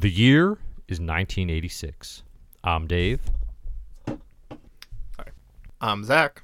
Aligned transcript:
The 0.00 0.10
year 0.10 0.52
is 0.88 0.98
1986. 0.98 2.22
I'm 2.64 2.86
Dave, 2.86 3.20
I'm 5.78 6.04
Zach. 6.04 6.42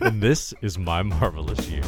and 0.00 0.20
this 0.20 0.52
is 0.60 0.76
my 0.76 1.02
marvelous 1.02 1.68
year. 1.68 1.84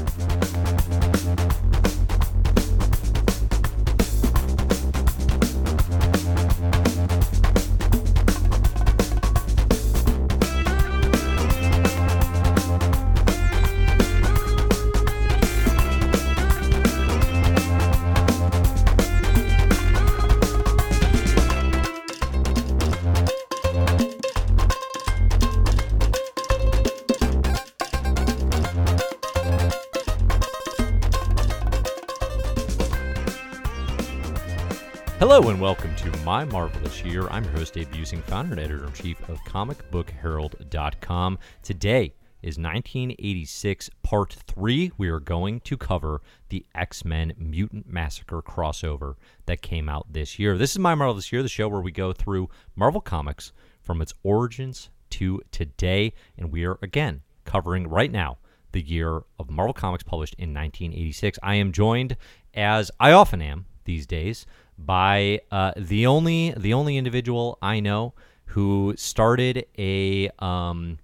Hello 35.38 35.50
and 35.50 35.60
welcome 35.60 35.94
to 35.94 36.10
My 36.24 36.44
Marvelous 36.44 37.04
Year. 37.04 37.28
I'm 37.28 37.44
your 37.44 37.52
host, 37.52 37.74
Dave 37.74 37.88
Buesing, 37.92 38.24
founder 38.24 38.54
and 38.54 38.60
editor 38.60 38.86
in 38.86 38.92
chief 38.92 39.20
of 39.28 39.38
ComicBookHerald.com. 39.44 41.38
Today 41.62 42.12
is 42.42 42.58
1986, 42.58 43.88
part 44.02 44.32
three. 44.32 44.90
We 44.98 45.08
are 45.10 45.20
going 45.20 45.60
to 45.60 45.76
cover 45.76 46.22
the 46.48 46.66
X 46.74 47.04
Men 47.04 47.34
Mutant 47.38 47.88
Massacre 47.88 48.42
crossover 48.42 49.14
that 49.46 49.62
came 49.62 49.88
out 49.88 50.12
this 50.12 50.40
year. 50.40 50.58
This 50.58 50.72
is 50.72 50.80
My 50.80 50.96
Marvelous 50.96 51.30
Year, 51.30 51.44
the 51.44 51.48
show 51.48 51.68
where 51.68 51.80
we 51.80 51.92
go 51.92 52.12
through 52.12 52.48
Marvel 52.74 53.00
Comics 53.00 53.52
from 53.80 54.02
its 54.02 54.14
origins 54.24 54.90
to 55.10 55.40
today. 55.52 56.14
And 56.36 56.50
we 56.50 56.64
are, 56.64 56.80
again, 56.82 57.22
covering 57.44 57.86
right 57.86 58.10
now 58.10 58.38
the 58.72 58.82
year 58.82 59.22
of 59.38 59.50
Marvel 59.50 59.72
Comics 59.72 60.02
published 60.02 60.34
in 60.34 60.52
1986. 60.52 61.38
I 61.44 61.54
am 61.54 61.70
joined, 61.70 62.16
as 62.54 62.90
I 62.98 63.12
often 63.12 63.40
am 63.40 63.66
these 63.84 64.04
days, 64.06 64.44
by 64.78 65.40
uh, 65.50 65.72
the 65.76 66.06
only 66.06 66.54
the 66.56 66.72
only 66.72 66.96
individual 66.96 67.58
I 67.60 67.80
know 67.80 68.14
who 68.46 68.94
started 68.96 69.66
a 69.76 70.30
um, 70.38 70.98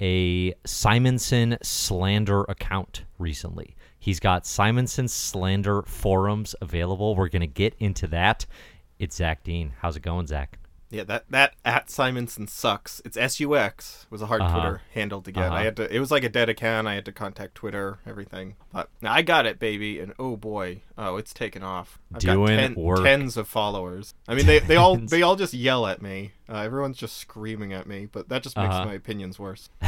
a 0.00 0.54
Simonson 0.66 1.56
slander 1.62 2.42
account 2.42 3.04
recently. 3.18 3.76
He's 3.98 4.18
got 4.18 4.46
Simonson 4.46 5.06
slander 5.08 5.82
forums 5.82 6.56
available. 6.60 7.14
We're 7.14 7.28
gonna 7.28 7.46
get 7.46 7.74
into 7.78 8.06
that. 8.08 8.46
It's 8.98 9.16
Zach 9.16 9.44
Dean. 9.44 9.72
How's 9.80 9.96
it 9.96 10.02
going, 10.02 10.26
Zach? 10.26 10.58
Yeah, 10.92 11.04
that 11.04 11.24
that 11.30 11.54
at 11.64 11.88
Simonson 11.88 12.46
sucks. 12.46 13.00
It's 13.02 13.16
S 13.16 13.40
U 13.40 13.56
X 13.56 14.06
was 14.10 14.20
a 14.20 14.26
hard 14.26 14.42
Uh-huh. 14.42 14.60
Twitter 14.60 14.80
handle 14.92 15.22
to 15.22 15.32
get. 15.32 15.44
Uh-huh. 15.46 15.54
I 15.54 15.64
had 15.64 15.76
to. 15.76 15.90
It 15.90 15.98
was 16.00 16.10
like 16.10 16.22
a 16.22 16.28
dead 16.28 16.50
account. 16.50 16.86
I 16.86 16.94
had 16.94 17.06
to 17.06 17.12
contact 17.12 17.54
Twitter, 17.54 17.98
everything. 18.06 18.56
But 18.72 18.90
now 19.00 19.12
I 19.14 19.22
got 19.22 19.46
it, 19.46 19.58
baby. 19.58 19.98
And 20.00 20.12
oh 20.18 20.36
boy, 20.36 20.82
oh, 20.98 21.16
it's 21.16 21.32
taken 21.32 21.62
off. 21.62 21.98
I've 22.14 22.20
Doing 22.20 22.46
got 22.46 22.56
ten, 22.56 22.74
work. 22.74 23.02
tens 23.04 23.38
of 23.38 23.48
followers. 23.48 24.12
I 24.28 24.34
mean, 24.34 24.44
they 24.44 24.58
they 24.58 24.76
all 24.76 24.96
they 25.14 25.22
all 25.22 25.34
just 25.36 25.54
yell 25.54 25.86
at 25.86 26.02
me. 26.02 26.32
Uh, 26.46 26.58
everyone's 26.58 26.98
just 26.98 27.16
screaming 27.16 27.72
at 27.72 27.86
me, 27.86 28.04
but 28.04 28.28
that 28.28 28.42
just 28.42 28.54
makes 28.58 28.74
Uh-huh. 28.74 28.84
my 28.84 28.92
opinions 28.94 29.38
worse. 29.38 29.70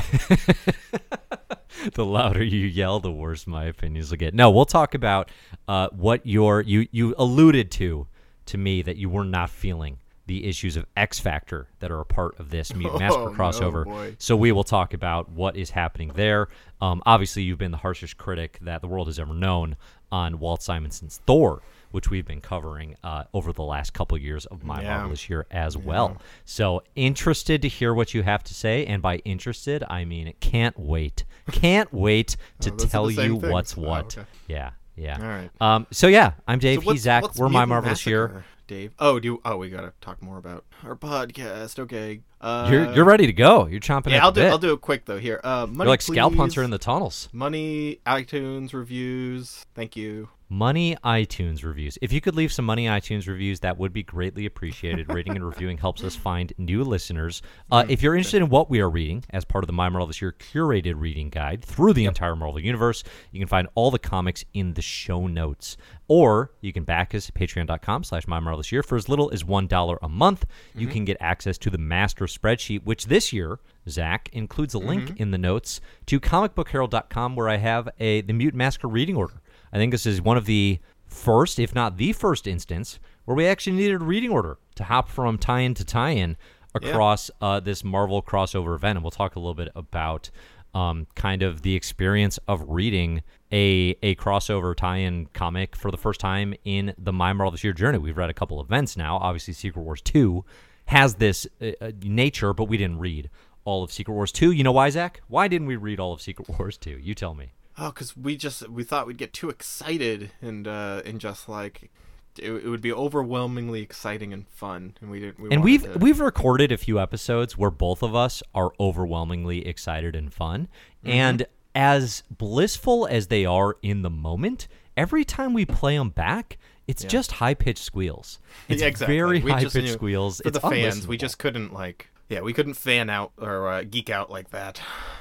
the 1.95 2.05
louder 2.05 2.43
you 2.43 2.67
yell, 2.67 3.01
the 3.01 3.13
worse 3.13 3.47
my 3.47 3.65
opinions 3.65 4.11
will 4.11 4.17
get. 4.19 4.35
No, 4.35 4.51
we'll 4.51 4.65
talk 4.65 4.95
about 4.95 5.31
uh, 5.69 5.89
what 5.93 6.25
your 6.27 6.61
you 6.63 6.87
you 6.91 7.15
alluded 7.19 7.71
to 7.73 8.07
to 8.47 8.59
me 8.59 8.83
that 8.83 8.97
you 8.97 9.09
were 9.09 9.25
not 9.25 9.51
feeling 9.51 9.99
the 10.27 10.47
issues 10.47 10.77
of 10.77 10.87
X 10.97 11.19
Factor 11.19 11.69
that 11.81 11.91
are 11.91 12.01
a 12.01 12.05
part 12.07 12.39
of 12.41 12.51
this 12.51 12.75
Mutant 12.77 13.01
Massacre 13.01 13.23
Oh, 13.29 13.33
crossover. 13.33 13.85
boy. 13.85 14.17
so 14.19 14.37
we 14.37 14.53
will 14.53 14.65
talk 14.65 14.95
about 14.95 15.29
what 15.31 15.57
is 15.57 15.71
happening 15.71 16.13
there. 16.15 16.49
Um, 16.81 17.03
obviously, 17.07 17.43
you've 17.43 17.59
been 17.59 17.71
the 17.73 17.77
harshest 17.79 18.17
critic 18.17 18.59
that 18.63 18.81
the 18.81 18.89
world 18.89 19.07
has 19.09 19.19
ever 19.19 19.35
known 19.35 19.77
on 20.11 20.39
Walt 20.39 20.63
Simonson's 20.63 21.21
Thor, 21.27 21.61
which 21.91 22.09
we've 22.11 22.25
been 22.27 22.41
covering 22.41 22.95
uh, 23.03 23.25
over 23.35 23.53
the 23.53 23.63
last 23.63 23.93
couple 23.93 24.17
years 24.19 24.47
of 24.47 24.63
my 24.65 24.81
Yeah. 24.83 24.97
marvelous 24.99 25.29
year 25.29 25.47
as 25.51 25.77
well. 25.77 26.19
So 26.45 26.83
interested 26.95 27.63
to 27.63 27.69
hear 27.69 27.93
what 27.95 28.15
you 28.15 28.23
have 28.23 28.43
to 28.45 28.55
say, 28.55 28.87
and 28.87 29.03
by 29.03 29.17
interested, 29.19 29.83
I 29.89 30.05
mean 30.05 30.33
can't 30.41 30.79
wait, 30.79 31.25
can't 31.53 31.93
wait 31.93 32.37
to 32.61 32.73
Oh, 32.73 32.77
tell 32.77 33.11
you 33.11 33.41
things. 33.41 33.53
what's 33.53 33.77
Oh, 33.77 33.83
what. 33.83 34.17
okay. 34.19 34.27
Yeah, 34.47 34.71
yeah. 34.97 35.17
All 35.21 35.27
right. 35.27 35.51
Um, 35.61 35.87
so 35.91 36.07
yeah, 36.07 36.33
I'm 36.47 36.59
Dave. 36.61 36.81
So 36.81 36.87
what's- 36.87 36.95
He's 36.97 37.03
Zach. 37.03 37.35
We're 37.37 37.49
my 37.49 37.65
marvelous 37.65 38.07
year. 38.07 38.45
Dave. 38.67 38.93
Oh, 38.99 39.19
do 39.21 39.29
you, 39.29 39.41
oh 39.45 39.57
we 39.57 39.71
gotta 39.71 39.93
talk 40.01 40.23
more 40.23 40.39
about 40.39 40.65
our 40.85 40.97
podcast. 40.97 41.79
Okay. 41.79 42.21
Uh, 42.41 42.69
You're 42.71 42.93
you're 42.95 43.05
ready 43.07 43.27
to 43.27 43.33
go. 43.33 43.67
You're 43.67 43.81
chomping 43.81 44.11
Yeah, 44.11 44.19
at 44.19 44.23
I'll 44.25 44.33
the 44.33 44.41
do. 44.43 44.47
bit. 44.47 44.51
I'll 44.51 44.59
do 44.59 44.73
it 44.75 44.81
quick 44.83 45.07
though. 45.07 45.19
Here, 45.19 45.41
uh, 45.43 45.67
money, 45.67 45.79
You're 45.79 45.87
like 45.87 46.03
scalp 46.03 46.33
please. 46.35 46.39
hunter 46.41 46.63
in 46.63 46.71
the 46.71 46.79
tunnels. 46.79 47.29
money 47.33 48.01
iTunes 48.07 48.75
reviews. 48.75 49.65
Thank 49.75 49.97
you. 49.97 50.29
Money 50.51 50.95
iTunes 51.03 51.65
reviews. 51.65 51.97
If 52.03 52.13
you 52.13 52.21
could 52.21 52.37
leave 52.37 52.53
some 52.53 52.67
money 52.67 52.85
iTunes 52.87 53.27
reviews, 53.27 53.61
that 53.61 53.79
would 53.79 53.95
be 53.95 54.03
greatly 54.03 54.45
appreciated. 54.45 55.13
Rating 55.13 55.35
and 55.37 55.45
reviewing 55.45 55.79
helps 55.79 56.05
us 56.05 56.15
find 56.15 56.53
new 56.59 56.85
listeners. 56.85 57.41
Uh, 57.73 57.85
if 57.89 58.03
you're 58.03 58.15
interested 58.15 58.43
in 58.43 58.51
what 58.51 58.69
we 58.69 58.79
are 58.81 58.91
reading 58.91 59.25
as 59.31 59.45
part 59.47 59.65
of 59.65 59.67
the 59.67 59.73
My 59.73 59.89
Marvelous 59.89 60.21
Year 60.21 60.33
curated 60.39 60.95
reading 61.01 61.31
guide 61.31 61.65
through 61.65 61.95
the 61.95 62.05
entire 62.05 62.37
Marvel 62.37 62.61
Universe, 62.61 63.03
you 63.33 63.41
can 63.41 63.49
find 63.49 63.69
all 63.75 63.91
the 63.91 63.99
comics 63.99 64.45
in 64.53 64.75
the 64.75 64.83
show 64.83 65.27
notes. 65.27 65.79
Or 66.09 66.53
you 66.61 66.75
can 66.75 66.85
back 66.85 67.15
us 67.15 67.31
at 67.31 67.35
patreon.com 67.35 68.05
slash 68.05 68.27
My 68.29 68.39
Marvelous 68.39 68.71
Year 68.71 68.83
for 68.83 68.97
as 68.97 69.09
little 69.09 69.31
as 69.33 69.43
$1 69.45 69.99
a 70.03 70.09
month. 70.11 70.45
You 70.75 70.89
can 70.89 71.05
get 71.05 71.17
access 71.21 71.57
to 71.59 71.71
the 71.71 71.79
master 71.79 72.25
spreadsheet, 72.27 72.85
which 72.85 73.07
this 73.07 73.33
year, 73.33 73.61
Zach, 73.89 74.29
includes 74.33 74.75
a 74.75 74.79
link 74.79 75.19
in 75.21 75.31
the 75.31 75.39
notes 75.39 75.81
to 76.07 76.19
comicbookherald.com 76.19 77.37
where 77.37 77.49
I 77.49 77.57
have 77.57 77.89
a 78.01 78.23
the 78.23 78.33
Mutant 78.33 78.59
Massacre 78.59 78.89
reading 78.89 79.17
order. 79.17 79.41
I 79.73 79.77
think 79.77 79.93
this 79.93 80.07
is 80.07 80.21
one 80.21 80.37
of 80.37 80.47
the 80.47 80.81
first, 81.07 81.59
if 81.59 81.75
not 81.75 81.97
the 81.97 82.13
first 82.13 82.47
instance, 82.47 82.99
where 83.25 83.37
we 83.37 83.47
actually 83.47 83.77
needed 83.77 84.03
a 84.03 84.05
reading 84.05 84.31
order 84.31 84.59
to 84.75 84.85
hop 84.85 85.09
from 85.09 85.39
tie-in 85.39 85.75
to 85.75 85.85
tie-in 85.85 86.37
across 86.75 87.31
uh, 87.41 87.61
this 87.61 87.85
Marvel 87.85 88.23
crossover 88.23 88.75
event, 88.75 88.97
and 88.97 89.05
we'll 89.05 89.11
talk 89.11 89.37
a 89.37 89.39
little 89.39 89.55
bit 89.55 89.69
about 89.75 90.31
um, 90.75 91.07
kind 91.15 91.43
of 91.43 91.63
the 91.63 91.75
experience 91.75 92.39
of 92.49 92.63
reading 92.69 93.23
a 93.53 93.97
a 94.03 94.15
crossover 94.17 94.75
tie-in 94.75 95.27
comic 95.27 95.77
for 95.77 95.91
the 95.91 95.97
first 95.97 96.21
time 96.21 96.55
in 96.65 96.95
the 96.99 97.13
My 97.13 97.33
Marvelous 97.33 97.63
Year 97.63 97.73
journey. 97.73 97.99
We've 97.99 98.17
read 98.17 98.31
a 98.31 98.35
couple 98.35 98.61
events 98.61 98.97
now. 98.97 99.19
Obviously, 99.19 99.55
Secret 99.55 99.83
Wars 99.83 100.01
two 100.01 100.45
has 100.87 101.15
this 101.15 101.47
uh, 101.63 101.71
uh, 101.81 101.93
nature, 102.03 102.53
but 102.53 102.65
we 102.65 102.77
didn't 102.77 102.99
read 102.99 103.31
all 103.65 103.83
of 103.83 103.93
Secret 103.93 104.15
Wars 104.15 104.33
two. 104.33 104.51
You 104.51 104.65
know 104.65 104.73
why, 104.73 104.91
Zach? 104.91 105.23
Why 105.29 105.49
didn't 105.49 105.69
we 105.69 105.77
read 105.77 106.01
all 106.01 106.13
of 106.13 106.21
Secret 106.21 106.49
Wars 106.59 106.77
two? 106.77 106.99
You 106.99 107.15
tell 107.15 107.35
me. 107.35 107.53
Oh, 107.79 107.89
because 107.89 108.17
we 108.17 108.37
just 108.37 108.69
we 108.69 108.85
thought 108.85 109.07
we'd 109.07 109.19
get 109.19 109.33
too 109.33 109.51
excited 109.51 110.31
and 110.41 110.69
uh 110.69 111.03
and 111.05 111.21
just 111.21 111.49
like 111.49 111.91
it, 112.39 112.51
it 112.51 112.69
would 112.69 112.81
be 112.81 112.93
overwhelmingly 112.93 113.83
exciting 113.83 114.33
and 114.33 114.47
fun, 114.49 114.95
and 115.01 115.11
we 115.11 115.21
didn't. 115.21 115.41
We 115.41 115.51
and 115.51 115.63
we've 115.65 115.83
to- 115.83 115.99
we've 115.99 116.21
recorded 116.21 116.73
a 116.73 116.77
few 116.77 116.99
episodes 117.01 117.57
where 117.59 117.71
both 117.71 118.03
of 118.03 118.15
us 118.15 118.43
are 118.55 118.73
overwhelmingly 118.81 119.67
excited 119.67 120.15
and 120.17 120.33
fun 120.33 120.69
Mm-hmm. 121.05 121.11
and 121.11 121.47
as 121.75 122.23
blissful 122.31 123.07
as 123.11 123.27
they 123.27 123.45
are 123.45 123.77
in 123.83 124.03
the 124.03 124.11
moment 124.11 124.69
every 124.97 125.25
time 125.25 125.53
we 125.53 125.65
play 125.67 125.97
them 125.99 126.09
back 126.11 126.57
it's 126.87 127.03
just 127.05 127.33
high-pitched 127.33 127.83
squeals 127.83 128.39
it's 128.69 128.81
Yeah, 128.81 128.89
exactly. 128.89 129.17
very 129.17 129.41
We 129.41 129.51
high-pitched 129.51 129.75
knew- 129.75 129.87
squeals 129.93 130.41
for 130.41 130.49
it's 130.49 130.59
the 130.59 130.69
fans. 130.71 131.07
We 131.09 131.17
just 131.17 131.39
couldn't 131.39 131.73
like 131.73 132.09
yeah 132.29 132.41
we 132.41 132.53
couldn't 132.53 132.75
fan 132.75 133.11
out 133.11 133.33
or 133.39 133.69
uh, 133.69 133.83
geek 133.83 134.11
out 134.11 134.31
like 134.31 134.51
that, 134.51 134.81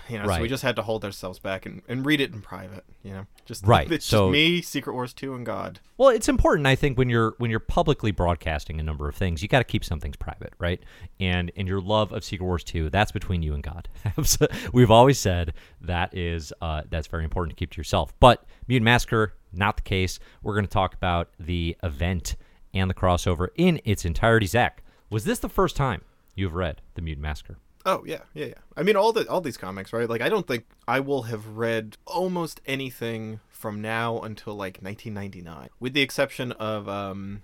you 0.09 0.17
know. 0.17 0.25
Right. 0.25 0.37
So 0.37 0.41
we 0.41 0.47
just 0.47 0.63
had 0.63 0.75
to 0.77 0.81
hold 0.81 1.03
ourselves 1.05 1.39
back 1.39 1.65
and, 1.65 1.81
and 1.87 2.05
read 2.05 2.21
it 2.21 2.33
in 2.33 2.41
private, 2.41 2.83
you 3.03 3.11
know. 3.11 3.25
Just 3.45 3.65
Right, 3.67 3.91
It's 3.91 4.05
so- 4.05 4.27
just 4.27 4.31
me, 4.33 4.61
Secret 4.61 4.93
Wars 4.93 5.13
two, 5.13 5.33
and 5.35 5.45
God. 5.45 5.79
Well, 5.97 6.09
it's 6.09 6.27
important, 6.29 6.65
I 6.67 6.75
think, 6.75 6.97
when 6.97 7.09
you're 7.09 7.35
when 7.37 7.51
you're 7.51 7.59
publicly 7.59 8.11
broadcasting 8.11 8.79
a 8.79 8.83
number 8.83 9.07
of 9.09 9.15
things, 9.15 9.41
you 9.41 9.47
got 9.47 9.59
to 9.59 9.63
keep 9.65 9.83
some 9.83 9.99
things 9.99 10.15
private, 10.15 10.53
right? 10.59 10.81
And 11.19 11.51
and 11.55 11.67
your 11.67 11.81
love 11.81 12.11
of 12.11 12.23
Secret 12.23 12.45
Wars 12.45 12.63
two, 12.63 12.89
that's 12.89 13.11
between 13.11 13.43
you 13.43 13.53
and 13.53 13.63
God. 13.63 13.89
We've 14.73 14.91
always 14.91 15.19
said 15.19 15.53
that 15.81 16.15
is 16.15 16.53
uh, 16.61 16.83
that's 16.89 17.07
very 17.07 17.23
important 17.23 17.55
to 17.57 17.59
keep 17.59 17.71
to 17.71 17.77
yourself. 17.77 18.13
But 18.19 18.45
Mutant 18.67 18.85
Massacre, 18.85 19.33
not 19.51 19.75
the 19.75 19.83
case. 19.83 20.19
We're 20.41 20.53
going 20.53 20.65
to 20.65 20.71
talk 20.71 20.93
about 20.93 21.29
the 21.39 21.75
event 21.83 22.35
and 22.73 22.89
the 22.89 22.93
crossover 22.95 23.49
in 23.55 23.79
its 23.85 24.03
entirety. 24.05 24.47
Zach, 24.47 24.83
was 25.09 25.25
this 25.25 25.39
the 25.39 25.49
first 25.49 25.75
time 25.75 26.01
you've 26.35 26.53
read 26.55 26.81
the 26.95 27.01
Mutant 27.01 27.21
Massacre? 27.23 27.57
Oh 27.85 28.03
yeah, 28.05 28.19
yeah, 28.33 28.45
yeah. 28.45 28.53
I 28.77 28.83
mean, 28.83 28.95
all 28.95 29.11
the 29.11 29.27
all 29.29 29.41
these 29.41 29.57
comics, 29.57 29.91
right? 29.91 30.07
Like, 30.09 30.21
I 30.21 30.29
don't 30.29 30.47
think 30.47 30.65
I 30.87 30.99
will 31.01 31.23
have 31.23 31.45
read 31.57 31.97
almost 32.05 32.61
anything 32.65 33.39
from 33.49 33.81
now 33.81 34.19
until 34.21 34.55
like 34.55 34.77
1999, 34.81 35.69
with 35.79 35.93
the 35.93 36.01
exception 36.01 36.53
of 36.53 36.87
um, 36.87 37.41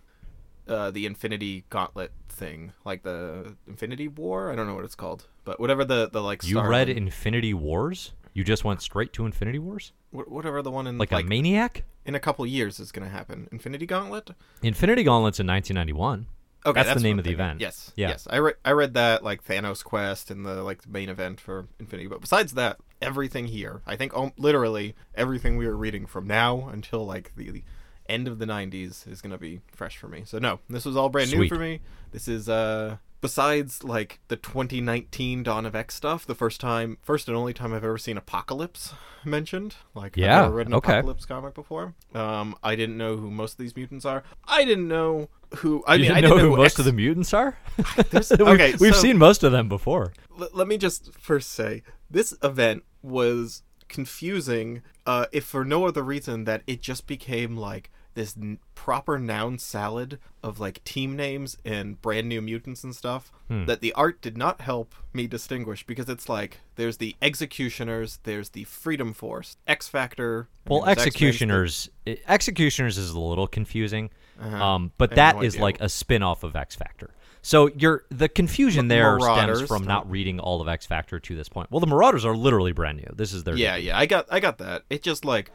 uh, 0.67 0.91
the 0.91 1.05
Infinity 1.05 1.65
Gauntlet 1.69 2.11
thing, 2.29 2.71
like 2.85 3.03
the 3.03 3.55
Infinity 3.67 4.07
War. 4.07 4.49
I 4.51 4.55
don't 4.55 4.65
know 4.65 4.75
what 4.75 4.85
it's 4.85 4.95
called, 4.95 5.27
but 5.43 5.59
whatever 5.59 5.83
the 5.83 6.09
the 6.09 6.21
like. 6.21 6.45
You 6.47 6.61
read 6.61 6.87
one- 6.87 6.97
Infinity 6.97 7.53
Wars? 7.53 8.13
You 8.33 8.43
just 8.45 8.63
went 8.63 8.81
straight 8.81 9.11
to 9.13 9.25
Infinity 9.25 9.59
Wars? 9.59 9.91
Wh- 10.11 10.31
Whatever 10.31 10.61
the 10.61 10.71
one 10.71 10.87
in 10.87 10.97
Like, 10.99 11.11
like, 11.11 11.25
a 11.25 11.27
maniac? 11.27 11.83
in 12.05 12.15
a 12.15 12.19
couple 12.19 12.45
years 12.45 12.79
is 12.79 12.91
going 12.93 13.03
to 13.05 13.11
happen. 13.11 13.49
Infinity 13.51 13.85
Gauntlet. 13.87 14.29
Infinity 14.61 15.03
Gauntlet's 15.03 15.39
in 15.39 15.47
1991. 15.47 16.27
Okay, 16.65 16.83
That's 16.83 16.95
the 16.95 16.99
name 17.07 17.17
of 17.19 17.23
the 17.23 17.29
thinking. 17.29 17.45
event. 17.45 17.61
Yes, 17.61 17.91
Yeah. 17.95 18.09
yes. 18.09 18.27
I 18.29 18.37
read 18.39 18.55
I 18.65 18.71
read 18.71 18.93
that 18.95 19.23
like 19.23 19.45
Thanos 19.45 19.83
Quest 19.83 20.29
and 20.29 20.45
the 20.45 20.61
like 20.63 20.81
the 20.81 20.89
main 20.89 21.07
event 21.09 21.39
for 21.39 21.67
Infinity. 21.79 22.07
But 22.09 22.21
besides 22.21 22.53
that, 22.55 22.77
everything 23.01 23.47
here, 23.47 23.81
I 23.87 23.95
think 23.95 24.15
um, 24.15 24.33
literally 24.37 24.95
everything 25.15 25.55
we 25.57 25.65
are 25.67 25.75
reading 25.77 26.05
from 26.05 26.27
now 26.27 26.67
until 26.71 27.05
like 27.05 27.31
the, 27.35 27.49
the 27.51 27.63
end 28.09 28.27
of 28.27 28.39
the 28.39 28.45
'90s 28.45 29.07
is 29.07 29.21
gonna 29.21 29.37
be 29.37 29.61
fresh 29.71 29.97
for 29.97 30.07
me. 30.09 30.23
So 30.25 30.37
no, 30.39 30.59
this 30.69 30.83
was 30.83 30.97
all 30.97 31.07
brand 31.09 31.31
new 31.31 31.47
for 31.47 31.55
me. 31.55 31.79
This 32.11 32.27
is 32.27 32.49
uh 32.49 32.97
besides 33.21 33.83
like 33.83 34.19
the 34.27 34.35
2019 34.35 35.43
Dawn 35.43 35.65
of 35.65 35.75
X 35.75 35.95
stuff, 35.95 36.25
the 36.25 36.35
first 36.35 36.59
time, 36.61 36.97
first 37.01 37.27
and 37.27 37.35
only 37.37 37.53
time 37.53 37.73
I've 37.73 37.83
ever 37.83 37.97
seen 37.97 38.17
Apocalypse 38.17 38.93
mentioned. 39.25 39.75
Like 39.93 40.15
Yeah, 40.17 40.37
I've 40.39 40.43
never 40.45 40.55
read 40.55 40.67
an 40.67 40.73
okay. 40.75 40.93
Apocalypse 40.93 41.25
comic 41.25 41.53
before. 41.53 41.93
Um, 42.13 42.55
I 42.63 42.75
didn't 42.75 42.97
know 42.97 43.17
who 43.17 43.29
most 43.31 43.53
of 43.53 43.57
these 43.57 43.75
mutants 43.75 44.05
are. 44.05 44.23
I 44.47 44.65
didn't 44.65 44.87
know 44.87 45.29
who. 45.57 45.83
I 45.87 45.95
you 45.95 46.01
mean, 46.03 46.07
didn't 46.11 46.17
I 46.17 46.21
know 46.21 46.35
didn't 46.35 46.43
who 46.45 46.49
know 46.51 46.57
most 46.57 46.73
X- 46.73 46.79
of 46.79 46.85
the 46.85 46.93
mutants 46.93 47.33
are? 47.33 47.57
We've- 48.13 48.41
okay, 48.43 48.75
we've 48.79 48.95
so- 48.95 49.01
seen 49.01 49.17
most 49.17 49.43
of 49.43 49.51
them 49.51 49.67
before. 49.69 50.13
L- 50.39 50.49
let 50.53 50.67
me 50.67 50.77
just 50.77 51.13
first 51.13 51.51
say 51.51 51.83
this 52.09 52.33
event 52.43 52.83
was 53.01 53.63
confusing 53.87 54.81
uh, 55.05 55.25
if 55.31 55.43
for 55.45 55.65
no 55.65 55.85
other 55.85 56.03
reason 56.03 56.43
that 56.45 56.61
it 56.67 56.81
just 56.81 57.07
became 57.07 57.57
like 57.57 57.89
this 58.19 58.35
n- 58.37 58.59
proper 58.75 59.17
noun 59.17 59.57
salad 59.57 60.19
of 60.43 60.59
like 60.59 60.83
team 60.83 61.15
names 61.15 61.57
and 61.63 62.01
brand 62.01 62.27
new 62.27 62.41
mutants 62.41 62.83
and 62.83 62.93
stuff 62.95 63.31
Hmm. 63.47 63.65
that 63.65 63.79
the 63.81 63.93
art 63.93 64.21
did 64.21 64.37
not 64.37 64.61
help 64.61 64.93
me 65.13 65.25
distinguish 65.27 65.85
because 65.85 66.09
it's 66.09 66.27
like 66.27 66.59
there's 66.75 66.97
the 66.97 67.15
executioners 67.21 68.19
there's 68.23 68.49
the 68.49 68.65
freedom 68.65 69.13
force 69.13 69.57
x 69.67 69.87
factor 69.87 70.47
Well, 70.67 70.85
executioners, 70.85 71.89
i- 72.07 72.17
executioners 72.27 72.97
is 72.97 73.11
a 73.11 73.19
little 73.19 73.47
confusing, 73.47 74.09
Uh-huh. 74.39 74.63
um, 74.63 74.91
but 74.97 75.15
that 75.15 75.37
no 75.37 75.41
is 75.43 75.55
idea. 75.55 75.63
like 75.63 75.81
a 75.81 75.89
spin-off 75.89 76.43
of 76.43 76.55
X 76.55 76.75
Factor. 76.75 77.09
So 77.41 77.69
you're 77.69 78.03
the 78.09 78.27
confusion 78.27 78.81
M- 78.81 78.87
there 78.89 79.17
Marauders, 79.17 79.57
stems 79.59 79.67
from 79.69 79.85
don't- 79.87 80.07
reading 80.09 80.39
all 80.41 80.59
of 80.61 80.67
X 80.67 80.85
Factor 80.85 81.19
to 81.21 81.35
this 81.35 81.47
point. 81.47 81.71
Well, 81.71 81.79
the 81.79 81.87
Marauders 81.87 82.25
are 82.25 82.35
literally 82.35 82.73
brand 82.73 82.97
new. 82.97 83.11
This 83.15 83.31
is 83.33 83.43
their 83.45 83.55
yeah 83.55 83.75
debut. 83.75 83.87
yeah 83.87 83.97
i 83.97 84.05
got 84.05 84.25
i 84.29 84.39
got 84.41 84.57
that 84.57 84.83
it 84.89 85.01
just 85.03 85.23
like 85.25 85.51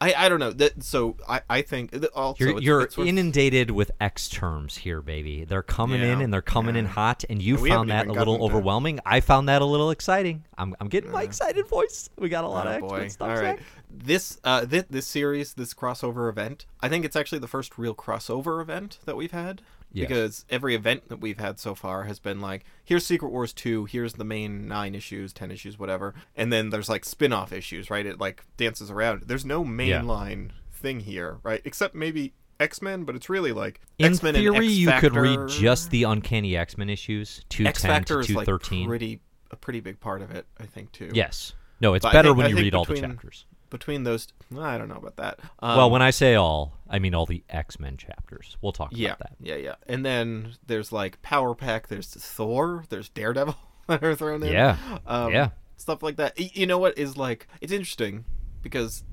I, 0.00 0.14
I 0.16 0.28
don't 0.28 0.38
know 0.38 0.52
that 0.52 0.84
so 0.84 1.16
I, 1.28 1.40
I 1.50 1.62
think 1.62 1.92
also 2.14 2.36
You're, 2.44 2.50
it's- 2.50 2.62
you're 2.64 2.80
it's 2.82 2.96
worth- 2.96 3.08
inundated 3.08 3.70
with 3.72 3.90
X 4.00 4.28
terms 4.28 4.76
here, 4.76 5.02
baby. 5.02 5.44
They're 5.44 5.62
coming 5.62 6.00
in 6.00 6.20
and 6.20 6.32
they're 6.32 6.40
coming 6.40 6.76
in 6.76 6.84
hot, 6.86 7.24
and 7.28 7.42
you 7.42 7.56
And 7.56 7.66
found 7.68 7.90
that 7.90 8.06
a 8.06 8.12
little 8.12 8.44
overwhelming. 8.44 9.00
I 9.04 9.18
found 9.20 9.48
that 9.48 9.60
a 9.60 9.64
little 9.64 9.90
exciting. 9.90 10.44
I'm, 10.56 10.76
I'm 10.80 10.88
getting 10.88 11.10
my 11.10 11.22
excited 11.24 11.66
voice. 11.66 12.10
We 12.16 12.28
got 12.28 12.44
a 12.44 12.48
lot 12.48 12.66
Oh, 12.68 12.70
of 12.70 12.80
boy. 12.80 13.08
Stuff. 13.08 13.28
All 13.28 13.34
right. 13.34 13.58
Zach. 13.58 13.60
This 13.90 14.38
uh 14.44 14.64
this, 14.66 14.84
this 14.90 15.06
series, 15.06 15.54
this 15.54 15.74
crossover 15.74 16.28
event, 16.28 16.66
I 16.80 16.88
think 16.88 17.04
it's 17.04 17.16
actually 17.16 17.38
the 17.40 17.48
first 17.48 17.76
real 17.78 17.94
crossover 17.94 18.60
event 18.60 18.98
that 19.06 19.16
we've 19.16 19.32
had. 19.32 19.62
Yes. 19.92 20.08
Because 20.08 20.44
every 20.50 20.74
event 20.74 21.08
that 21.08 21.16
we've 21.20 21.38
had 21.38 21.58
so 21.58 21.74
far 21.74 22.04
has 22.04 22.18
been 22.18 22.40
like, 22.40 22.64
here's 22.84 23.06
Secret 23.06 23.30
Wars 23.30 23.52
2, 23.54 23.86
here's 23.86 24.12
the 24.14 24.24
main 24.24 24.68
9 24.68 24.94
issues, 24.94 25.32
10 25.32 25.50
issues, 25.50 25.78
whatever. 25.78 26.14
And 26.36 26.52
then 26.52 26.70
there's 26.70 26.88
like 26.88 27.04
spin-off 27.04 27.52
issues, 27.52 27.90
right? 27.90 28.04
It 28.04 28.20
like 28.20 28.44
dances 28.58 28.90
around. 28.90 29.22
There's 29.26 29.44
no 29.46 29.64
Yeah. 29.64 30.00
mainline 30.02 30.50
thing 30.72 31.00
here, 31.00 31.38
right? 31.42 31.62
Except 31.64 31.94
maybe 31.94 32.34
X-Men, 32.60 33.04
but 33.04 33.14
it's 33.16 33.30
really 33.30 33.52
like 33.52 33.80
In 33.98 34.12
X-Men 34.12 34.34
theory, 34.34 34.66
you 34.66 34.90
could 34.98 35.14
read 35.14 35.48
just 35.48 35.90
the 35.90 36.02
Uncanny 36.04 36.56
X 36.56 36.76
Men 36.76 36.90
issues, 36.90 37.42
two 37.48 37.64
X 37.64 37.82
ten 37.82 37.90
Factor 37.90 38.14
to 38.16 38.20
is 38.20 38.26
two 38.26 38.34
like 38.34 38.46
pretty 38.86 39.20
a 39.50 39.56
pretty 39.56 39.80
big 39.80 40.00
part 40.00 40.20
of 40.22 40.30
it, 40.32 40.44
I 40.60 40.66
think 40.66 40.92
too. 40.92 41.10
Yes. 41.14 41.54
No, 41.80 41.94
it's 41.94 42.02
But 42.02 42.12
better 42.12 42.28
think- 42.30 42.36
when 42.38 42.46
I 42.46 42.48
you 42.50 42.56
read 42.56 42.74
all 42.74 42.84
the 42.84 43.00
chapters. 43.00 43.46
Between 43.70 44.04
those, 44.04 44.28
I 44.58 44.78
don't 44.78 44.88
know 44.88 44.96
about 44.96 45.16
that. 45.16 45.40
Um, 45.60 45.76
well, 45.76 45.90
when 45.90 46.02
I 46.02 46.10
say 46.10 46.34
all, 46.34 46.78
I 46.88 46.98
mean 46.98 47.14
all 47.14 47.26
the 47.26 47.44
X 47.50 47.78
Men 47.78 47.96
chapters. 47.96 48.56
We'll 48.62 48.72
talk 48.72 48.90
Yeah, 48.92 49.08
about 49.10 49.18
that. 49.18 49.32
yeah, 49.40 49.54
yeah. 49.56 49.62
Yeah. 49.62 49.74
And 49.86 50.04
then 50.04 50.54
there's 50.66 50.90
like 50.92 51.20
Power 51.22 51.54
Pack. 51.54 51.88
There's 51.88 52.06
Thor. 52.08 52.84
There's 52.88 53.08
Daredevil 53.10 53.56
that 53.88 54.02
are 54.02 54.14
thrown 54.14 54.42
in. 54.42 54.52
Yeah, 54.52 54.76
um, 55.06 55.32
yeah. 55.32 55.50
Stuff 55.76 56.02
like 56.02 56.16
that. 56.16 56.38
You 56.56 56.66
know 56.66 56.78
what 56.78 56.96
is 56.98 57.16
like? 57.16 57.46
It's 57.60 57.72
interesting 57.72 58.24
because 58.62 59.04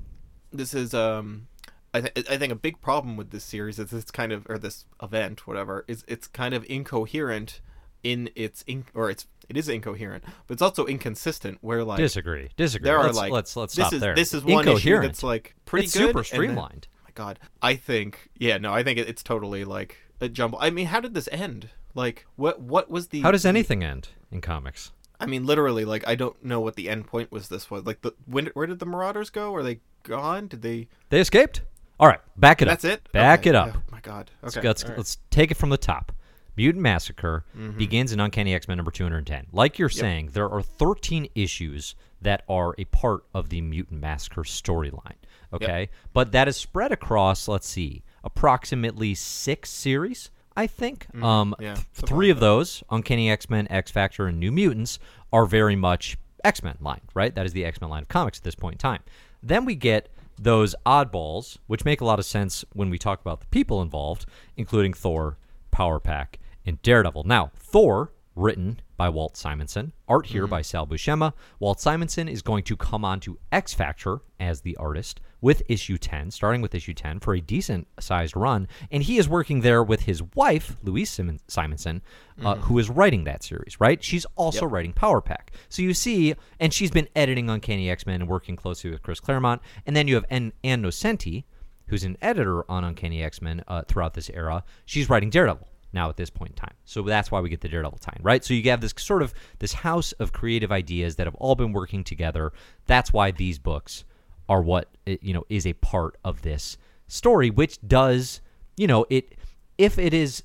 this 0.52 0.72
is 0.74 0.94
um. 0.94 1.48
I, 1.94 2.00
th- 2.02 2.28
I 2.28 2.36
think 2.36 2.52
a 2.52 2.56
big 2.56 2.82
problem 2.82 3.16
with 3.16 3.30
this 3.30 3.42
series 3.44 3.78
is 3.78 3.90
it's 3.90 4.10
kind 4.10 4.30
of 4.30 4.46
or 4.50 4.58
this 4.58 4.84
event 5.02 5.46
whatever 5.46 5.84
is 5.88 6.04
it's 6.06 6.26
kind 6.26 6.52
of 6.52 6.62
incoherent 6.68 7.62
in 8.02 8.28
its 8.34 8.62
in 8.66 8.84
or 8.92 9.08
it's 9.08 9.26
it 9.48 9.56
is 9.56 9.68
incoherent 9.68 10.24
but 10.46 10.54
it's 10.54 10.62
also 10.62 10.86
inconsistent 10.86 11.58
where 11.60 11.84
like 11.84 11.98
Disagree. 11.98 12.50
Disagree. 12.56 12.84
there 12.86 12.98
are 12.98 13.04
let's, 13.06 13.16
like 13.16 13.32
let's 13.32 13.56
let's 13.56 13.74
this 13.74 13.84
stop 13.86 13.92
is 13.94 14.00
there. 14.00 14.14
this 14.14 14.34
is 14.34 14.44
one 14.44 14.66
issue 14.68 15.00
that's 15.00 15.22
like 15.22 15.54
pretty 15.64 15.84
it's 15.86 15.94
good 15.94 16.06
super 16.08 16.18
and 16.20 16.24
then- 16.24 16.24
streamlined. 16.24 16.88
Oh 16.98 17.02
my 17.04 17.10
god 17.14 17.38
i 17.62 17.74
think 17.76 18.28
yeah 18.38 18.58
no 18.58 18.72
i 18.72 18.82
think 18.82 18.98
it, 18.98 19.08
it's 19.08 19.22
totally 19.22 19.64
like 19.64 19.96
a 20.20 20.28
jumble 20.28 20.58
i 20.60 20.70
mean 20.70 20.86
how 20.86 21.00
did 21.00 21.14
this 21.14 21.28
end 21.32 21.70
like 21.94 22.26
what 22.36 22.60
what 22.60 22.90
was 22.90 23.08
the 23.08 23.20
How 23.22 23.30
does 23.30 23.46
anything 23.46 23.82
end 23.84 24.08
in 24.30 24.40
comics? 24.40 24.92
i 25.18 25.24
mean 25.26 25.46
literally 25.46 25.84
like 25.86 26.06
i 26.06 26.14
don't 26.14 26.44
know 26.44 26.60
what 26.60 26.76
the 26.76 26.88
end 26.90 27.06
point 27.06 27.32
was 27.32 27.48
this 27.48 27.70
was 27.70 27.84
like 27.86 28.02
the 28.02 28.12
when 28.26 28.46
where 28.54 28.66
did 28.66 28.78
the 28.80 28.86
marauders 28.86 29.30
go 29.30 29.54
are 29.54 29.62
they 29.62 29.80
gone 30.02 30.46
did 30.48 30.60
they 30.62 30.88
They 31.08 31.20
escaped. 31.20 31.62
All 31.98 32.06
right, 32.06 32.20
back 32.36 32.60
it 32.60 32.66
that's 32.66 32.84
up. 32.84 32.90
That's 32.90 33.00
it 33.06 33.12
Back 33.12 33.40
Okay. 33.40 33.48
it 33.50 33.54
up. 33.56 33.70
oh 33.74 33.82
my 33.90 34.00
god 34.00 34.30
Let's, 34.42 34.56
okay 34.58 34.68
let's, 34.68 34.82
all 34.84 34.90
right. 34.90 34.98
let's 34.98 35.16
take 35.30 35.50
it 35.50 35.56
from 35.56 35.70
the 35.70 35.78
top. 35.78 36.12
Mutant 36.56 36.82
Massacre 36.82 37.44
Mm-hmm. 37.56 37.78
begins 37.78 38.12
in 38.12 38.20
Uncanny 38.20 38.54
X 38.54 38.66
Men 38.68 38.76
number 38.78 38.90
210. 38.90 39.46
Like 39.52 39.78
you're 39.78 39.88
saying, 39.88 40.30
there 40.32 40.48
are 40.48 40.62
13 40.62 41.28
issues 41.34 41.94
that 42.22 42.42
are 42.48 42.74
a 42.78 42.84
part 42.86 43.24
of 43.34 43.50
the 43.50 43.60
Mutant 43.60 44.00
Massacre 44.00 44.42
storyline. 44.42 45.14
Okay? 45.52 45.90
But 46.12 46.32
that 46.32 46.48
is 46.48 46.56
spread 46.56 46.92
across, 46.92 47.46
let's 47.48 47.68
see, 47.68 48.02
approximately 48.24 49.14
six 49.14 49.70
series, 49.70 50.30
I 50.56 50.66
think. 50.66 51.06
Um, 51.22 51.52
Mm-hmm. 51.52 51.62
Yeah, 51.62 51.74
th- 51.74 51.84
three 51.94 52.30
of 52.30 52.40
those, 52.40 52.82
Uncanny 52.90 53.30
X 53.30 53.48
Men, 53.50 53.66
X 53.70 53.90
Factor, 53.90 54.26
and 54.26 54.38
New 54.38 54.52
Mutants, 54.52 54.98
are 55.32 55.46
very 55.46 55.76
much 55.76 56.16
X 56.44 56.62
Men 56.62 56.76
line, 56.80 57.00
right? 57.14 57.34
That 57.34 57.46
is 57.46 57.52
the 57.52 57.64
X 57.64 57.80
Men 57.80 57.90
line 57.90 58.02
of 58.02 58.08
comics 58.08 58.38
at 58.38 58.44
this 58.44 58.54
point 58.54 58.74
in 58.74 58.78
time. 58.78 59.02
Then 59.42 59.64
we 59.64 59.74
get 59.74 60.08
those 60.38 60.74
oddballs, 60.84 61.56
which 61.66 61.84
make 61.84 62.00
a 62.00 62.04
lot 62.04 62.18
of 62.18 62.24
sense 62.26 62.64
when 62.72 62.90
we 62.90 62.98
talk 62.98 63.20
about 63.20 63.40
the 63.40 63.46
people 63.46 63.80
involved, 63.82 64.26
including 64.56 64.92
Thor, 64.92 65.38
Power 65.70 65.98
Pack, 65.98 66.38
and 66.66 66.82
Daredevil. 66.82 67.24
Now, 67.24 67.52
Thor, 67.56 68.12
written 68.34 68.80
by 68.96 69.08
Walt 69.08 69.36
Simonson, 69.36 69.92
art 70.08 70.26
here 70.26 70.46
by 70.46 70.62
Sal 70.62 70.86
Buscema. 70.86 71.32
Walt 71.58 71.80
Simonson 71.80 72.28
is 72.28 72.42
going 72.42 72.64
to 72.64 72.76
come 72.76 73.04
on 73.04 73.20
to 73.20 73.38
X 73.52 73.72
Factor 73.74 74.20
as 74.40 74.60
the 74.60 74.76
artist 74.76 75.20
with 75.40 75.62
issue 75.68 75.96
10, 75.98 76.30
starting 76.30 76.60
with 76.60 76.74
issue 76.74 76.94
10 76.94 77.20
for 77.20 77.34
a 77.34 77.40
decent 77.40 77.86
sized 78.00 78.36
run. 78.36 78.68
And 78.90 79.02
he 79.02 79.18
is 79.18 79.28
working 79.28 79.60
there 79.60 79.82
with 79.82 80.02
his 80.02 80.22
wife, 80.34 80.76
Louise 80.82 81.10
Simon- 81.10 81.40
Simonson, 81.48 82.02
uh, 82.42 82.56
who 82.56 82.78
is 82.78 82.90
writing 82.90 83.24
that 83.24 83.42
series, 83.42 83.78
right? 83.80 84.02
She's 84.02 84.26
also 84.34 84.66
writing 84.66 84.92
Power 84.92 85.20
Pack. 85.20 85.52
So 85.68 85.82
you 85.82 85.94
see, 85.94 86.34
and 86.58 86.72
she's 86.72 86.90
been 86.90 87.08
editing 87.14 87.48
Uncanny 87.50 87.90
X 87.90 88.06
Men 88.06 88.22
and 88.22 88.30
working 88.30 88.56
closely 88.56 88.90
with 88.90 89.02
Chris 89.02 89.20
Claremont. 89.20 89.62
And 89.86 89.94
then 89.94 90.08
you 90.08 90.14
have 90.14 90.24
Ann, 90.30 90.52
Ann 90.64 90.82
Nocenti, 90.82 91.44
who's 91.88 92.04
an 92.04 92.16
editor 92.20 92.70
on 92.70 92.82
Uncanny 92.84 93.22
X 93.22 93.40
Men 93.40 93.62
uh, 93.68 93.82
throughout 93.82 94.14
this 94.14 94.30
era. 94.30 94.64
She's 94.84 95.08
writing 95.08 95.30
Daredevil 95.30 95.68
now 95.96 96.08
at 96.08 96.16
this 96.16 96.30
point 96.30 96.52
in 96.52 96.56
time. 96.56 96.74
So 96.84 97.02
that's 97.02 97.32
why 97.32 97.40
we 97.40 97.48
get 97.48 97.62
the 97.62 97.68
Daredevil 97.68 97.98
tie 97.98 98.18
right? 98.22 98.44
So 98.44 98.54
you 98.54 98.70
have 98.70 98.80
this 98.80 98.94
sort 98.96 99.22
of 99.22 99.34
this 99.58 99.72
house 99.72 100.12
of 100.12 100.32
creative 100.32 100.70
ideas 100.70 101.16
that 101.16 101.26
have 101.26 101.34
all 101.36 101.56
been 101.56 101.72
working 101.72 102.04
together. 102.04 102.52
That's 102.86 103.12
why 103.12 103.32
these 103.32 103.58
books 103.58 104.04
are 104.48 104.62
what 104.62 104.96
you 105.06 105.34
know 105.34 105.44
is 105.48 105.66
a 105.66 105.72
part 105.72 106.16
of 106.24 106.42
this 106.42 106.76
story, 107.08 107.50
which 107.50 107.80
does 107.84 108.40
you 108.76 108.86
know 108.86 109.06
it 109.10 109.34
if 109.78 109.98
it 109.98 110.14
is 110.14 110.44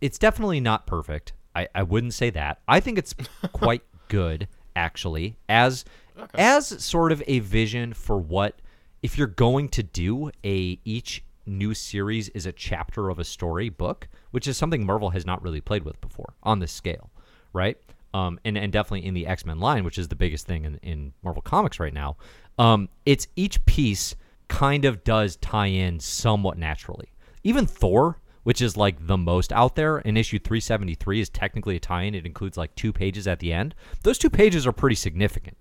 it's 0.00 0.18
definitely 0.18 0.60
not 0.60 0.86
perfect. 0.86 1.32
I, 1.54 1.68
I 1.74 1.84
wouldn't 1.84 2.14
say 2.14 2.30
that. 2.30 2.60
I 2.66 2.80
think 2.80 2.98
it's 2.98 3.14
quite 3.52 3.82
good 4.08 4.48
actually 4.74 5.36
as 5.48 5.84
as 6.34 6.84
sort 6.84 7.12
of 7.12 7.22
a 7.26 7.38
vision 7.40 7.92
for 7.92 8.18
what 8.18 8.60
if 9.02 9.16
you're 9.16 9.26
going 9.26 9.68
to 9.68 9.82
do 9.82 10.30
a 10.44 10.80
each 10.84 11.22
new 11.46 11.74
series 11.74 12.28
is 12.30 12.46
a 12.46 12.52
chapter 12.52 13.08
of 13.08 13.18
a 13.18 13.24
story 13.24 13.68
book, 13.68 14.08
which 14.30 14.46
is 14.46 14.56
something 14.56 14.84
Marvel 14.84 15.10
has 15.10 15.24
not 15.24 15.42
really 15.42 15.60
played 15.60 15.84
with 15.84 16.00
before 16.00 16.34
on 16.42 16.58
this 16.58 16.72
scale, 16.72 17.10
right? 17.52 17.78
Um, 18.14 18.38
and, 18.44 18.56
and 18.56 18.72
definitely 18.72 19.06
in 19.06 19.14
the 19.14 19.26
X 19.26 19.44
Men 19.44 19.58
line, 19.58 19.84
which 19.84 19.98
is 19.98 20.08
the 20.08 20.16
biggest 20.16 20.46
thing 20.46 20.64
in, 20.64 20.76
in 20.82 21.12
Marvel 21.22 21.42
Comics 21.42 21.78
right 21.78 21.92
now. 21.92 22.16
Um, 22.58 22.88
it's 23.04 23.26
each 23.36 23.64
piece 23.66 24.16
kind 24.48 24.84
of 24.84 25.04
does 25.04 25.36
tie 25.36 25.66
in 25.66 26.00
somewhat 26.00 26.56
naturally. 26.56 27.08
Even 27.44 27.66
Thor, 27.66 28.20
which 28.44 28.62
is 28.62 28.76
like 28.76 29.06
the 29.06 29.16
most 29.16 29.52
out 29.52 29.76
there, 29.76 29.98
in 29.98 30.16
issue 30.16 30.38
373 30.38 31.20
is 31.20 31.28
technically 31.28 31.76
a 31.76 31.80
tie 31.80 32.02
in. 32.02 32.14
It 32.14 32.26
includes 32.26 32.56
like 32.56 32.74
two 32.74 32.92
pages 32.92 33.26
at 33.26 33.40
the 33.40 33.52
end. 33.52 33.74
Those 34.02 34.18
two 34.18 34.30
pages 34.30 34.66
are 34.66 34.72
pretty 34.72 34.96
significant. 34.96 35.56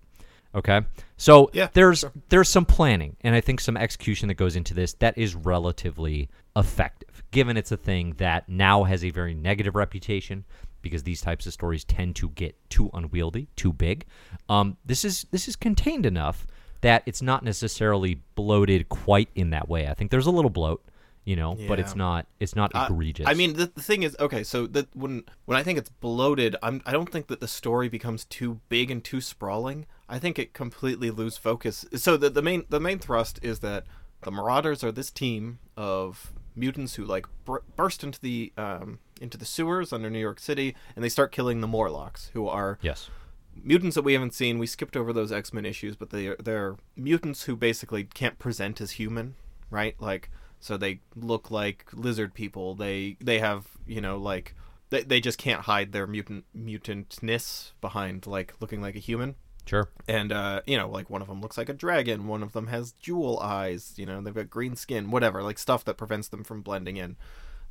Okay, 0.56 0.82
so 1.18 1.50
Yeah, 1.54 1.68
there's 1.74 2.00
sure. 2.00 2.14
there's 2.30 2.50
some 2.50 2.66
planning 2.66 3.18
and 3.22 3.36
I 3.36 3.42
think 3.42 3.60
some 3.60 3.76
execution 3.78 4.30
that 4.30 4.36
goes 4.36 4.56
into 4.56 4.74
this 4.74 4.94
that 4.96 5.18
is 5.18 5.36
relatively 5.36 6.30
effective. 6.56 7.24
given 7.32 7.58
it's 7.58 7.72
a 7.72 7.78
thing 7.78 8.14
that 8.18 8.48
now 8.48 8.84
has 8.86 9.04
a 9.04 9.10
very 9.10 9.34
negative 9.34 9.76
reputation 9.76 10.46
because 10.82 11.04
these 11.04 11.20
types 11.20 11.46
of 11.46 11.52
stories 11.54 11.84
tend 11.84 12.16
to 12.16 12.30
get 12.30 12.56
too 12.70 12.90
unwieldy, 12.94 13.48
too 13.56 13.74
big. 13.74 14.06
Um, 14.48 14.78
this 14.86 15.04
is 15.04 15.26
this 15.32 15.48
is 15.48 15.56
contained 15.58 16.06
enough 16.06 16.48
that 16.82 17.04
it's 17.06 17.22
not 17.22 17.44
necessarily 17.44 18.22
bloated 18.36 18.88
quite 18.90 19.30
in 19.36 19.50
that 19.50 19.68
way. 19.68 19.88
I 19.88 19.94
think 19.96 20.12
there's 20.12 20.28
a 20.28 20.32
little 20.32 20.52
bloat, 20.52 20.86
you 21.26 21.36
know, 21.36 21.58
but 21.68 21.80
it's 21.80 21.96
not 21.96 22.28
it's 22.40 22.56
not 22.56 22.72
Uh, 22.76 22.88
egregious. 22.90 23.26
I 23.28 23.34
mean, 23.34 23.54
the, 23.54 23.66
the 23.74 23.82
thing 23.82 24.04
is, 24.04 24.16
okay, 24.20 24.44
so 24.44 24.68
that 24.68 24.88
when 24.96 25.24
when 25.46 25.58
I 25.58 25.64
think 25.64 25.80
it's 25.80 25.90
bloated, 25.90 26.56
I'm 26.62 26.82
I 26.86 26.92
don't 26.92 27.12
think 27.12 27.28
that 27.28 27.42
the 27.42 27.48
story 27.48 27.90
becomes 27.90 28.24
too 28.26 28.62
big 28.70 28.92
and 28.92 29.04
too 29.04 29.20
sprawling. 29.22 29.88
I 30.08 30.20
think 30.20 30.38
it 30.38 30.54
completely 30.54 31.12
lose 31.12 31.38
focus. 31.38 31.86
So 31.96 32.18
the 32.18 32.30
the 32.30 32.42
main 32.42 32.66
the 32.70 32.80
main 32.80 33.00
thrust 33.00 33.40
is 33.42 33.60
that 33.60 33.86
the 34.22 34.32
Marauders 34.32 34.84
are 34.84 34.92
this 34.92 35.12
team 35.12 35.60
of 35.76 36.34
mutants 36.56 36.96
who 36.96 37.06
like 37.06 37.26
bur- 37.44 37.64
burst 37.76 38.04
into 38.04 38.20
the 38.22 38.54
um 38.58 39.00
into 39.22 39.38
the 39.38 39.46
sewers 39.46 39.94
under 39.94 40.10
New 40.10 40.20
York 40.20 40.40
City, 40.40 40.76
and 40.96 41.04
they 41.04 41.10
start 41.10 41.32
killing 41.32 41.62
the 41.62 41.68
Morlocks, 41.68 42.30
who 42.34 42.48
are 42.48 42.78
yes. 42.82 43.10
mutants 43.56 43.96
that 43.96 44.04
we 44.04 44.14
haven't 44.14 44.34
seen. 44.34 44.60
We 44.60 44.68
skipped 44.68 44.98
over 44.98 45.14
those 45.14 45.32
X 45.32 45.54
Men 45.54 45.66
issues, 45.66 45.96
but 45.96 46.10
they 46.10 46.36
they're 46.40 46.76
mutants 46.96 47.44
who 47.44 47.56
basically 47.56 48.04
can't 48.04 48.38
present 48.40 48.82
as 48.82 48.92
human, 48.92 49.36
right? 49.70 49.96
Like 50.00 50.30
so 50.60 50.78
they 50.78 51.02
look 51.16 51.52
like 51.52 51.86
lizard 51.94 52.34
people. 52.34 52.76
They 52.76 53.18
they 53.22 53.40
have 53.40 53.68
you 53.86 54.02
know 54.02 54.18
like 54.18 54.56
they 54.90 55.04
they 55.04 55.20
just 55.20 55.38
can't 55.38 55.62
hide 55.62 55.92
their 55.92 56.08
mutant 56.08 56.46
mutantness 56.56 57.72
behind 57.82 58.28
like 58.28 58.54
looking 58.60 58.82
like 58.82 58.96
a 58.96 59.00
human. 59.00 59.36
Sure. 59.66 59.90
And 60.08 60.32
uh, 60.32 60.62
you 60.66 60.78
know, 60.78 60.90
like 60.90 61.10
one 61.10 61.22
of 61.22 61.28
them 61.28 61.42
looks 61.42 61.58
like 61.58 61.70
a 61.70 61.74
dragon. 61.74 62.28
One 62.28 62.44
of 62.44 62.52
them 62.54 62.68
has 62.68 62.92
jewel 62.94 63.40
eyes. 63.40 63.94
You 63.98 64.06
know, 64.06 64.22
they've 64.22 64.34
got 64.34 64.50
green 64.50 64.76
skin. 64.76 65.12
Whatever, 65.12 65.42
like 65.44 65.58
stuff 65.58 65.86
that 65.86 65.98
prevents 65.98 66.28
them 66.28 66.44
from 66.44 66.62
blending 66.62 66.98
in, 66.98 67.16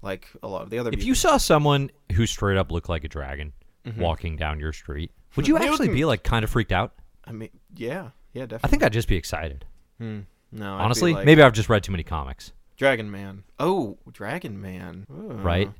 like 0.02 0.28
a 0.42 0.48
lot 0.48 0.62
of 0.62 0.70
the 0.70 0.78
other. 0.78 0.90
If 0.92 1.04
you 1.04 1.14
saw 1.14 1.36
someone 1.36 1.90
who 2.14 2.26
straight 2.26 2.56
up 2.56 2.70
looked 2.72 2.88
like 2.88 3.04
a 3.04 3.08
dragon 3.08 3.52
Mm-hmm. 3.86 4.00
walking 4.00 4.36
down 4.36 4.58
your 4.60 4.72
street, 4.72 5.10
would 5.36 5.46
you 5.46 5.58
actually 5.58 5.88
be 5.88 6.06
like 6.06 6.22
kind 6.24 6.42
of 6.42 6.48
freaked 6.50 6.72
out? 6.72 6.94
I 7.26 7.32
mean, 7.32 7.50
yeah, 7.76 8.10
yeah, 8.32 8.42
definitely. 8.46 8.60
I 8.64 8.68
think 8.68 8.82
I'd 8.82 8.94
just 8.94 9.08
be 9.08 9.16
excited. 9.16 9.66
Hmm. 9.98 10.20
No, 10.50 10.76
I'd 10.76 10.80
Honestly, 10.80 11.12
like- 11.12 11.26
maybe 11.26 11.42
I've 11.42 11.52
just 11.52 11.68
read 11.68 11.82
too 11.84 11.92
many 11.92 12.02
comics. 12.02 12.52
Dragon 12.78 13.10
Man. 13.10 13.44
Oh, 13.58 13.98
Dragon 14.10 14.58
Man. 14.58 15.06
Ooh. 15.12 15.32
Right? 15.32 15.70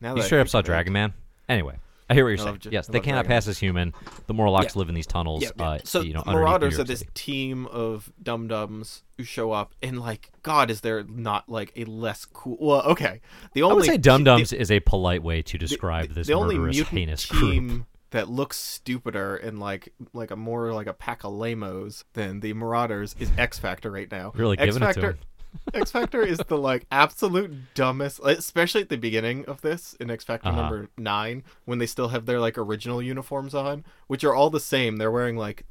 Now 0.00 0.14
You 0.14 0.20
straight 0.20 0.40
up 0.40 0.48
saw. 0.50 0.60
Dragon 0.60 0.92
Man. 0.92 1.14
Anyway, 1.48 1.76
I 2.10 2.14
hear 2.14 2.24
what 2.24 2.28
you're 2.30 2.38
saying. 2.38 2.60
yes, 2.70 2.86
they 2.86 3.00
cannot 3.00 3.26
pass 3.26 3.48
as 3.48 3.58
human. 3.58 3.94
The 4.26 4.34
Morlocks 4.34 4.74
Yeah. 4.74 4.80
live 4.80 4.88
in 4.90 4.94
these 4.94 5.06
tunnels. 5.06 5.42
Yeah, 5.42 5.50
yeah. 5.56 5.64
Uh, 5.70 5.78
so 5.84 6.00
you 6.02 6.12
know, 6.12 6.22
Marauders 6.26 6.78
are 6.78 6.84
this 6.84 6.98
City. 7.00 7.10
team 7.14 7.66
of 7.66 8.12
dum 8.22 8.46
dums 8.46 9.04
who 9.16 9.24
show 9.24 9.52
up, 9.52 9.74
and 9.82 9.98
like, 10.00 10.30
God, 10.42 10.70
is 10.70 10.82
there 10.82 11.02
not 11.04 11.48
like 11.48 11.72
a 11.76 11.84
less 11.86 12.24
cool? 12.26 12.58
Well, 12.60 12.82
okay, 12.82 13.20
the 13.54 13.62
only 13.62 13.72
I 13.72 13.74
would 13.76 13.84
say 13.86 13.96
Dum 13.96 14.22
Dums 14.24 14.52
is 14.52 14.70
a 14.70 14.80
polite 14.80 15.22
way 15.22 15.40
to 15.42 15.56
describe 15.56 16.08
the, 16.08 16.14
this 16.14 16.26
the 16.26 16.34
only 16.34 16.58
mutant 16.58 16.88
heinous 16.88 17.26
team 17.26 17.68
group. 17.68 17.82
that 18.10 18.28
looks 18.28 18.58
stupider 18.58 19.36
and 19.36 19.58
like 19.58 19.92
like 20.12 20.30
a 20.30 20.36
more 20.36 20.72
like 20.74 20.86
a 20.86 20.92
pack 20.92 21.24
of 21.24 21.32
lamos 21.32 22.04
than 22.12 22.40
the 22.40 22.52
Marauders 22.52 23.16
is 23.18 23.30
X 23.38 23.58
Factor 23.58 23.90
right 23.90 24.10
now. 24.10 24.32
Really 24.34 24.58
X 24.58 24.66
giving 24.74 24.82
it 24.82 24.92
to 24.92 25.00
Factor. 25.00 25.10
him. 25.12 25.18
X 25.74 25.90
Factor 25.90 26.22
is 26.22 26.38
the 26.48 26.58
like 26.58 26.86
absolute 26.90 27.52
dumbest, 27.74 28.20
especially 28.24 28.82
at 28.82 28.88
the 28.88 28.96
beginning 28.96 29.44
of 29.46 29.60
this 29.62 29.94
in 30.00 30.10
X 30.10 30.24
Factor 30.24 30.48
Uh-huh. 30.48 30.60
number 30.62 30.88
nine 30.98 31.42
when 31.64 31.78
they 31.78 31.86
still 31.86 32.08
have 32.08 32.26
their 32.26 32.40
like 32.40 32.58
original 32.58 33.00
uniforms 33.02 33.54
on, 33.54 33.84
which 34.06 34.24
are 34.24 34.34
all 34.34 34.50
the 34.50 34.60
same. 34.60 34.96
They're 34.96 35.10
wearing 35.10 35.36
like 35.36 35.64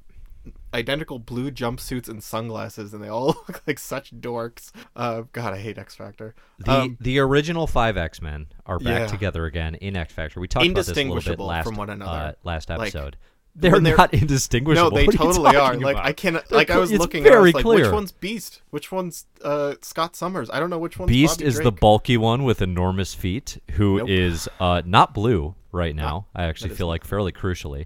identical 0.74 1.20
blue 1.20 1.52
jumpsuits 1.52 2.10
and 2.10 2.22
sunglasses, 2.22 2.94
and 2.94 3.02
they 3.04 3.08
all 3.08 3.28
look 3.48 3.62
like 3.66 3.80
such 3.80 4.14
dorks. 4.20 4.72
Uh, 4.96 5.24
God, 5.32 5.54
I 5.54 5.58
hate 5.60 5.78
X 5.78 5.96
Factor. 5.96 6.36
The 6.60 6.72
Um, 6.72 6.98
the 7.00 7.20
original 7.20 7.68
five 7.68 7.96
X 7.98 8.22
Men 8.22 8.48
are 8.66 8.80
back 8.80 9.02
Yeah. 9.02 9.08
together 9.08 9.46
again 9.46 9.76
in 9.76 9.96
X 9.96 10.14
Factor. 10.14 10.40
We 10.40 10.48
talked 10.48 10.66
about 10.66 10.86
this 10.86 10.98
a 10.98 11.04
little 11.04 11.22
bit 11.22 11.40
last 11.40 11.66
from 11.66 11.76
one 11.76 11.90
another. 11.90 12.12
uh, 12.12 12.32
last 12.44 12.70
Like, 12.70 12.82
episode. 12.94 13.18
They're, 13.56 13.80
they're- 13.80 13.96
not 13.98 14.14
indistinguishable. 14.14 14.90
no, 14.92 14.96
they 14.96 15.06
What 15.08 15.16
totally 15.16 15.50
are. 15.56 15.68
talking 15.70 15.82
Like? 15.82 15.98
I 15.98 16.12
cannot. 16.14 16.48
They're 16.50 16.58
Like 16.58 16.70
I 16.70 16.78
was 16.78 16.92
it's 16.92 17.00
looking, 17.00 17.24
very 17.24 17.42
was 17.46 17.54
like, 17.56 17.64
clear. 17.64 17.84
which 17.86 17.92
one's 17.94 18.12
Beast? 18.12 18.62
Which 18.72 18.92
one's 18.92 19.26
uh, 19.44 19.76
Scott 19.82 20.16
Summers? 20.16 20.50
I 20.50 20.60
don't 20.60 20.70
know 20.70 20.80
which 20.80 20.98
one's 20.98 21.10
Beast 21.10 21.40
Bobby 21.40 21.48
is 21.48 21.60
the 21.60 21.72
bulky 21.72 22.18
one 22.18 22.44
with 22.44 22.62
enormous 22.62 23.14
feet, 23.14 23.60
who 23.72 24.06
is 24.08 24.48
Nope. 24.60 24.62
uh, 24.62 24.82
not 24.86 25.14
blue 25.14 25.56
right 25.72 25.96
now. 25.96 26.26
I 26.36 26.44
actually 26.46 26.72
feel 26.76 26.88
like 26.88 27.04
fairly 27.06 27.32
crucially, 27.32 27.86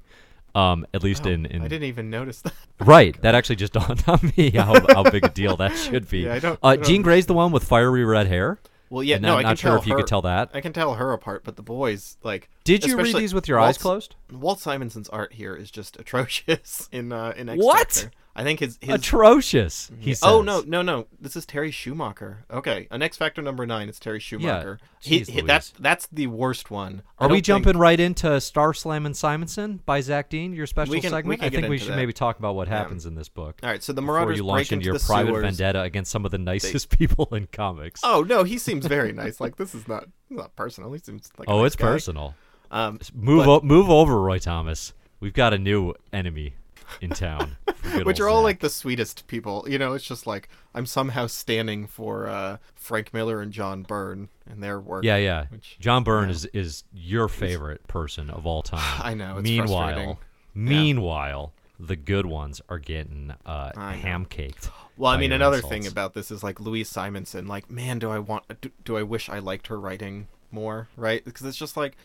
um, 0.55 0.85
at 0.93 1.03
least 1.03 1.25
Oh, 1.25 1.29
in, 1.31 1.45
in 1.45 1.61
I 1.61 1.67
didn't 1.67 1.87
even 1.87 2.09
notice 2.09 2.41
that. 2.41 2.53
right. 2.79 3.19
That 3.21 3.35
actually 3.35 3.57
just 3.57 3.73
dawned 3.79 4.03
on 4.07 4.31
me 4.37 4.51
how, 4.51 4.73
how 4.93 5.03
big 5.09 5.25
a 5.25 5.29
deal 5.29 5.57
that 5.57 5.75
should 5.77 6.09
be. 6.09 6.19
Yeah, 6.25 6.33
I 6.33 6.39
don't- 6.39 6.59
uh, 6.63 6.67
I 6.67 6.75
don't 6.77 6.85
Jean 6.85 7.01
Grey's 7.01 7.25
the 7.25 7.33
one 7.33 7.51
with 7.51 7.63
fiery 7.65 8.03
red 8.05 8.27
hair. 8.27 8.59
Well, 8.89 9.03
yeah, 9.03 9.15
And 9.15 9.23
no, 9.23 9.37
I'm 9.37 9.43
not 9.43 9.49
can 9.49 9.57
sure 9.57 9.71
tell 9.71 9.81
if 9.81 9.87
you 9.87 9.95
could 9.95 10.07
tell 10.07 10.21
that. 10.21 10.49
I 10.53 10.61
can 10.61 10.73
tell 10.73 10.95
her 10.95 11.13
apart, 11.13 11.43
but 11.43 11.55
the 11.55 11.63
boys 11.63 12.17
like. 12.23 12.49
Did 12.63 12.85
you 12.85 12.97
read 12.97 13.15
these 13.15 13.33
with 13.33 13.47
your 13.47 13.59
eyes 13.59 13.77
closed? 13.77 14.15
Walt 14.31 14.59
Simonson's 14.59 15.09
art 15.09 15.33
here 15.33 15.55
is 15.55 15.71
just 15.71 15.99
atrocious 15.99 16.87
in 16.91 17.11
uh, 17.11 17.33
in 17.35 17.49
X 17.49 17.63
What? 17.63 18.09
I 18.37 18.43
think 18.43 18.59
his 18.59 18.77
his. 18.79 18.93
Atrocious. 18.95 19.89
He 19.99 20.13
says. 20.13 20.21
Oh 20.23 20.41
no 20.43 20.61
no 20.65 20.83
no! 20.83 21.07
This 21.19 21.35
is 21.35 21.45
Terry 21.45 21.71
Shoemaker. 21.71 22.45
Okay, 22.51 22.87
on 22.91 23.01
X 23.01 23.17
Factor 23.17 23.41
number 23.41 23.65
nine, 23.65 23.89
it's 23.89 23.99
Terry 23.99 24.19
Shoemaker. 24.19 24.79
he, 25.01 25.21
Jeez 25.21 25.29
he- 25.31 25.41
that's 25.41 25.73
that's 25.79 26.07
the 26.11 26.27
worst 26.27 26.69
one. 26.69 27.01
I 27.17 27.25
Are 27.25 27.29
we 27.29 27.41
jumping 27.41 27.73
think- 27.73 27.81
right 27.81 27.99
into 27.99 28.39
Star 28.39 28.73
Slam 28.75 29.07
and 29.07 29.17
Simonson 29.17 29.81
by 29.87 30.01
Zach 30.01 30.29
Dean, 30.29 30.53
your 30.53 30.67
special 30.67 30.93
can- 31.01 31.09
segment? 31.09 31.41
I 31.41 31.49
think 31.49 31.67
we 31.67 31.79
should 31.79 31.89
that. 31.93 31.95
maybe 31.95 32.13
talk 32.13 32.37
about 32.37 32.53
what 32.55 32.67
Yeah. 32.67 32.77
happens 32.77 33.07
in 33.07 33.15
this 33.15 33.27
book. 33.27 33.59
All 33.63 33.69
right, 33.69 33.81
so 33.81 33.91
the 33.91 34.03
Marauders 34.03 34.37
you 34.37 34.43
launch 34.43 34.71
into 34.71 34.75
into 34.75 34.85
your 34.85 34.99
private 34.99 35.31
sewers. 35.31 35.43
vendetta 35.43 35.81
against 35.81 36.11
some 36.11 36.23
of 36.23 36.29
the 36.31 36.37
nicest 36.37 36.89
people 36.97 37.27
in 37.31 37.47
comics. 37.51 38.01
Oh 38.03 38.21
no, 38.21 38.43
he 38.43 38.59
seems 38.59 38.85
very 38.97 39.13
nice. 39.13 39.41
Like 39.41 39.55
this 39.57 39.73
is 39.73 39.87
not 39.87 40.05
not 40.29 40.55
personal. 40.55 40.93
He 40.93 40.99
seems 40.99 41.31
like 41.39 41.49
Oh, 41.49 41.61
nice 41.63 41.67
it's 41.67 41.75
guy. 41.75 41.87
personal. 41.87 42.35
Um, 42.69 42.99
Move 43.15 43.45
but- 43.45 43.63
o- 43.63 43.65
move 43.65 43.89
over, 43.89 44.21
Roy 44.21 44.37
Thomas. 44.39 44.93
We've 45.19 45.33
got 45.33 45.53
a 45.53 45.57
new 45.57 45.95
enemy 46.13 46.53
in 47.01 47.11
town. 47.11 47.57
which 48.03 48.19
are 48.19 48.27
all 48.27 48.41
Zach. 48.41 48.43
like 48.43 48.59
the 48.59 48.69
sweetest 48.69 49.27
people. 49.27 49.65
You 49.67 49.77
know, 49.77 49.93
it's 49.93 50.05
just 50.05 50.27
like 50.27 50.49
I'm 50.73 50.85
somehow 50.85 51.27
standing 51.27 51.87
for 51.87 52.27
uh, 52.27 52.57
Frank 52.75 53.13
Miller 53.13 53.41
and 53.41 53.51
John 53.51 53.83
Byrne 53.83 54.29
and 54.49 54.61
their 54.61 54.79
work. 54.79 55.03
Yeah, 55.03 55.17
yeah. 55.17 55.45
Which- 55.49 55.77
John 55.79 56.03
Byrne 56.03 56.29
yeah. 56.29 56.35
is 56.35 56.45
is 56.53 56.83
your 56.93 57.27
favorite 57.27 57.87
person 57.87 58.29
of 58.29 58.45
all 58.45 58.63
time. 58.63 59.01
I 59.03 59.13
know, 59.13 59.37
it's 59.37 59.43
meanwhile, 59.43 60.19
meanwhile, 60.53 61.53
the 61.79 61.95
good 61.95 62.25
ones 62.25 62.61
are 62.69 62.79
getting 62.79 63.33
uh, 63.45 63.79
ham 63.79 64.25
caked. 64.25 64.69
Well, 64.97 65.11
I 65.11 65.17
mean, 65.17 65.31
another 65.31 65.57
insults. 65.57 65.73
thing 65.73 65.87
about 65.87 66.13
this 66.13 66.31
is 66.31 66.43
like 66.43 66.59
Louise 66.59 66.89
Simonson. 66.89 67.47
Like, 67.47 67.69
man, 67.69 67.99
do 67.99 68.09
I 68.09 68.19
want? 68.19 68.61
Do, 68.61 68.71
do 68.83 68.97
I 68.97 69.03
wish 69.03 69.29
I 69.29 69.39
liked 69.39 69.67
her 69.67 69.79
writing 69.79 70.27
more? 70.49 70.89
Right? 70.97 71.23
Because 71.23 71.45
it's 71.45 71.57
just 71.57 71.77
like. 71.77 71.95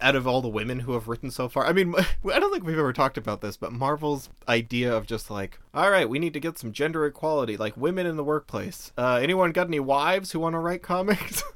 Out 0.00 0.16
of 0.16 0.26
all 0.26 0.40
the 0.40 0.48
women 0.48 0.80
who 0.80 0.92
have 0.94 1.08
written 1.08 1.30
so 1.30 1.48
far, 1.48 1.66
I 1.66 1.72
mean, 1.72 1.94
I 2.32 2.38
don't 2.38 2.52
think 2.52 2.64
we've 2.64 2.78
ever 2.78 2.92
talked 2.92 3.18
about 3.18 3.40
this, 3.40 3.56
but 3.56 3.72
Marvel's 3.72 4.28
idea 4.48 4.94
of 4.94 5.06
just 5.06 5.30
like, 5.30 5.58
all 5.74 5.90
right, 5.90 6.08
we 6.08 6.18
need 6.18 6.32
to 6.34 6.40
get 6.40 6.58
some 6.58 6.72
gender 6.72 7.04
equality, 7.06 7.56
like 7.56 7.76
women 7.76 8.06
in 8.06 8.16
the 8.16 8.24
workplace. 8.24 8.92
Uh, 8.96 9.18
anyone 9.22 9.52
got 9.52 9.66
any 9.66 9.80
wives 9.80 10.32
who 10.32 10.40
want 10.40 10.54
to 10.54 10.58
write 10.58 10.82
comics? 10.82 11.42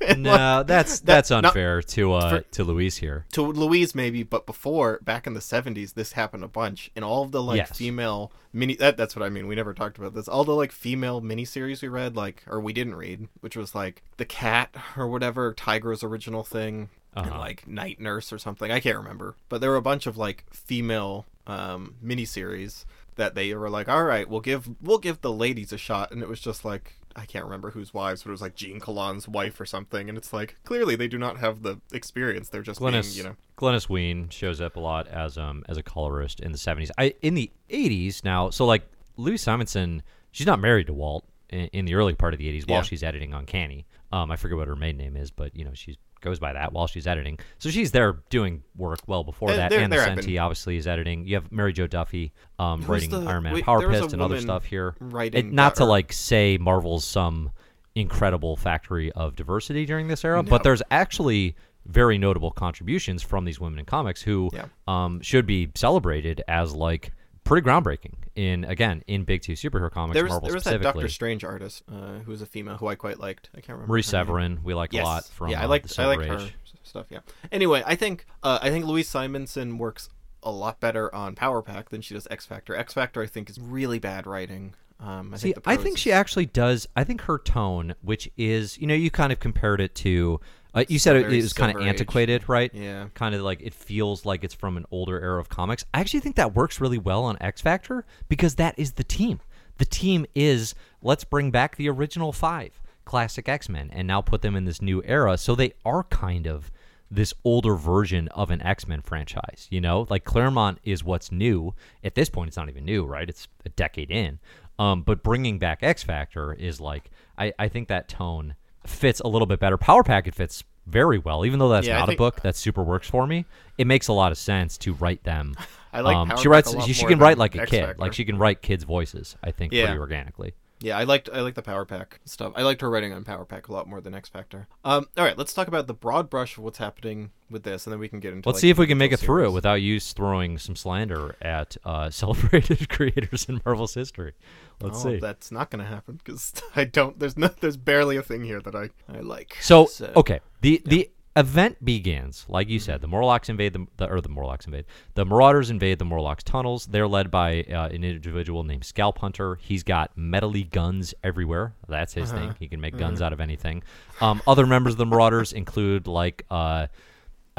And, 0.00 0.24
like, 0.24 0.38
No, 0.38 0.62
that's 0.64 0.98
that- 1.00 1.06
that's 1.06 1.30
not- 1.30 1.44
unfair 1.44 1.80
to 1.80 2.12
uh 2.12 2.30
for- 2.30 2.40
to 2.40 2.64
Louise 2.64 2.96
here. 2.96 3.24
to 3.32 3.42
Louise 3.42 3.94
maybe, 3.94 4.24
but 4.24 4.44
before 4.44 4.98
back 5.02 5.26
in 5.28 5.34
the 5.34 5.40
seventies, 5.40 5.92
this 5.92 6.12
happened 6.12 6.42
a 6.44 6.48
bunch. 6.48 6.90
And 6.96 7.04
all 7.04 7.22
of 7.22 7.30
the 7.30 7.40
like 7.42 7.58
Yes. 7.58 7.76
female 7.76 8.32
mini 8.52 8.74
that, 8.76 8.96
that's 8.96 9.14
what 9.14 9.24
I 9.24 9.28
mean. 9.28 9.46
We 9.46 9.54
never 9.54 9.74
talked 9.74 9.96
about 9.98 10.12
this. 10.14 10.26
All 10.28 10.42
the 10.44 10.54
like 10.54 10.72
female 10.72 11.20
miniseries 11.22 11.82
we 11.82 11.88
read, 11.88 12.16
like 12.16 12.42
or 12.48 12.60
we 12.60 12.72
didn't 12.72 12.96
read, 12.96 13.28
which 13.40 13.56
was 13.56 13.74
like 13.76 14.02
the 14.16 14.24
cat 14.24 14.74
or 14.96 15.06
whatever, 15.06 15.54
Tiger's 15.54 16.02
original 16.02 16.42
thing, 16.42 16.88
and 17.16 17.26
Uh-huh. 17.30 17.38
like 17.38 17.66
Night 17.66 18.00
Nurse 18.00 18.32
or 18.32 18.38
something. 18.38 18.70
I 18.70 18.80
can't 18.80 18.96
remember. 18.98 19.36
But 19.48 19.60
there 19.60 19.70
were 19.70 19.76
a 19.76 19.82
bunch 19.82 20.06
of 20.06 20.16
like 20.16 20.44
female 20.52 21.26
um 21.46 21.94
miniseries 22.04 22.84
that 23.16 23.34
they 23.34 23.54
were 23.54 23.70
like, 23.70 23.88
All 23.88 24.04
right, 24.04 24.28
we'll 24.28 24.40
give 24.40 24.68
we'll 24.80 24.98
give 24.98 25.20
the 25.22 25.32
ladies 25.32 25.72
a 25.72 25.78
shot 25.78 26.10
and 26.12 26.22
it 26.22 26.28
was 26.28 26.40
just 26.40 26.64
like 26.64 26.94
I 27.18 27.24
can't 27.24 27.46
remember 27.46 27.70
whose 27.70 27.94
wives, 27.94 28.22
but 28.22 28.28
it 28.28 28.32
was 28.32 28.42
like 28.42 28.54
Gene 28.56 28.78
Colan's 28.78 29.26
wife 29.26 29.58
or 29.58 29.64
something, 29.64 30.10
and 30.10 30.18
it's 30.18 30.34
like 30.34 30.56
clearly 30.64 30.96
they 30.96 31.08
do 31.08 31.16
not 31.16 31.38
have 31.38 31.62
the 31.62 31.80
experience. 31.90 32.50
They're 32.50 32.60
just 32.60 32.78
Glynis, 32.78 33.14
being, 33.14 33.16
you 33.16 33.22
know, 33.30 33.36
Glynis 33.56 33.88
Wein 33.88 34.28
shows 34.28 34.60
up 34.60 34.76
a 34.76 34.80
lot 34.80 35.08
as 35.08 35.38
um 35.38 35.64
as 35.66 35.78
a 35.78 35.82
colorist 35.82 36.40
in 36.40 36.52
the 36.52 36.58
seventies. 36.58 36.90
I 36.98 37.14
in 37.22 37.32
the 37.34 37.50
eighties 37.70 38.22
now. 38.22 38.50
So 38.50 38.66
like 38.66 38.82
Louise 39.16 39.40
Simonson, 39.40 40.02
she's 40.30 40.46
not 40.46 40.58
married 40.60 40.88
to 40.88 40.92
Walt 40.92 41.24
in, 41.48 41.68
in 41.68 41.84
the 41.86 41.94
early 41.94 42.12
part 42.14 42.34
of 42.34 42.38
the 42.38 42.48
eighties 42.48 42.66
while 42.66 42.80
Yeah. 42.80 42.82
she's 42.82 43.02
editing 43.02 43.32
Uncanny. 43.32 43.86
Um, 44.12 44.30
I 44.30 44.36
forget 44.36 44.58
what 44.58 44.68
her 44.68 44.76
maiden 44.76 44.98
name 44.98 45.16
is, 45.16 45.30
but 45.30 45.56
you 45.56 45.64
know 45.64 45.72
she 45.72 45.96
goes 46.26 46.38
by 46.38 46.52
that 46.52 46.72
while 46.74 46.86
she's 46.86 47.06
editing. 47.06 47.38
So 47.58 47.70
she's 47.70 47.92
there 47.92 48.18
doing 48.28 48.62
work 48.76 48.98
well 49.06 49.24
before 49.24 49.50
Uh, 49.52 49.56
that. 49.56 49.72
and 49.72 49.90
there 49.90 50.00
the 50.00 50.06
have 50.06 50.14
been- 50.16 50.24
Senti 50.24 50.38
obviously 50.38 50.76
is 50.76 50.86
editing. 50.86 51.26
You 51.26 51.36
have 51.36 51.50
Mary 51.50 51.72
Jo 51.72 51.86
Duffy 51.86 52.32
um, 52.58 52.82
writing 52.82 53.08
the- 53.10 53.20
Iron 53.24 53.44
Man 53.44 53.54
wait, 53.54 53.64
Power 53.64 53.78
there 53.78 53.88
was 53.88 53.98
a 53.98 54.02
Pist 54.02 54.12
and 54.12 54.20
other 54.20 54.38
stuff 54.40 54.64
here. 54.64 54.94
writing 55.00 55.48
It, 55.48 55.52
not 55.54 55.76
to 55.76 55.84
like 55.86 56.12
say 56.12 56.58
Marvel's 56.58 57.04
some 57.06 57.50
incredible 57.94 58.56
factory 58.56 59.10
of 59.12 59.36
diversity 59.36 59.86
during 59.86 60.08
this 60.08 60.24
era, 60.24 60.42
No. 60.42 60.50
but 60.50 60.62
there's 60.62 60.82
actually 60.90 61.56
very 61.86 62.18
notable 62.18 62.50
contributions 62.50 63.22
from 63.22 63.44
these 63.44 63.58
women 63.60 63.78
in 63.78 63.84
comics 63.84 64.20
who 64.20 64.50
Yeah. 64.52 64.66
um, 64.88 65.20
should 65.22 65.46
be 65.46 65.70
celebrated 65.74 66.42
as 66.48 66.74
like 66.74 67.12
pretty 67.46 67.66
groundbreaking 67.66 68.14
in 68.34 68.64
again 68.64 69.02
in 69.06 69.24
big 69.24 69.42
two 69.42 69.54
superhero 69.54 69.90
comics. 69.90 70.14
There 70.14 70.24
was, 70.24 70.30
Marvel 70.30 70.48
there 70.48 70.54
was 70.54 70.64
that. 70.64 70.82
Doctor 70.82 71.08
Strange 71.08 71.44
artist 71.44 71.82
uh, 71.90 72.18
who 72.18 72.30
was 72.30 72.42
a 72.42 72.46
female 72.46 72.76
who 72.76 72.86
I 72.88 72.94
quite 72.94 73.18
liked. 73.18 73.50
I 73.54 73.60
can't 73.60 73.70
remember. 73.70 73.92
Marie 73.92 73.98
name. 73.98 74.04
Severin, 74.04 74.60
we 74.62 74.74
like 74.74 74.92
Yes. 74.92 75.02
a 75.02 75.04
lot 75.04 75.24
from 75.24 75.50
yeah, 75.50 75.62
I 75.62 75.64
uh, 75.64 75.68
like 75.68 75.86
the 75.86 76.02
I 76.02 76.06
like 76.06 76.20
her 76.26 76.48
stuff. 76.82 77.06
Yeah. 77.10 77.20
Anyway, 77.50 77.82
I 77.86 77.94
think 77.94 78.26
uh, 78.42 78.58
I 78.60 78.70
think 78.70 78.84
Louise 78.84 79.08
Simonson 79.08 79.78
works 79.78 80.08
a 80.42 80.50
lot 80.50 80.80
better 80.80 81.12
on 81.14 81.34
Power 81.34 81.62
Pack 81.62 81.88
than 81.90 82.00
she 82.00 82.14
does 82.14 82.26
X 82.30 82.46
Factor. 82.46 82.76
X 82.76 82.94
Factor, 82.94 83.22
I 83.22 83.26
think, 83.26 83.50
is 83.50 83.58
really 83.58 83.98
bad 83.98 84.26
writing. 84.26 84.74
Um, 84.98 85.34
I 85.34 85.36
See, 85.36 85.52
think 85.52 85.66
I 85.68 85.76
think 85.76 85.98
she 85.98 86.10
actually 86.10 86.46
does. 86.46 86.88
I 86.96 87.04
think 87.04 87.22
her 87.22 87.38
tone, 87.38 87.94
which 88.00 88.30
is, 88.36 88.78
you 88.78 88.86
know, 88.86 88.94
you 88.94 89.10
kind 89.10 89.30
of 89.32 89.40
compared 89.40 89.80
it 89.80 89.94
to, 89.96 90.40
uh, 90.76 90.84
you 90.88 90.98
said 90.98 91.16
it, 91.16 91.32
it 91.32 91.42
was 91.42 91.52
kind 91.54 91.70
of 91.70 91.76
Silver 91.76 91.88
Age. 91.88 91.94
antiquated, 91.94 92.48
right? 92.48 92.70
Yeah. 92.74 93.08
Kind 93.14 93.34
of 93.34 93.40
like 93.40 93.62
it 93.62 93.72
feels 93.72 94.26
like 94.26 94.44
it's 94.44 94.54
from 94.54 94.76
an 94.76 94.84
older 94.90 95.18
era 95.20 95.40
of 95.40 95.48
comics. 95.48 95.84
I 95.94 96.00
actually 96.00 96.20
think 96.20 96.36
that 96.36 96.54
works 96.54 96.80
really 96.80 96.98
well 96.98 97.24
on 97.24 97.38
X 97.40 97.62
Factor 97.62 98.04
because 98.28 98.56
that 98.56 98.78
is 98.78 98.92
the 98.92 99.04
team. 99.04 99.40
The 99.78 99.86
team 99.86 100.26
is 100.34 100.74
let's 101.02 101.24
bring 101.24 101.50
back 101.50 101.76
the 101.76 101.88
original 101.88 102.32
five 102.32 102.80
classic 103.06 103.48
X 103.48 103.68
Men 103.68 103.90
and 103.92 104.06
now 104.06 104.20
put 104.20 104.42
them 104.42 104.54
in 104.54 104.66
this 104.66 104.82
new 104.82 105.02
era. 105.04 105.38
So 105.38 105.54
they 105.54 105.72
are 105.84 106.04
kind 106.04 106.46
of 106.46 106.70
this 107.10 107.32
older 107.44 107.74
version 107.76 108.28
of 108.28 108.50
an 108.50 108.60
X-Men 108.60 109.00
franchise, 109.00 109.68
you 109.70 109.80
know? 109.80 110.06
Like 110.10 110.24
Claremont 110.24 110.80
is 110.82 111.04
what's 111.04 111.30
new. 111.30 111.72
At 112.02 112.16
this 112.16 112.28
point 112.28 112.48
it's 112.48 112.56
not 112.56 112.68
even 112.68 112.84
new, 112.84 113.04
right? 113.04 113.28
It's 113.28 113.48
a 113.64 113.68
decade 113.70 114.10
in. 114.10 114.40
Um, 114.78 115.02
but 115.02 115.22
bringing 115.22 115.58
back 115.58 115.78
X 115.82 116.02
Factor 116.02 116.52
is 116.52 116.80
like 116.80 117.10
I, 117.38 117.52
I 117.58 117.68
think 117.68 117.88
that 117.88 118.08
tone 118.08 118.56
fits 118.88 119.20
a 119.20 119.28
little 119.28 119.46
bit 119.46 119.60
better. 119.60 119.76
Power 119.76 120.02
Pack 120.02 120.26
it 120.26 120.34
fits 120.34 120.64
very 120.86 121.18
well, 121.18 121.44
even 121.44 121.58
though 121.58 121.68
that's 121.68 121.86
Yeah, 121.86 121.98
not 121.98 122.08
think- 122.08 122.18
a 122.18 122.22
book 122.22 122.40
that 122.42 122.56
super 122.56 122.82
works 122.82 123.08
for 123.08 123.26
me. 123.26 123.44
It 123.78 123.86
makes 123.86 124.08
a 124.08 124.12
lot 124.12 124.32
of 124.32 124.38
sense 124.38 124.78
to 124.78 124.94
write 124.94 125.24
them. 125.24 125.54
I 125.92 126.00
like 126.00 126.16
um, 126.16 126.32
she 126.36 126.48
writes. 126.48 126.74
She, 126.84 126.92
she 126.92 127.06
can 127.06 127.18
write 127.18 127.38
like 127.38 127.54
a 127.56 127.62
X 127.62 127.70
kid. 127.70 127.84
Factor. 127.86 128.00
Like 128.00 128.12
she 128.12 128.24
can 128.24 128.36
write 128.38 128.60
kids' 128.60 128.84
voices. 128.84 129.36
I 129.42 129.50
think 129.50 129.72
Yeah. 129.72 129.86
pretty 129.86 129.98
organically. 129.98 130.54
Yeah, 130.80 130.98
I 130.98 131.04
liked 131.04 131.30
I 131.32 131.40
liked 131.40 131.56
the 131.56 131.62
Power 131.62 131.84
Pack 131.84 132.20
stuff. 132.24 132.52
I 132.54 132.62
liked 132.62 132.82
her 132.82 132.90
writing 132.90 133.12
on 133.12 133.24
Power 133.24 133.44
Pack 133.44 133.68
a 133.68 133.72
lot 133.72 133.88
more 133.88 134.00
than 134.00 134.14
X 134.14 134.28
Factor. 134.28 134.68
Um, 134.84 135.06
all 135.16 135.24
right, 135.24 135.36
let's 135.38 135.54
talk 135.54 135.68
about 135.68 135.86
the 135.86 135.94
broad 135.94 136.28
brush 136.28 136.58
of 136.58 136.64
what's 136.64 136.78
happening 136.78 137.30
with 137.48 137.62
this, 137.62 137.86
and 137.86 137.92
then 137.92 138.00
we 138.00 138.08
can 138.08 138.20
get 138.20 138.34
into. 138.34 138.48
Let's 138.48 138.56
like, 138.56 138.60
see 138.60 138.70
if 138.70 138.78
we 138.78 138.86
can 138.86 138.98
make 138.98 139.10
it 139.10 139.14
individual 139.14 139.38
through 139.38 139.48
it 139.48 139.52
without 139.52 139.74
you 139.74 139.98
throwing 139.98 140.58
some 140.58 140.76
slander 140.76 141.34
at 141.40 141.76
uh, 141.84 142.10
celebrated 142.10 142.88
creators 142.90 143.46
in 143.48 143.60
Marvel's 143.64 143.94
history. 143.94 144.34
Let's 144.80 145.04
oh, 145.04 145.12
see. 145.12 145.18
that's 145.18 145.50
not 145.50 145.70
going 145.70 145.82
to 145.82 145.90
happen 145.90 146.20
because 146.22 146.52
I 146.76 146.84
don't. 146.84 147.18
There's 147.18 147.38
no. 147.38 147.48
There's 147.48 147.78
barely 147.78 148.16
a 148.16 148.22
thing 148.22 148.44
here 148.44 148.60
that 148.60 148.74
I 148.74 148.90
I 149.08 149.20
like. 149.20 149.56
So, 149.60 149.88
okay, 150.14 150.40
the 150.60 150.82
the 150.84 151.10
event 151.36 151.84
begins 151.84 152.44
like 152.48 152.68
you 152.68 152.78
said. 152.78 153.00
The 153.00 153.06
Morlocks 153.08 153.48
invade 153.48 153.72
the, 153.74 153.86
the 153.98 154.08
or 154.10 154.20
the 154.20 154.28
Morlocks 154.28 154.64
invade 154.66 154.84
the 155.14 155.24
Marauders 155.24 155.70
invade 155.70 155.98
the 155.98 156.04
Morlocks 156.04 156.42
tunnels. 156.42 156.86
They're 156.86 157.06
led 157.08 157.30
by 157.30 157.62
uh, 157.64 157.88
an 157.88 158.02
individual 158.04 158.64
named 158.64 158.82
Scalphunter. 158.82 159.56
He's 159.60 159.82
got 159.82 160.16
metally 160.16 160.68
guns 160.68 161.14
everywhere. 161.22 161.74
That's 161.88 162.14
his 162.14 162.32
Uh-huh. 162.32 162.40
thing. 162.48 162.56
He 162.58 162.68
can 162.68 162.80
make 162.80 162.96
guns 162.96 163.20
out 163.22 163.32
of 163.32 163.40
anything. 163.40 163.82
Um, 164.20 164.40
other 164.46 164.66
members 164.66 164.94
of 164.94 164.98
the 164.98 165.06
Marauders 165.06 165.52
include 165.52 166.06
like. 166.06 166.44
Uh, 166.50 166.86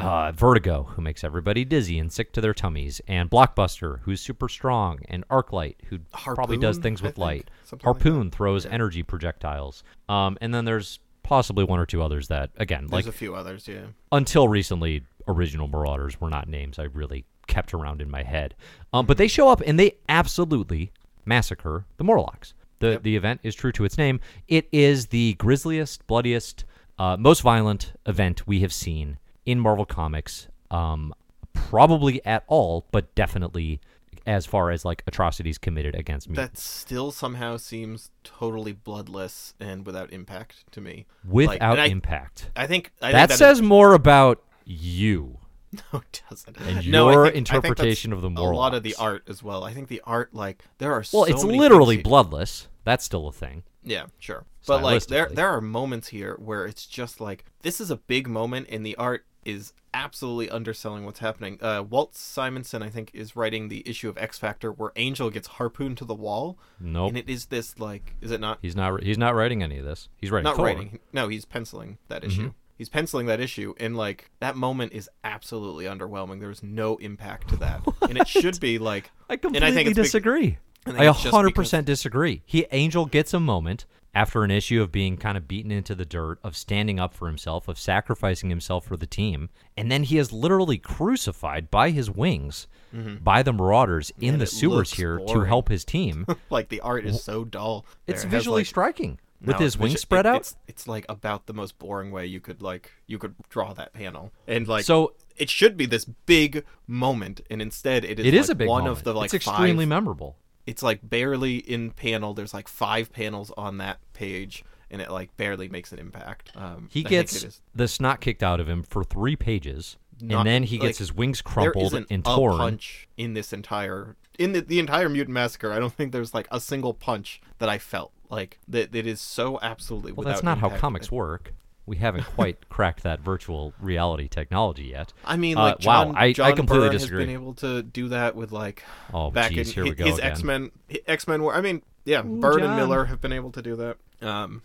uh, 0.00 0.30
Vertigo, 0.30 0.84
who 0.94 1.02
makes 1.02 1.24
everybody 1.24 1.64
dizzy 1.64 1.98
and 1.98 2.12
sick 2.12 2.32
to 2.34 2.40
their 2.40 2.54
tummies, 2.54 3.00
and 3.08 3.28
Blockbuster, 3.28 3.98
who's 4.02 4.20
super 4.20 4.48
strong, 4.48 5.00
and 5.08 5.26
Arclight, 5.26 5.74
who 5.86 5.98
probably 6.12 6.56
does 6.56 6.78
things 6.78 7.02
with 7.02 7.18
light. 7.18 7.50
something 7.64 7.84
like. 7.84 7.96
Harpoon 7.96 8.30
throws 8.30 8.64
energy 8.64 9.02
projectiles. 9.02 9.82
Um, 10.08 10.38
and 10.40 10.54
then 10.54 10.66
there's 10.66 11.00
possibly 11.28 11.62
one 11.62 11.78
or 11.78 11.84
two 11.86 12.02
others 12.02 12.28
that, 12.28 12.50
again, 12.56 12.86
There's 12.88 13.04
like 13.04 13.14
a 13.14 13.16
few 13.16 13.34
others, 13.34 13.68
yeah. 13.68 13.86
until 14.10 14.48
recently, 14.48 15.04
original 15.28 15.68
Marauders 15.68 16.18
were 16.20 16.30
not 16.30 16.48
names 16.48 16.78
I 16.78 16.84
really 16.84 17.26
kept 17.46 17.74
around 17.74 18.00
in 18.00 18.10
my 18.10 18.22
head. 18.22 18.54
Um, 18.94 19.04
but 19.04 19.18
they 19.18 19.28
show 19.28 19.48
up 19.50 19.60
and 19.66 19.78
they 19.78 19.96
absolutely 20.08 20.90
massacre 21.26 21.84
the 21.98 22.04
Morlocks. 22.04 22.54
The 22.80 22.92
Yep. 22.92 23.02
the 23.02 23.16
event 23.16 23.40
is 23.42 23.54
true 23.54 23.72
to 23.72 23.84
its 23.84 23.98
name. 23.98 24.20
It 24.46 24.68
is 24.72 25.08
the 25.08 25.34
grisliest, 25.34 26.06
bloodiest, 26.06 26.64
uh, 26.98 27.16
most 27.18 27.42
violent 27.42 27.92
event 28.06 28.46
we 28.46 28.60
have 28.60 28.72
seen 28.72 29.18
in 29.44 29.60
Marvel 29.60 29.84
Comics. 29.84 30.48
Um, 30.70 31.12
probably 31.52 32.24
at 32.24 32.44
all, 32.46 32.86
but 32.90 33.14
definitely 33.14 33.80
as 34.28 34.46
far 34.46 34.70
as 34.70 34.84
like 34.84 35.02
atrocities 35.06 35.58
committed 35.58 35.94
against 35.94 36.28
me. 36.28 36.36
That 36.36 36.56
still 36.58 37.10
somehow 37.10 37.56
seems 37.56 38.10
totally 38.24 38.72
bloodless 38.72 39.54
and 39.58 39.86
without 39.86 40.12
impact 40.12 40.70
to 40.72 40.80
me. 40.80 41.06
without 41.26 41.78
Like, 41.78 41.90
I- 41.90 41.92
impact. 41.92 42.50
I 42.54 42.66
think 42.66 42.92
I 43.02 43.12
that 43.12 43.28
think 43.28 43.32
is- 43.32 43.38
says 43.38 43.62
more 43.62 43.94
about 43.94 44.42
you. 44.64 45.38
No, 45.92 45.98
it 46.00 46.22
doesn't. 46.30 46.56
And 46.56 46.88
no, 46.90 47.10
your 47.10 47.24
think- 47.26 47.36
interpretation 47.36 48.12
of 48.14 48.22
the 48.22 48.30
moral. 48.30 48.52
A 48.52 48.56
lot 48.58 48.72
of 48.72 48.82
the 48.82 48.94
art 48.98 49.24
as 49.28 49.42
well. 49.42 49.64
I 49.64 49.74
think 49.74 49.88
the 49.88 50.00
art, 50.06 50.32
like, 50.32 50.64
there 50.78 50.92
are 50.92 51.04
Well, 51.12 51.24
so 51.24 51.24
it's 51.26 51.44
many 51.44 51.58
literally 51.58 51.98
bloodless. 51.98 52.68
That's 52.84 53.04
still 53.04 53.28
a 53.28 53.32
thing. 53.32 53.64
Yeah, 53.84 54.06
sure. 54.18 54.44
But 54.66 54.82
like, 54.82 55.06
there 55.08 55.28
there 55.30 55.48
are 55.48 55.60
moments 55.60 56.08
here 56.08 56.36
where 56.42 56.64
it's 56.66 56.86
just 56.86 57.20
like 57.20 57.44
this 57.62 57.80
is 57.82 57.90
a 57.90 57.96
big 57.96 58.28
moment, 58.28 58.68
and 58.70 58.84
the 58.84 58.96
art 58.96 59.26
is 59.48 59.72
absolutely 59.94 60.50
underselling 60.50 61.04
what's 61.04 61.18
happening. 61.20 61.58
Uh, 61.62 61.82
Walt 61.88 62.14
Simonson, 62.14 62.82
I 62.82 62.88
think, 62.90 63.10
is 63.14 63.34
writing 63.34 63.68
the 63.68 63.82
issue 63.88 64.08
of 64.08 64.18
X 64.18 64.38
Factor 64.38 64.70
where 64.70 64.92
Angel 64.96 65.30
gets 65.30 65.48
harpooned 65.48 65.96
to 65.98 66.04
the 66.04 66.14
wall, 66.14 66.58
Nope. 66.78 67.08
and 67.08 67.18
it 67.18 67.28
is 67.28 67.46
this 67.46 67.78
like, 67.78 68.14
is 68.20 68.30
it 68.30 68.40
not? 68.40 68.58
He's 68.62 68.76
not. 68.76 69.02
He's 69.02 69.18
not 69.18 69.34
writing 69.34 69.62
any 69.62 69.78
of 69.78 69.84
this. 69.84 70.08
He's 70.16 70.30
writing. 70.30 70.44
not 70.44 70.56
Thor. 70.56 70.66
writing. 70.66 70.98
No, 71.12 71.28
he's 71.28 71.44
penciling 71.44 71.98
that 72.08 72.22
Mm-hmm. 72.22 72.30
issue. 72.30 72.52
He's 72.76 72.88
penciling 72.88 73.26
that 73.26 73.40
issue, 73.40 73.74
and 73.80 73.96
like 73.96 74.30
that 74.38 74.54
moment 74.56 74.92
is 74.92 75.10
absolutely 75.24 75.86
underwhelming. 75.86 76.38
There's 76.38 76.62
no 76.62 76.96
impact 76.98 77.48
to 77.48 77.56
that, 77.56 77.80
and 78.02 78.16
it 78.18 78.28
should 78.28 78.60
be 78.60 78.78
like. 78.78 79.10
I 79.28 79.32
and 79.34 79.42
completely 79.42 79.68
I 79.68 79.72
think 79.72 79.88
it's 79.88 79.96
big- 79.96 80.04
disagree. 80.04 80.58
I 80.86 80.90
I 81.06 81.10
it's 81.10 81.22
just 81.22 81.34
hundred 81.34 81.48
because- 81.48 81.66
percent 81.66 81.86
disagree. 81.86 82.42
He 82.46 82.66
Angel 82.70 83.04
gets 83.06 83.34
a 83.34 83.40
moment 83.40 83.84
after 84.18 84.42
an 84.42 84.50
issue 84.50 84.82
of 84.82 84.90
being 84.90 85.16
kind 85.16 85.36
of 85.38 85.46
beaten 85.46 85.70
into 85.70 85.94
the 85.94 86.04
dirt, 86.04 86.40
of 86.42 86.56
standing 86.56 86.98
up 86.98 87.14
for 87.14 87.28
himself, 87.28 87.68
of 87.68 87.78
sacrificing 87.78 88.50
himself 88.50 88.84
for 88.84 88.96
the 88.96 89.06
team, 89.06 89.48
and 89.76 89.92
then 89.92 90.02
he 90.02 90.18
is 90.18 90.32
literally 90.32 90.76
crucified 90.76 91.70
by 91.70 91.90
his 91.90 92.10
wings 92.10 92.66
mm-hmm. 92.92 93.22
by 93.22 93.44
the 93.44 93.52
Marauders 93.52 94.10
in 94.20 94.34
And 94.34 94.40
the 94.40 94.46
sewers 94.46 94.92
here 94.94 95.20
to 95.28 95.40
help 95.42 95.68
his 95.68 95.84
team. 95.84 96.26
like 96.50 96.68
the 96.68 96.80
art 96.80 97.06
is 97.06 97.22
so 97.22 97.44
dull. 97.44 97.86
it's 98.08 98.22
There. 98.22 98.28
It 98.28 98.30
visually 98.32 98.60
like- 98.62 98.66
striking 98.66 99.20
with 99.40 99.54
No, 99.54 99.62
his 99.64 99.78
wings 99.78 100.00
spread 100.00 100.26
it- 100.26 100.30
out. 100.30 100.40
It's, 100.40 100.56
it's 100.66 100.88
like 100.88 101.06
about 101.08 101.46
the 101.46 101.54
most 101.54 101.78
boring 101.78 102.10
way 102.10 102.26
you 102.26 102.40
could 102.40 102.60
like 102.60 102.90
you 103.06 103.18
could 103.18 103.36
draw 103.48 103.72
that 103.74 103.92
panel, 103.92 104.32
and 104.48 104.66
like 104.66 104.84
So- 104.84 105.14
it 105.36 105.48
should 105.48 105.76
be 105.76 105.86
this 105.86 106.04
big 106.04 106.64
moment, 106.88 107.40
and 107.48 107.62
instead 107.62 108.04
it 108.04 108.18
is. 108.18 108.26
It 108.26 108.34
is 108.34 108.48
like 108.48 108.54
a 108.54 108.58
big 108.58 108.68
one 108.68 108.82
moment. 108.82 108.98
of 108.98 109.04
the 109.04 109.14
like 109.14 109.26
it's 109.26 109.34
extremely 109.34 109.84
five. 109.84 109.88
memorable. 109.90 110.36
It's 110.68 110.82
like 110.82 111.00
barely 111.02 111.56
in 111.56 111.92
panel. 111.92 112.34
There's 112.34 112.52
like 112.52 112.68
five 112.68 113.10
panels 113.10 113.50
on 113.56 113.78
that 113.78 114.00
page, 114.12 114.64
and 114.90 115.00
it 115.00 115.10
like 115.10 115.34
barely 115.38 115.66
makes 115.70 115.92
an 115.92 115.98
impact. 115.98 116.52
Um, 116.54 116.88
He 116.92 117.06
I 117.06 117.08
gets 117.08 117.62
the 117.74 117.88
snot 117.88 118.20
kicked 118.20 118.42
out 118.42 118.60
of 118.60 118.68
him 118.68 118.82
for 118.82 119.02
three 119.02 119.34
pages, 119.34 119.96
not- 120.20 120.40
and 120.40 120.46
then 120.46 120.62
he 120.64 120.76
like, 120.78 120.88
gets 120.88 120.98
his 120.98 121.10
wings 121.14 121.40
there 121.42 121.52
crumpled 121.54 121.86
isn't 121.94 122.06
and 122.10 122.22
a 122.26 122.34
torn. 122.36 122.58
punch 122.58 123.08
in 123.16 123.32
this 123.32 123.54
entire 123.54 124.16
in 124.38 124.52
the, 124.52 124.60
the 124.60 124.78
entire 124.78 125.08
mutant 125.08 125.32
massacre. 125.32 125.72
I 125.72 125.78
don't 125.78 125.92
think 125.94 126.12
there's 126.12 126.34
like 126.34 126.46
a 126.50 126.60
single 126.60 126.92
punch 126.92 127.40
that 127.60 127.70
I 127.70 127.78
felt 127.78 128.12
like 128.28 128.58
that. 128.68 128.94
It 128.94 129.06
is 129.06 129.22
so 129.22 129.58
absolutely. 129.62 130.12
Well, 130.12 130.18
without 130.18 130.32
that's 130.32 130.42
not 130.44 130.58
how 130.58 130.68
comics 130.68 131.10
work. 131.10 131.54
We 131.88 131.96
haven't 131.96 132.24
quite 132.36 132.68
cracked 132.68 133.02
that 133.02 133.20
virtual 133.20 133.72
reality 133.80 134.28
technology 134.28 134.84
yet. 134.84 135.12
I 135.24 135.36
mean, 135.36 135.56
Uh, 135.56 135.62
like 135.62 135.78
John, 135.80 136.08
wow, 136.10 136.14
I- 136.16 136.34
I 136.38 136.52
completely 136.52 136.86
Byrne 136.88 136.92
disagree. 136.92 137.18
has 137.20 137.26
been 137.26 137.34
able 137.34 137.54
to 137.54 137.82
do 137.82 138.08
that 138.10 138.36
with 138.36 138.52
like 138.52 138.84
Oh, 139.12 139.30
back 139.30 139.50
geez, 139.52 139.68
in 139.68 139.74
here 139.74 139.84
we 139.84 139.90
hi- 139.90 139.94
go 139.96 140.04
his. 140.06 140.18
X 140.20 140.42
Men. 140.44 140.70
X 141.06 141.26
Men 141.26 141.42
were. 141.42 141.54
I 141.54 141.60
mean, 141.60 141.82
yeah, 142.04 142.20
Ooh, 142.24 142.38
Byrne 142.40 142.60
John. 142.60 142.68
and 142.70 142.76
Miller 142.76 143.06
have 143.06 143.20
been 143.20 143.32
able 143.32 143.50
to 143.52 143.62
do 143.62 143.74
that. 143.76 143.96
Um, 144.20 144.62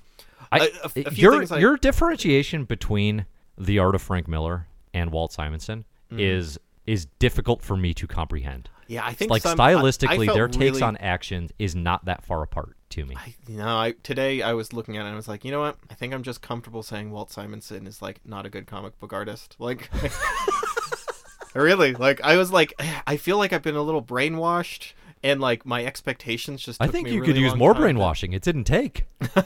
I, 0.52 0.60
a- 0.60 0.62
a 0.62 0.86
f- 0.86 0.98
a 0.98 1.12
few 1.12 1.24
your 1.24 1.38
things 1.40 1.52
I- 1.52 1.60
your 1.60 1.78
differentiation 1.78 2.66
between 2.66 3.26
the 3.58 3.80
art 3.80 3.96
of 3.96 4.02
Frank 4.02 4.28
Miller 4.28 4.68
and 4.94 5.12
Walt 5.12 5.32
Simonson 5.34 5.86
Mm-hmm. 6.12 6.20
is 6.20 6.60
is 6.86 7.06
difficult 7.20 7.62
for 7.62 7.78
me 7.78 7.94
to 7.94 8.08
comprehend. 8.08 8.70
yeah, 8.88 9.06
I 9.06 9.14
think 9.14 9.32
Like 9.32 9.42
some, 9.42 9.60
I- 9.60 9.72
I 9.72 9.76
stylistically, 9.76 10.26
felt 10.26 10.36
their 10.36 10.48
takes 10.48 10.60
really- 10.76 10.82
on 10.84 10.98
action 10.98 11.50
is 11.60 11.76
not 11.76 12.06
that 12.06 12.24
far 12.26 12.44
apart 12.44 12.76
to 12.90 13.06
me. 13.06 13.16
I, 13.18 13.34
you 13.48 13.58
know, 13.58 13.78
I 13.78 13.94
today 14.04 14.42
I 14.42 14.54
was 14.54 14.74
looking 14.74 14.98
at 14.98 15.02
it 15.02 15.06
and 15.06 15.14
I 15.14 15.16
was 15.16 15.28
like, 15.28 15.44
you 15.46 15.52
know 15.52 15.62
what? 15.62 15.78
I 15.90 15.94
think 15.96 16.14
I'm 16.14 16.22
just 16.24 16.42
comfortable 16.42 16.84
saying 16.84 17.10
Walt 17.12 17.32
Simonson 17.32 17.88
is 17.88 18.02
like 18.02 18.20
not 18.26 18.46
a 18.46 18.50
good 18.50 18.68
comic 18.68 19.00
book 19.00 19.14
artist. 19.14 19.56
Like, 19.60 19.90
really, 21.54 21.94
like 21.94 22.22
I 22.22 22.38
was 22.38 22.52
like, 22.52 22.74
I 23.08 23.18
feel 23.18 23.38
like 23.38 23.54
I've 23.54 23.62
been 23.64 23.76
a 23.76 23.82
little 23.82 24.02
brainwashed, 24.04 24.94
and 25.24 25.40
like 25.40 25.66
my 25.66 25.86
expectations 25.86 26.62
just. 26.62 26.82
I 26.82 26.88
think 26.88 27.08
you 27.08 27.22
really 27.22 27.34
could 27.34 27.38
use 27.42 27.56
more 27.56 27.74
to- 27.74 27.80
brainwashing. 27.80 28.34
It 28.34 28.42
didn't 28.44 28.66
take. 28.66 29.06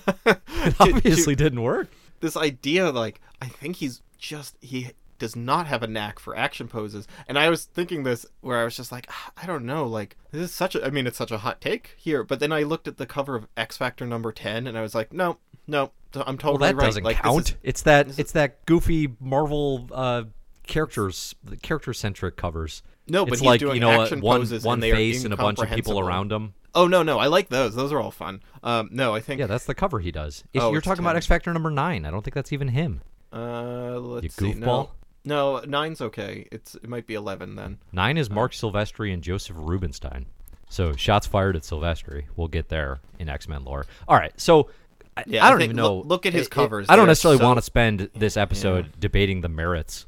It 0.65 0.75
obviously 0.81 1.35
didn't 1.35 1.61
work. 1.61 1.87
this 2.19 2.35
idea 2.35 2.89
like 2.91 3.21
i 3.41 3.45
think 3.47 3.77
he's 3.77 4.01
just 4.17 4.57
he 4.59 4.89
does 5.19 5.35
not 5.35 5.67
have 5.67 5.83
a 5.83 5.87
knack 5.87 6.19
for 6.19 6.35
action 6.37 6.67
poses 6.67 7.07
and 7.27 7.37
i 7.39 7.49
was 7.49 7.65
thinking 7.65 8.03
this 8.03 8.25
where 8.41 8.59
i 8.59 8.63
was 8.63 8.75
just 8.75 8.91
like 8.91 9.07
"Ah, 9.09 9.31
i 9.37 9.45
don't 9.45 9.65
know 9.65 9.85
like 9.85 10.15
this 10.31 10.41
is 10.49 10.53
such 10.55 10.75
a 10.75 10.85
i 10.85 10.89
mean 10.89 11.07
it's 11.07 11.17
such 11.17 11.31
a 11.31 11.39
hot 11.39 11.59
take 11.61 11.95
here 11.97 12.23
but 12.23 12.39
then 12.39 12.51
i 12.51 12.63
looked 12.63 12.87
at 12.87 12.97
the 12.97 13.05
cover 13.05 13.35
of 13.35 13.47
x 13.57 13.77
factor 13.77 14.05
number 14.05 14.31
10 14.31 14.67
and 14.67 14.77
i 14.77 14.81
was 14.81 14.93
like 14.95 15.11
no 15.13 15.37
no 15.67 15.91
i'm 16.15 16.37
totally 16.37 16.59
Well, 16.59 16.69
that 16.69 16.75
right 16.75 16.85
doesn't 16.85 17.03
like, 17.03 17.17
count. 17.17 17.49
is- 17.49 17.55
it's 17.63 17.81
that 17.83 18.17
it's 18.19 18.31
that 18.31 18.65
goofy 18.65 19.15
Marvel 19.19 19.87
uh, 19.91 20.23
characters 20.65 21.35
character 21.61 21.93
centric 21.93 22.35
covers. 22.37 22.83
No, 23.07 23.23
but 23.25 23.33
it's 23.33 23.41
he's 23.41 23.45
like 23.47 23.59
doing 23.59 23.75
you 23.75 23.79
know 23.81 24.01
action 24.01 24.19
one 24.21 24.41
poses 24.41 24.63
one 24.65 24.83
and 24.83 24.91
face 24.93 25.23
and 25.23 25.33
a 25.33 25.37
bunch 25.37 25.59
of 25.59 25.69
people 25.69 25.99
around 25.99 26.31
him. 26.31 26.53
Oh 26.75 26.87
no, 26.87 27.03
no, 27.03 27.19
I 27.19 27.27
like 27.27 27.47
those. 27.49 27.73
Those 27.75 27.91
are 27.93 27.99
all 28.01 28.11
fun. 28.11 28.41
Um, 28.63 28.89
no, 28.91 29.15
I 29.15 29.19
think. 29.21 29.39
Yeah, 29.39 29.47
that's 29.47 29.65
the 29.65 29.73
cover 29.73 29.99
he 29.99 30.11
does. 30.11 30.43
If 30.53 30.61
Oh, 30.61 30.71
you're 30.71 30.81
talking 30.81 31.03
about 31.03 31.15
X 31.15 31.25
Factor 31.25 31.53
number 31.53 31.69
nine, 31.71 32.05
I 32.05 32.11
don't 32.11 32.21
think 32.23 32.35
that's 32.35 32.51
even 32.51 32.67
him. 32.69 33.01
Uh, 33.31 33.97
let's 33.99 34.23
You 34.23 34.29
see. 34.29 34.53
goofball. 34.53 34.59
No, 34.59 34.89
no, 35.27 35.59
nine's 35.67 36.01
okay. 36.01 36.47
It's 36.51 36.75
it 36.75 36.87
might 36.87 37.05
be 37.07 37.13
eleven 37.15 37.55
then. 37.55 37.77
Nine 37.91 38.17
is 38.17 38.29
Marc 38.29 38.53
Silvestri 38.53 39.13
and 39.13 39.21
Josef 39.21 39.55
Rubinstein. 39.57 40.25
So 40.69 40.93
shots 40.93 41.27
fired 41.27 41.55
at 41.55 41.61
Silvestri. 41.63 42.25
We'll 42.35 42.47
get 42.47 42.69
there 42.69 42.99
in 43.19 43.29
X 43.29 43.47
Men 43.47 43.63
lore. 43.63 43.85
All 44.07 44.17
right, 44.17 44.33
so. 44.39 44.69
I, 45.15 45.23
Yeah, 45.25 45.43
I 45.43 45.47
I 45.47 45.49
don't 45.49 45.59
think- 45.59 45.69
even 45.69 45.77
know. 45.77 45.99
look- 46.01 46.25
at 46.27 46.33
his 46.33 46.43
it- 46.43 46.45
it- 46.47 46.51
covers. 46.51 46.85
I 46.89 46.95
don't 46.95 47.07
necessarily 47.07 47.39
so- 47.39 47.45
want 47.45 47.57
to 47.57 47.61
spend 47.63 48.09
this 48.13 48.37
episode 48.37 48.91
debating 48.99 49.41
the 49.41 49.49
merits 49.49 50.05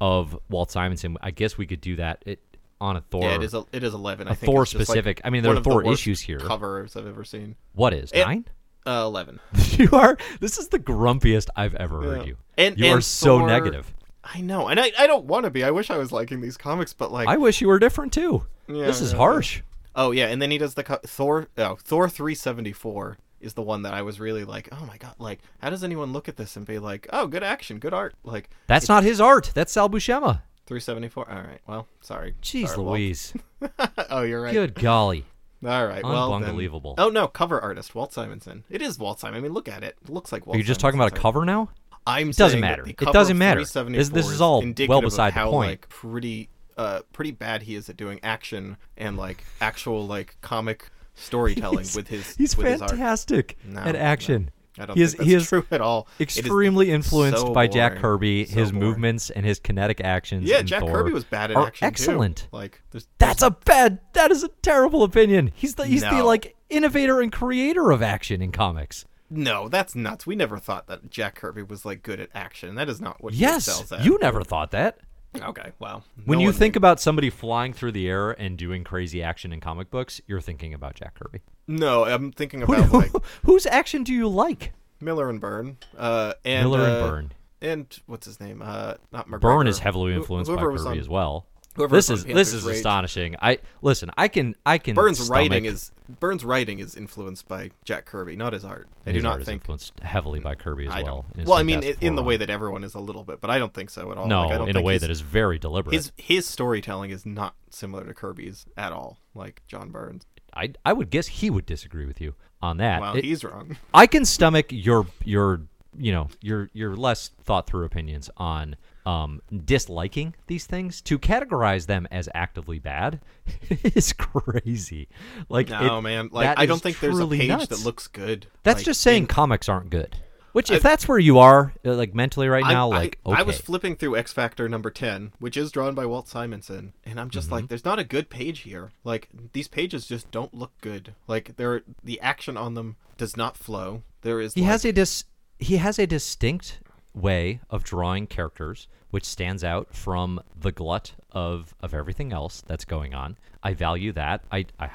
of 0.00 0.36
Walt 0.50 0.70
Simonson. 0.72 1.16
I 1.22 1.30
guess 1.30 1.56
we 1.56 1.64
could 1.66 1.80
do 1.80 1.94
that 1.96 2.22
it, 2.26 2.40
on 2.80 2.96
a 2.96 3.00
Thor. 3.00 3.22
yeah, 3.22 3.34
it 3.36 3.42
is. 3.44 3.54
A, 3.54 3.64
it 3.72 3.84
is 3.84 3.94
eleven. 3.94 4.26
I 4.26 4.32
a 4.32 4.34
think 4.34 4.50
Thor 4.50 4.64
just, 4.64 4.74
like, 4.74 4.84
specific- 4.86 5.20
I 5.24 5.30
mean, 5.30 5.42
there 5.44 5.52
are 5.52 5.56
of 5.58 5.62
the 5.64 5.70
Thor 5.70 5.92
issues 5.92 6.20
here. 6.20 6.38
Covers 6.40 6.96
I've 6.96 7.06
ever 7.06 7.22
seen. 7.24 7.54
what 7.74 7.92
is 7.94 8.10
It- 8.12 8.24
nine? 8.24 8.46
Uh, 8.86 9.02
eleven. 9.04 9.38
you 9.76 9.90
are. 9.92 10.16
This 10.40 10.58
is 10.58 10.68
the 10.68 10.78
grumpiest 10.80 11.48
I've 11.54 11.74
ever 11.76 12.00
heard 12.02 12.26
you. 12.26 12.36
And- 12.56 12.76
you 12.78 12.86
and 12.86 12.98
are 12.98 13.00
so 13.00 13.38
Thor- 13.38 13.46
negative. 13.48 13.92
I 14.34 14.40
know, 14.40 14.68
and 14.68 14.78
I, 14.78 14.92
I 14.98 15.06
don't 15.06 15.24
want 15.24 15.44
to 15.44 15.50
be. 15.50 15.64
I 15.64 15.70
wish 15.70 15.90
I 15.90 15.96
was 15.96 16.12
liking 16.12 16.40
these 16.40 16.56
comics, 16.56 16.92
but 16.92 17.10
like, 17.12 17.28
I 17.28 17.36
wish 17.36 17.60
you 17.60 17.68
were 17.68 17.78
different 17.78 18.12
too. 18.12 18.44
Yeah, 18.68 18.86
this 18.86 19.00
is 19.00 19.12
harsh. 19.12 19.62
oh 19.96 20.10
yeah, 20.10 20.26
and 20.26 20.40
then 20.42 20.50
he 20.50 20.58
does 20.58 20.74
the 20.74 20.84
co- 20.84 21.00
Thor. 21.04 21.48
Oh, 21.56 21.76
Thor 21.82 22.08
three 22.08 22.34
seventy 22.34 22.72
four 22.72 23.16
is 23.40 23.54
the 23.54 23.62
one 23.62 23.82
that 23.82 23.94
I 23.94 24.02
was 24.02 24.18
really 24.20 24.44
like, 24.44 24.68
oh 24.72 24.84
my 24.86 24.96
god, 24.98 25.14
like, 25.18 25.38
how 25.60 25.70
does 25.70 25.82
anyone 25.84 26.12
look 26.12 26.28
at 26.28 26.36
this 26.36 26.56
and 26.56 26.66
be 26.66 26.78
like, 26.78 27.06
oh, 27.12 27.26
good 27.28 27.42
action, 27.44 27.78
good 27.78 27.94
art, 27.94 28.14
like 28.24 28.50
That's 28.66 28.88
not 28.88 29.04
his 29.04 29.20
art. 29.20 29.52
That's 29.54 29.72
Sal 29.72 29.88
Buscema. 29.88 30.42
three 30.66 30.80
seventy 30.80 31.08
four. 31.08 31.28
All 31.30 31.36
right, 31.40 31.60
well, 31.66 31.86
sorry. 32.00 32.34
Jeez 32.42 32.68
Sorry, 32.68 32.78
Louise. 32.84 33.32
oh, 34.10 34.22
you're 34.22 34.42
right. 34.42 34.52
Good 34.52 34.74
golly. 34.74 35.24
All 35.64 35.86
right, 35.86 36.04
well, 36.04 36.30
then- 36.38 36.50
Unbelievable. 36.50 36.94
Oh 36.98 37.08
no, 37.08 37.26
cover 37.28 37.60
artist 37.60 37.94
Walt 37.94 38.12
Simonson. 38.12 38.64
It 38.68 38.82
is 38.82 38.98
Walt 38.98 39.20
Simon. 39.20 39.38
I 39.38 39.40
mean, 39.42 39.52
look 39.52 39.68
at 39.68 39.82
it. 39.82 39.96
It 40.02 40.10
looks 40.10 40.30
like 40.32 40.46
Walt. 40.46 40.54
Are 40.56 40.58
you 40.58 40.64
just 40.64 40.80
talking 40.80 41.00
about 41.00 41.12
a 41.12 41.16
cover 41.16 41.44
now? 41.44 41.70
I'm 42.06 42.30
It 42.30 42.36
doesn't 42.36 42.60
matter. 42.60 42.84
It 42.86 42.96
doesn't 42.98 43.38
matter. 43.38 43.60
This- 43.64 44.08
this 44.10 44.28
is 44.30 44.40
all 44.40 44.64
well 44.88 45.02
beside 45.02 45.34
the 45.34 45.44
point. 45.44 45.70
Like, 45.70 45.88
pretty, 45.88 46.48
uh, 46.76 47.00
pretty 47.12 47.32
bad 47.32 47.62
he 47.62 47.74
is 47.74 47.88
at 47.88 47.96
doing 47.96 48.20
action 48.22 48.76
and 48.96 49.16
like 49.16 49.44
actual 49.60 50.06
like 50.06 50.36
comic 50.40 50.90
storytelling 51.14 51.78
He's- 51.78 51.96
with 51.96 52.08
his. 52.08 52.36
He's 52.38 52.56
with 52.56 52.66
his 52.66 52.80
art. 52.82 52.90
fantastic 52.92 53.58
No, 53.64 53.80
at 53.80 53.94
no. 53.94 54.00
action. 54.00 54.50
I 54.80 54.86
don't 54.86 54.96
he 54.96 55.02
is 55.02 55.10
think 55.10 55.18
that's 55.18 55.28
he 55.28 55.34
is 55.34 55.48
true 55.48 55.66
at 55.72 55.80
all. 55.80 56.06
Extremely 56.20 56.92
influenced 56.92 57.40
so 57.40 57.52
by 57.52 57.66
Jack. 57.66 57.96
Kirby. 57.96 58.44
So 58.46 58.54
his 58.60 58.70
boring. 58.70 58.86
movements 58.86 59.28
and 59.30 59.44
his 59.44 59.58
kinetic 59.58 60.00
actions. 60.00 60.48
Yeah, 60.48 60.62
Jack 60.62 60.82
Thor 60.82 60.92
Kirby 60.92 61.12
was 61.12 61.24
bad 61.24 61.50
at 61.50 61.56
action 61.56 61.84
too. 61.84 61.88
excellent. 61.88 62.46
Like, 62.52 62.80
there's, 62.92 63.08
That's 63.18 63.42
a 63.42 63.50
bad. 63.50 63.98
That 64.12 64.30
is 64.30 64.44
a 64.44 64.48
terrible 64.62 65.02
opinion. 65.02 65.50
He's 65.56 65.74
the 65.74 65.84
he's 65.84 66.02
the 66.02 66.22
like 66.22 66.54
innovator 66.70 67.20
and 67.20 67.32
creator 67.32 67.90
of 67.90 68.02
action 68.02 68.40
in 68.40 68.52
comics. 68.52 69.04
No, 69.30 69.68
that's 69.68 69.94
nuts. 69.94 70.26
We 70.26 70.36
never 70.36 70.58
thought 70.58 70.86
that 70.88 71.10
Jack 71.10 71.34
Kirby 71.36 71.62
was 71.62 71.84
like 71.84 72.02
good 72.02 72.20
at 72.20 72.30
action. 72.34 72.74
That 72.76 72.88
is 72.88 73.00
not 73.00 73.22
what 73.22 73.34
he 73.34 73.40
Yes, 73.40 73.68
excels 73.68 73.92
at. 73.92 74.04
you 74.04 74.18
never 74.20 74.42
thought 74.42 74.70
that. 74.72 74.98
Okay, 75.40 75.72
well, 75.78 76.04
When 76.24 76.40
you 76.40 76.52
think 76.52 76.74
about 76.74 77.00
somebody 77.00 77.28
flying 77.28 77.74
through 77.74 77.92
the 77.92 78.08
air 78.08 78.30
and 78.30 78.56
doing 78.56 78.82
crazy 78.82 79.22
action 79.22 79.52
in 79.52 79.60
comic 79.60 79.90
books, 79.90 80.20
you're 80.26 80.40
thinking 80.40 80.72
about 80.72 80.94
Jack 80.94 81.14
Kirby. 81.20 81.40
no, 81.66 82.04
I'm 82.04 82.32
thinking 82.32 82.60
Who, 82.62 82.72
about 82.72 82.92
like 82.92 83.12
whose 83.44 83.66
action 83.66 84.04
do 84.04 84.12
you 84.14 84.26
like? 84.26 84.72
Miller 85.00 85.28
and 85.28 85.38
Byrne. 85.40 85.76
Uh, 85.96 86.32
and 86.46 86.64
Miller 86.70 86.80
and 86.84 86.92
uh, 86.96 87.08
Byrne. 87.08 87.32
and 87.60 87.98
what's 88.06 88.24
his 88.26 88.40
name? 88.40 88.62
Uh, 88.64 88.94
not 89.12 89.28
McGregor. 89.28 89.40
Byrne 89.40 89.66
is 89.66 89.78
heavily 89.80 90.12
Who- 90.14 90.20
influenced 90.20 90.48
by 90.50 90.54
whoever 90.60 90.76
Kirby 90.78 90.88
on- 90.90 90.98
as 90.98 91.08
well. 91.10 91.46
Whoever 91.78 91.96
This 91.96 92.10
is 92.10 92.24
this 92.24 92.52
is 92.52 92.64
Rage. 92.64 92.76
astonishing. 92.76 93.36
I 93.40 93.58
listen. 93.82 94.10
I 94.18 94.28
can 94.28 94.54
I 94.66 94.78
can. 94.78 94.94
Byrne's 94.94 95.18
stomach- 95.20 95.30
writing 95.50 95.64
is 95.64 95.90
Byrne's 96.20 96.44
writing 96.44 96.80
is 96.80 96.94
influenced 96.96 97.48
by 97.48 97.70
Jack 97.84 98.04
Kirby, 98.04 98.36
not 98.36 98.52
his 98.52 98.64
art. 98.64 98.88
I 99.06 99.12
do 99.12 99.20
not 99.22 99.38
think. 99.44 99.60
influenced 99.62 99.92
heavily 100.00 100.40
by 100.40 100.54
Kirby 100.56 100.86
as 100.88 100.92
I 100.92 101.02
well. 101.02 101.24
his 101.36 101.46
Well, 101.46 101.56
I 101.56 101.62
mean, 101.62 101.82
in, 102.00 102.14
the 102.16 102.22
way 102.22 102.36
that 102.36 102.50
everyone 102.50 102.82
is 102.84 102.94
a 102.94 103.00
little 103.00 103.22
bit, 103.24 103.40
but 103.40 103.48
I 103.50 103.58
don't 103.58 103.72
think 103.72 103.90
so 103.90 104.10
at 104.12 104.18
all. 104.18 104.26
no, 104.26 104.42
Like, 104.42 104.52
I 104.54 104.58
don't 104.58 104.68
in 104.70 104.76
a 104.76 104.82
way 104.82 104.94
his- 104.94 105.02
that 105.02 105.10
is 105.10 105.20
very 105.20 105.58
deliberate. 105.58 105.94
his 105.94 106.12
his 106.16 106.46
storytelling 106.46 107.10
is 107.10 107.24
not 107.24 107.54
similar 107.70 108.04
to 108.04 108.12
Kirby's 108.12 108.66
at 108.76 108.92
all. 108.92 109.18
Like 109.34 109.62
John 109.66 109.90
Byrne's. 109.90 110.26
I 110.54 110.72
I 110.84 110.92
would 110.92 111.10
guess 111.10 111.28
he 111.28 111.48
would 111.48 111.64
disagree 111.66 112.06
with 112.06 112.20
you 112.20 112.34
on 112.60 112.78
that. 112.78 113.00
Well, 113.00 113.16
It- 113.16 113.24
he's 113.24 113.44
wrong. 113.44 113.76
I 113.94 114.06
can 114.06 114.24
stomach 114.24 114.66
your 114.70 115.06
your 115.24 115.62
you 115.96 116.10
know 116.12 116.28
your 116.40 116.70
your 116.72 116.96
less 116.96 117.28
thought 117.44 117.66
through 117.66 117.84
opinions 117.84 118.28
on 118.36 118.76
um, 119.08 119.40
disliking 119.64 120.34
these 120.48 120.66
things. 120.66 121.00
To 121.02 121.18
categorize 121.18 121.86
them 121.86 122.06
as 122.10 122.28
actively 122.34 122.78
bad 122.78 123.20
is 123.70 124.12
crazy. 124.12 125.08
Like 125.48 125.68
No, 125.70 125.98
it- 125.98 126.02
man. 126.02 126.28
Like 126.32 126.58
I 126.58 126.66
don't 126.66 126.82
think 126.82 127.00
there's 127.00 127.18
a 127.18 127.26
page 127.26 127.48
nuts. 127.48 127.66
that 127.68 127.84
looks 127.84 128.06
good. 128.06 128.46
That's 128.62 128.80
Like, 128.80 128.84
just 128.86 129.00
saying 129.00 129.22
in- 129.24 129.26
comics 129.28 129.68
aren't 129.68 129.90
good. 129.90 130.16
Which, 130.52 130.70
if 130.70 130.82
that's 130.82 131.06
where 131.06 131.18
you 131.18 131.38
are, 131.38 131.72
uh, 131.84 131.94
like 131.94 132.14
mentally 132.14 132.48
right 132.48 132.64
I- 132.64 132.72
now, 132.72 132.90
I, 132.90 132.96
like 132.98 133.18
okay, 133.24 133.38
I 133.38 133.42
was 133.42 133.58
flipping 133.60 133.94
through 133.96 134.16
X 134.16 134.32
Factor 134.32 134.68
number 134.68 134.90
10, 134.90 135.32
which 135.38 135.56
is 135.56 135.70
drawn 135.70 135.94
by 135.94 136.04
Walt 136.06 136.26
Simonson, 136.26 136.94
and 137.04 137.20
I'm 137.20 137.30
just 137.30 137.46
Mm-hmm. 137.46 137.54
like, 137.54 137.68
there's 137.68 137.84
not 137.84 137.98
a 138.00 138.04
good 138.04 138.28
page 138.28 138.60
here. 138.60 138.90
Like, 139.04 139.28
these 139.52 139.68
pages 139.68 140.06
just 140.06 140.30
don't 140.32 140.52
look 140.54 140.72
good. 140.80 141.14
Like, 141.28 141.56
they're, 141.56 141.82
the 142.02 142.18
action 142.20 142.56
on 142.56 142.74
them 142.74 142.96
does 143.18 143.36
not 143.36 143.56
flow. 143.56 144.02
There 144.22 144.40
is. 144.40 144.54
he 144.54 144.62
like, 144.62 144.70
has 144.70 144.84
a 144.84 144.92
dis 144.92 145.24
he 145.60 145.76
has 145.76 145.98
a 145.98 146.06
distinct 146.06 146.80
way 147.20 147.60
of 147.70 147.84
drawing 147.84 148.26
characters 148.26 148.88
which 149.10 149.24
stands 149.24 149.64
out 149.64 149.94
from 149.94 150.40
the 150.60 150.72
glut 150.72 151.12
of 151.32 151.74
of 151.80 151.94
everything 151.94 152.32
else 152.32 152.62
that's 152.66 152.84
going 152.84 153.14
on 153.14 153.36
i 153.62 153.72
value 153.72 154.12
that 154.12 154.42
i 154.52 154.64
i 154.78 154.88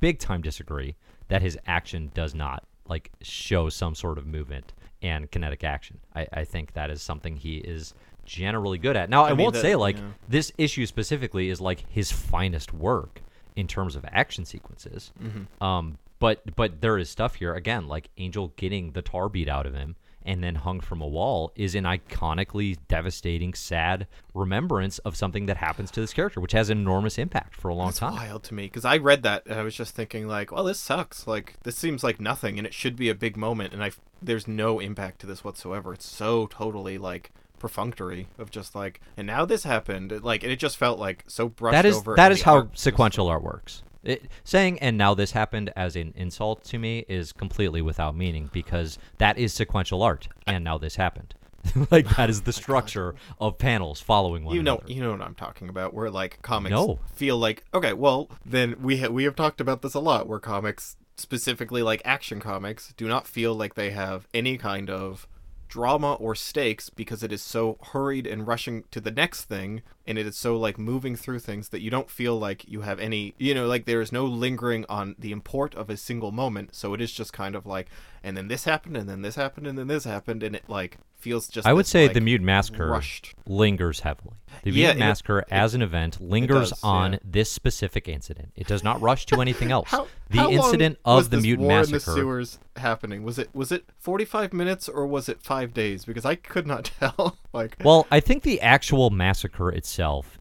big 0.00 0.18
time 0.18 0.42
disagree 0.42 0.94
that 1.28 1.42
his 1.42 1.58
action 1.66 2.10
does 2.14 2.34
not 2.34 2.64
like 2.88 3.10
show 3.22 3.68
some 3.68 3.94
sort 3.94 4.18
of 4.18 4.26
movement 4.26 4.72
and 5.02 5.30
kinetic 5.30 5.64
action 5.64 5.98
i 6.14 6.26
i 6.32 6.44
think 6.44 6.72
that 6.72 6.90
is 6.90 7.02
something 7.02 7.36
he 7.36 7.56
is 7.58 7.94
generally 8.24 8.78
good 8.78 8.96
at 8.96 9.08
now 9.08 9.24
i, 9.24 9.30
mean, 9.30 9.38
won't 9.38 9.56
say 9.56 9.76
like 9.76 9.96
yeah. 9.96 10.04
this 10.28 10.52
issue 10.58 10.84
specifically 10.84 11.48
is 11.48 11.60
like 11.60 11.84
his 11.88 12.10
finest 12.10 12.72
work 12.72 13.22
in 13.56 13.66
terms 13.66 13.96
of 13.96 14.04
action 14.12 14.44
sequences. 14.44 15.12
Mm-hmm. 15.20 15.64
Um, 15.64 15.98
but 16.18 16.54
but 16.54 16.80
there 16.80 16.98
is 16.98 17.10
stuff 17.10 17.34
here 17.34 17.54
again, 17.54 17.88
like 17.88 18.10
Angel 18.18 18.52
getting 18.56 18.92
the 18.92 19.02
tar 19.02 19.28
beat 19.28 19.48
out 19.48 19.66
of 19.66 19.74
him 19.74 19.96
and 20.26 20.42
then 20.44 20.56
hung 20.56 20.80
from 20.80 21.00
a 21.00 21.06
wall 21.06 21.52
is 21.56 21.74
an 21.74 21.84
iconically 21.84 22.76
devastating, 22.88 23.54
sad 23.54 24.06
remembrance 24.34 24.98
of 24.98 25.16
something 25.16 25.46
that 25.46 25.56
happens 25.56 25.90
to 25.92 26.00
this 26.00 26.12
character, 26.12 26.40
which 26.40 26.52
has 26.52 26.68
an 26.68 26.78
enormous 26.78 27.16
impact 27.16 27.54
for 27.54 27.68
a 27.68 27.74
long 27.74 27.88
That's 27.88 28.00
time. 28.00 28.14
wild 28.14 28.42
to 28.44 28.54
me 28.54 28.64
because 28.64 28.84
I 28.84 28.96
read 28.98 29.22
that 29.22 29.46
and 29.46 29.58
I 29.58 29.62
was 29.62 29.74
just 29.74 29.94
thinking 29.94 30.26
like, 30.28 30.52
well, 30.52 30.64
this 30.64 30.78
sucks. 30.80 31.26
Like 31.26 31.54
this 31.62 31.76
seems 31.76 32.04
like 32.04 32.20
nothing, 32.20 32.58
and 32.58 32.66
it 32.66 32.74
should 32.74 32.96
be 32.96 33.08
a 33.08 33.14
big 33.14 33.36
moment, 33.36 33.72
and 33.72 33.82
I 33.82 33.92
there's 34.20 34.48
no 34.48 34.80
impact 34.80 35.20
to 35.20 35.26
this 35.26 35.44
whatsoever. 35.44 35.94
It's 35.94 36.06
so 36.06 36.46
totally 36.48 36.98
like 36.98 37.30
perfunctory 37.58 38.28
of 38.38 38.50
just 38.50 38.74
like, 38.74 39.00
and 39.16 39.26
now 39.26 39.44
this 39.44 39.64
happened. 39.64 40.12
It, 40.12 40.22
like, 40.22 40.42
and 40.42 40.52
it 40.52 40.58
just 40.58 40.76
felt 40.76 40.98
like 40.98 41.24
so 41.26 41.48
brushed 41.48 41.72
That 41.72 41.86
is 41.86 41.96
over. 41.96 42.14
that 42.16 42.32
is 42.32 42.42
how 42.42 42.54
art 42.56 42.78
sequential 42.78 43.28
art 43.28 43.42
works. 43.42 43.82
It, 44.06 44.30
saying 44.44 44.78
and 44.78 44.96
now 44.96 45.14
this 45.14 45.32
happened 45.32 45.72
as 45.76 45.96
an 45.96 46.12
insult 46.16 46.64
to 46.64 46.78
me 46.78 47.04
is 47.08 47.32
completely 47.32 47.82
without 47.82 48.16
meaning 48.16 48.48
because 48.52 48.98
that 49.18 49.36
is 49.36 49.52
sequential 49.52 50.02
art 50.02 50.28
and 50.46 50.62
now 50.64 50.78
this 50.78 50.96
happened. 50.96 51.34
like 51.90 52.08
that 52.16 52.30
is 52.30 52.42
the 52.42 52.48
oh 52.56 52.62
structure 52.62 53.14
of 53.40 53.58
panels 53.58 54.00
following 54.00 54.44
one 54.44 54.54
You 54.54 54.62
know, 54.62 54.76
another. 54.76 54.92
you 54.92 55.02
know 55.02 55.10
what 55.10 55.20
I'm 55.22 55.34
talking 55.34 55.68
about. 55.68 55.92
Where 55.92 56.10
like 56.10 56.40
comics 56.42 56.70
No. 56.70 57.00
feel 57.14 57.36
like 57.36 57.64
okay, 57.74 57.92
well 57.92 58.30
then 58.44 58.76
we 58.80 58.98
ha- 58.98 59.08
we 59.08 59.24
have 59.24 59.34
talked 59.34 59.60
about 59.60 59.82
this 59.82 59.94
a 59.94 60.00
lot. 60.00 60.28
Where 60.28 60.38
comics, 60.38 60.96
specifically 61.16 61.82
like 61.82 62.00
action 62.04 62.38
comics, 62.40 62.94
do 62.96 63.08
not 63.08 63.26
feel 63.26 63.54
like 63.54 63.74
they 63.74 63.90
have 63.90 64.28
any 64.32 64.56
kind 64.56 64.88
of 64.88 65.26
drama 65.68 66.14
or 66.14 66.36
stakes 66.36 66.88
because 66.90 67.24
it 67.24 67.32
is 67.32 67.42
so 67.42 67.76
hurried 67.92 68.28
and 68.28 68.46
rushing 68.46 68.84
to 68.92 69.00
the 69.00 69.10
next 69.10 69.42
thing, 69.46 69.82
and 70.06 70.18
it 70.18 70.26
is 70.26 70.36
so 70.36 70.56
like 70.56 70.78
moving 70.78 71.16
through 71.16 71.40
things 71.40 71.70
that 71.70 71.80
you 71.80 71.90
don't 71.90 72.10
feel 72.10 72.38
like 72.38 72.66
you 72.68 72.82
have 72.82 73.00
any, 73.00 73.34
you 73.38 73.54
know, 73.54 73.66
like 73.66 73.84
there 73.86 74.00
is 74.00 74.12
no 74.12 74.24
lingering 74.24 74.84
on 74.88 75.14
the 75.18 75.32
import 75.32 75.74
of 75.74 75.90
a 75.90 75.96
single 75.96 76.32
moment. 76.32 76.74
So 76.74 76.94
it 76.94 77.00
is 77.00 77.12
just 77.12 77.32
kind 77.32 77.54
of 77.54 77.66
like, 77.66 77.88
and 78.22 78.36
then 78.36 78.48
this 78.48 78.64
happened, 78.64 78.96
and 78.96 79.08
then 79.08 79.22
this 79.22 79.36
happened, 79.36 79.66
and 79.68 79.78
then 79.78 79.86
this 79.86 80.04
happened, 80.04 80.42
and 80.42 80.56
it 80.56 80.64
like 80.68 80.98
feels 81.16 81.46
just. 81.48 81.66
I 81.66 81.72
would 81.72 81.84
this, 81.84 81.90
say 81.90 82.06
like, 82.06 82.14
the 82.14 82.20
Mutant 82.20 82.46
Massacre 82.46 82.88
rushed. 82.88 83.34
lingers 83.46 84.00
heavily. 84.00 84.34
The 84.64 84.70
Yeah, 84.70 84.86
Mutant 84.88 84.90
and 84.90 84.98
it- 85.02 85.06
Massacre 85.08 85.44
as 85.50 85.74
an 85.74 85.82
event 85.82 86.20
lingers 86.20 86.70
does, 86.70 86.80
on 86.82 87.12
yeah. 87.14 87.18
this 87.24 87.52
specific 87.52 88.08
incident. 88.08 88.52
It 88.56 88.66
does 88.66 88.82
not 88.82 89.00
rush 89.00 89.26
to 89.26 89.40
anything 89.40 89.70
else. 89.70 89.88
How, 89.90 90.08
the 90.30 90.38
how 90.38 90.44
long 90.50 90.54
incident 90.54 90.98
was 91.04 91.26
of 91.26 91.30
the 91.30 91.36
Mutant 91.40 91.68
war 91.68 91.78
in 91.80 91.86
the 91.86 91.92
Massacre. 91.92 92.12
sewers 92.14 92.58
happening? 92.76 93.22
Was 93.22 93.38
it 93.38 93.48
was 93.54 93.70
it 93.70 93.84
forty 93.98 94.24
five 94.24 94.52
minutes 94.52 94.88
or 94.88 95.06
was 95.06 95.28
it 95.28 95.40
five 95.42 95.72
days? 95.72 96.04
Because 96.04 96.24
I 96.24 96.34
could 96.34 96.66
not 96.66 96.90
tell. 97.00 97.38
like, 97.52 97.76
Well, 97.84 98.08
I 98.10 98.18
think 98.18 98.42
the 98.42 98.60
actual 98.60 99.10
massacre 99.10 99.70
itself 99.70 99.95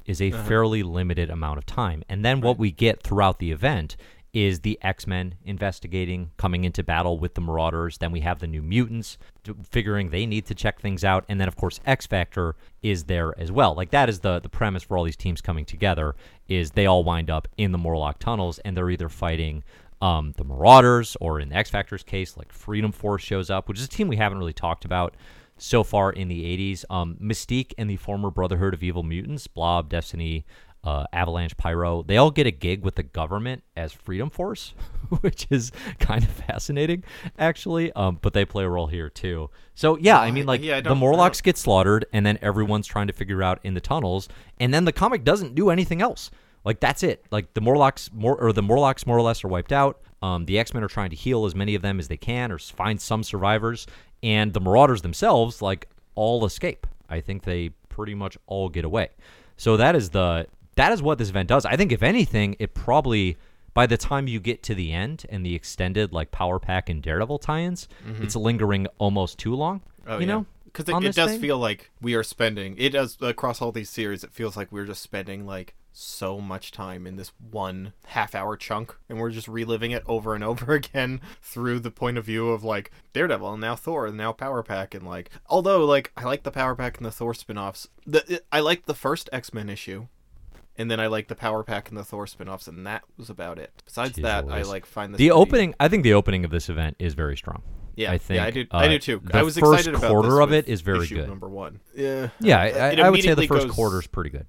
is 0.06 0.22
Uh-huh. 0.22 0.38
a 0.38 0.44
fairly 0.44 0.84
limited 0.84 1.30
amount 1.30 1.58
of 1.58 1.66
time. 1.66 2.04
And 2.10 2.24
then 2.26 2.42
what 2.42 2.58
we 2.58 2.72
get 2.72 3.02
throughout 3.04 3.40
the 3.40 3.52
event 3.52 3.96
is 4.34 4.60
the 4.60 4.78
X 4.82 5.08
Men 5.08 5.36
investigating, 5.46 6.32
coming 6.36 6.66
into 6.66 6.84
battle 6.84 7.18
with 7.18 7.36
the 7.36 7.42
Marauders. 7.42 8.00
Then 8.00 8.12
we 8.12 8.20
have 8.20 8.40
the 8.40 8.48
New 8.48 8.62
Mutants 8.62 9.18
figuring 9.64 10.10
they 10.10 10.26
need 10.26 10.46
to 10.48 10.54
check 10.54 10.82
things 10.82 11.06
out, 11.06 11.24
and 11.30 11.40
then 11.40 11.48
of 11.48 11.56
course 11.56 11.80
X 11.86 12.06
Factor 12.06 12.56
is 12.84 13.06
there 13.06 13.34
as 13.40 13.50
well. 13.50 13.74
Like 13.74 13.92
that 13.92 14.10
is 14.10 14.20
the 14.20 14.40
the 14.42 14.50
premise 14.50 14.84
for 14.84 14.98
all 14.98 15.06
these 15.06 15.16
teams 15.16 15.40
coming 15.40 15.64
together. 15.64 16.16
Is 16.50 16.72
they 16.72 16.86
all 16.86 17.06
wind 17.06 17.30
up 17.30 17.48
in 17.58 17.72
the 17.72 17.78
Morlock 17.78 18.20
tunnels, 18.20 18.60
and 18.60 18.76
they're 18.76 18.90
either 18.90 19.08
fighting 19.08 19.64
um, 20.02 20.34
the 20.36 20.44
Marauders, 20.44 21.16
or 21.22 21.40
in 21.40 21.54
X 21.54 21.70
Factor's 21.70 22.04
case, 22.04 22.36
like 22.36 22.52
Freedom 22.52 22.92
Force 22.92 23.22
shows 23.24 23.50
up, 23.50 23.70
which 23.70 23.80
is 23.80 23.86
a 23.86 23.90
team 23.90 24.10
we 24.10 24.18
haven't 24.18 24.38
really 24.40 24.52
talked 24.52 24.84
about 24.84 25.16
so 25.58 25.84
far 25.84 26.12
in 26.12 26.28
the 26.28 26.44
80s. 26.44 26.86
Um, 26.90 27.18
Mystique 27.22 27.74
and 27.78 27.90
the 27.90 27.98
former 27.98 28.30
Brotherhood 28.30 28.74
of 28.74 28.84
Evil 28.84 29.04
Mutants, 29.04 29.48
Blob, 29.48 29.90
Destiny, 29.90 30.46
uh, 30.86 31.06
Avalanche, 31.12 31.58
Pyro, 31.58 32.04
they 32.04 32.18
all 32.18 32.30
get 32.30 32.46
a 32.46 32.52
gig 32.52 32.84
with 32.84 32.96
the 32.96 33.04
government 33.04 33.64
as 33.76 33.92
Freedom 33.92 34.30
Force, 34.30 34.74
which 35.22 35.48
is 35.50 35.72
kind 36.00 36.24
of 36.24 36.30
fascinating, 36.30 37.04
actually. 37.40 37.92
Um, 37.94 38.20
but 38.22 38.34
they 38.34 38.46
play 38.46 38.64
a 38.64 38.70
role 38.70 38.88
here 38.88 39.10
too. 39.10 39.50
So 39.74 39.98
yeah, 39.98 40.20
I 40.20 40.32
mean, 40.32 40.46
like 40.46 40.62
yeah, 40.62 40.78
I 40.78 40.82
the 40.82 40.96
Morlocks 40.96 41.42
get 41.42 41.58
slaughtered, 41.58 42.06
and 42.14 42.26
then 42.26 42.38
everyone's 42.42 42.86
trying 42.86 43.08
to 43.08 43.14
figure 43.14 43.42
out 43.42 43.60
in 43.64 43.74
the 43.74 43.82
tunnels, 43.82 44.30
and 44.60 44.74
then 44.74 44.86
the 44.86 44.92
comic 44.92 45.24
doesn't 45.24 45.56
do 45.56 45.72
anything 45.72 46.02
else. 46.02 46.30
Like 46.64 46.80
that's 46.80 47.02
it. 47.02 47.26
Like 47.32 47.54
the 47.56 47.62
Morlocks, 47.62 48.12
more 48.14 48.40
or 48.40 48.54
the 48.54 48.62
Morlocks 48.62 49.08
more 49.08 49.18
or 49.18 49.22
less 49.22 49.44
are 49.44 49.48
wiped 49.48 49.72
out. 49.72 50.02
Um, 50.26 50.46
the 50.46 50.58
X 50.58 50.74
Men 50.74 50.84
are 50.84 50.88
trying 50.88 51.12
to 51.12 51.16
heal 51.16 51.46
as 51.46 51.54
many 51.54 51.76
of 51.76 51.84
them 51.84 52.00
as 52.00 52.08
they 52.08 52.18
can, 52.18 52.52
or 52.52 52.58
find 52.58 53.00
some 53.00 53.24
survivors, 53.24 53.86
and 54.24 54.54
the 54.54 54.60
Marauders 54.60 55.04
themselves, 55.04 55.62
like 55.62 55.88
all 56.16 56.46
escape. 56.46 56.88
I 57.08 57.22
think 57.22 57.44
they 57.44 57.70
pretty 57.90 58.16
much 58.16 58.36
all 58.48 58.70
get 58.70 58.86
away. 58.86 59.10
So 59.58 59.78
that 59.78 59.96
is 59.96 60.10
the 60.10 60.48
that 60.78 60.92
is 60.92 61.02
what 61.02 61.20
this 61.20 61.30
event 61.30 61.48
does. 61.50 61.64
I 61.66 61.76
think 61.76 61.92
if 61.92 62.02
anything, 62.02 62.56
it 62.58 62.74
probably 62.74 63.38
by 63.76 63.86
the 63.86 63.98
time 63.98 64.28
you 64.28 64.40
get 64.40 64.64
to 64.64 64.74
the 64.74 64.92
end 64.92 65.26
and 65.30 65.46
the 65.46 65.54
extended 65.54 66.12
like 66.12 66.32
Power 66.32 66.60
Pack 66.60 66.90
and 66.90 67.04
Daredevil 67.04 67.40
tie-ins, 67.40 67.88
it's 68.20 68.36
lingering 68.36 68.88
almost 68.98 69.38
too 69.38 69.54
long. 69.54 69.80
Mm-hmm. 69.80 70.12
Oh, 70.12 70.16
you 70.16 70.22
yeah. 70.22 70.34
know, 70.34 70.46
because 70.66 70.90
it, 70.90 71.04
it 71.04 71.16
does 71.16 71.32
thing. 71.32 71.42
feel 71.42 71.60
like 71.60 71.92
we 72.02 72.16
are 72.16 72.24
spending. 72.24 72.76
It 72.80 72.90
does 72.90 73.18
across 73.22 73.62
all 73.62 73.72
these 73.72 73.90
series. 73.90 74.24
It 74.24 74.34
feels 74.34 74.58
like 74.58 74.72
we're 74.72 74.86
just 74.86 75.04
spending 75.04 75.46
like 75.46 75.76
so 75.98 76.42
much 76.42 76.72
time 76.72 77.08
in 77.08 77.16
this 77.16 77.32
one 77.52 77.94
half-hour 78.08 78.58
chunk, 78.58 78.96
and 79.08 79.18
we're 79.20 79.32
just 79.32 79.48
reliving 79.48 79.92
it 79.92 80.04
over 80.06 80.36
and 80.36 80.44
over 80.44 80.74
again 80.74 81.22
through 81.42 81.80
the 81.80 81.92
point 81.92 82.18
of 82.18 82.26
view 82.26 82.50
of 82.50 82.64
like 82.64 82.92
Daredevil 83.14 83.54
and 83.54 83.62
now 83.62 83.76
Thor 83.76 84.06
and 84.06 84.18
now 84.18 84.32
Power 84.32 84.62
Pack 84.62 84.94
and 84.94 85.06
like. 85.08 85.30
Although 85.48 85.86
like 85.86 86.12
I 86.18 86.24
like 86.26 86.44
the 86.44 86.52
Power 86.52 86.76
Pack 86.76 86.98
and 86.98 87.06
the 87.06 87.12
Thor 87.12 87.34
spin-offs. 87.34 87.88
The 88.06 88.24
it, 88.36 88.46
I 88.52 88.60
liked 88.60 88.86
the 88.88 88.94
first 88.94 89.30
X-Men 89.32 89.70
issue. 89.70 90.08
And 90.78 90.92
then 90.92 91.00
I 91.00 91.08
like 91.08 91.30
the 91.30 91.36
Power 91.36 91.64
Pack 91.64 91.88
and 91.88 91.98
the 91.98 92.04
Thor 92.04 92.28
spin-offs, 92.28 92.68
and 92.68 92.86
that 92.86 93.04
was 93.16 93.30
about 93.30 93.58
it. 93.60 93.72
Besides 93.86 94.18
Jeez 94.18 94.24
that, 94.24 94.50
I 94.50 94.64
like 94.64 94.86
find 94.86 95.14
this 95.14 95.20
the 95.20 95.30
pretty- 95.30 95.32
opening. 95.40 95.76
I 95.80 95.88
think 95.88 96.04
the 96.04 96.14
opening 96.14 96.44
of 96.44 96.52
this 96.52 96.68
event 96.68 96.98
is 97.00 97.14
very 97.14 97.38
strong. 97.38 97.62
Yeah, 97.96 98.12
I 98.12 98.18
think 98.18 98.36
yeah, 98.40 98.46
I 98.46 98.52
do. 98.52 98.66
uh, 98.70 98.78
I 98.80 98.88
do 98.90 99.00
too. 99.00 99.22
The 99.24 99.38
I 99.38 99.44
was 99.44 99.58
first 99.58 99.88
excited 99.88 99.96
about 99.98 100.12
quarter 100.12 100.28
this 100.32 100.40
of 100.40 100.52
it 100.52 100.68
is 100.68 100.82
very 100.82 101.06
issue 101.06 101.16
good. 101.16 101.30
Number 101.30 101.48
one. 101.48 101.80
Yeah. 101.96 102.28
Yeah, 102.42 102.60
I, 102.60 102.66
I, 102.68 102.90
I 103.06 103.10
would 103.10 103.24
say 103.24 103.34
the 103.36 103.48
first 103.48 103.68
goes- 103.68 103.74
quarter 103.76 104.00
is 104.00 104.08
pretty 104.08 104.32
good. 104.32 104.48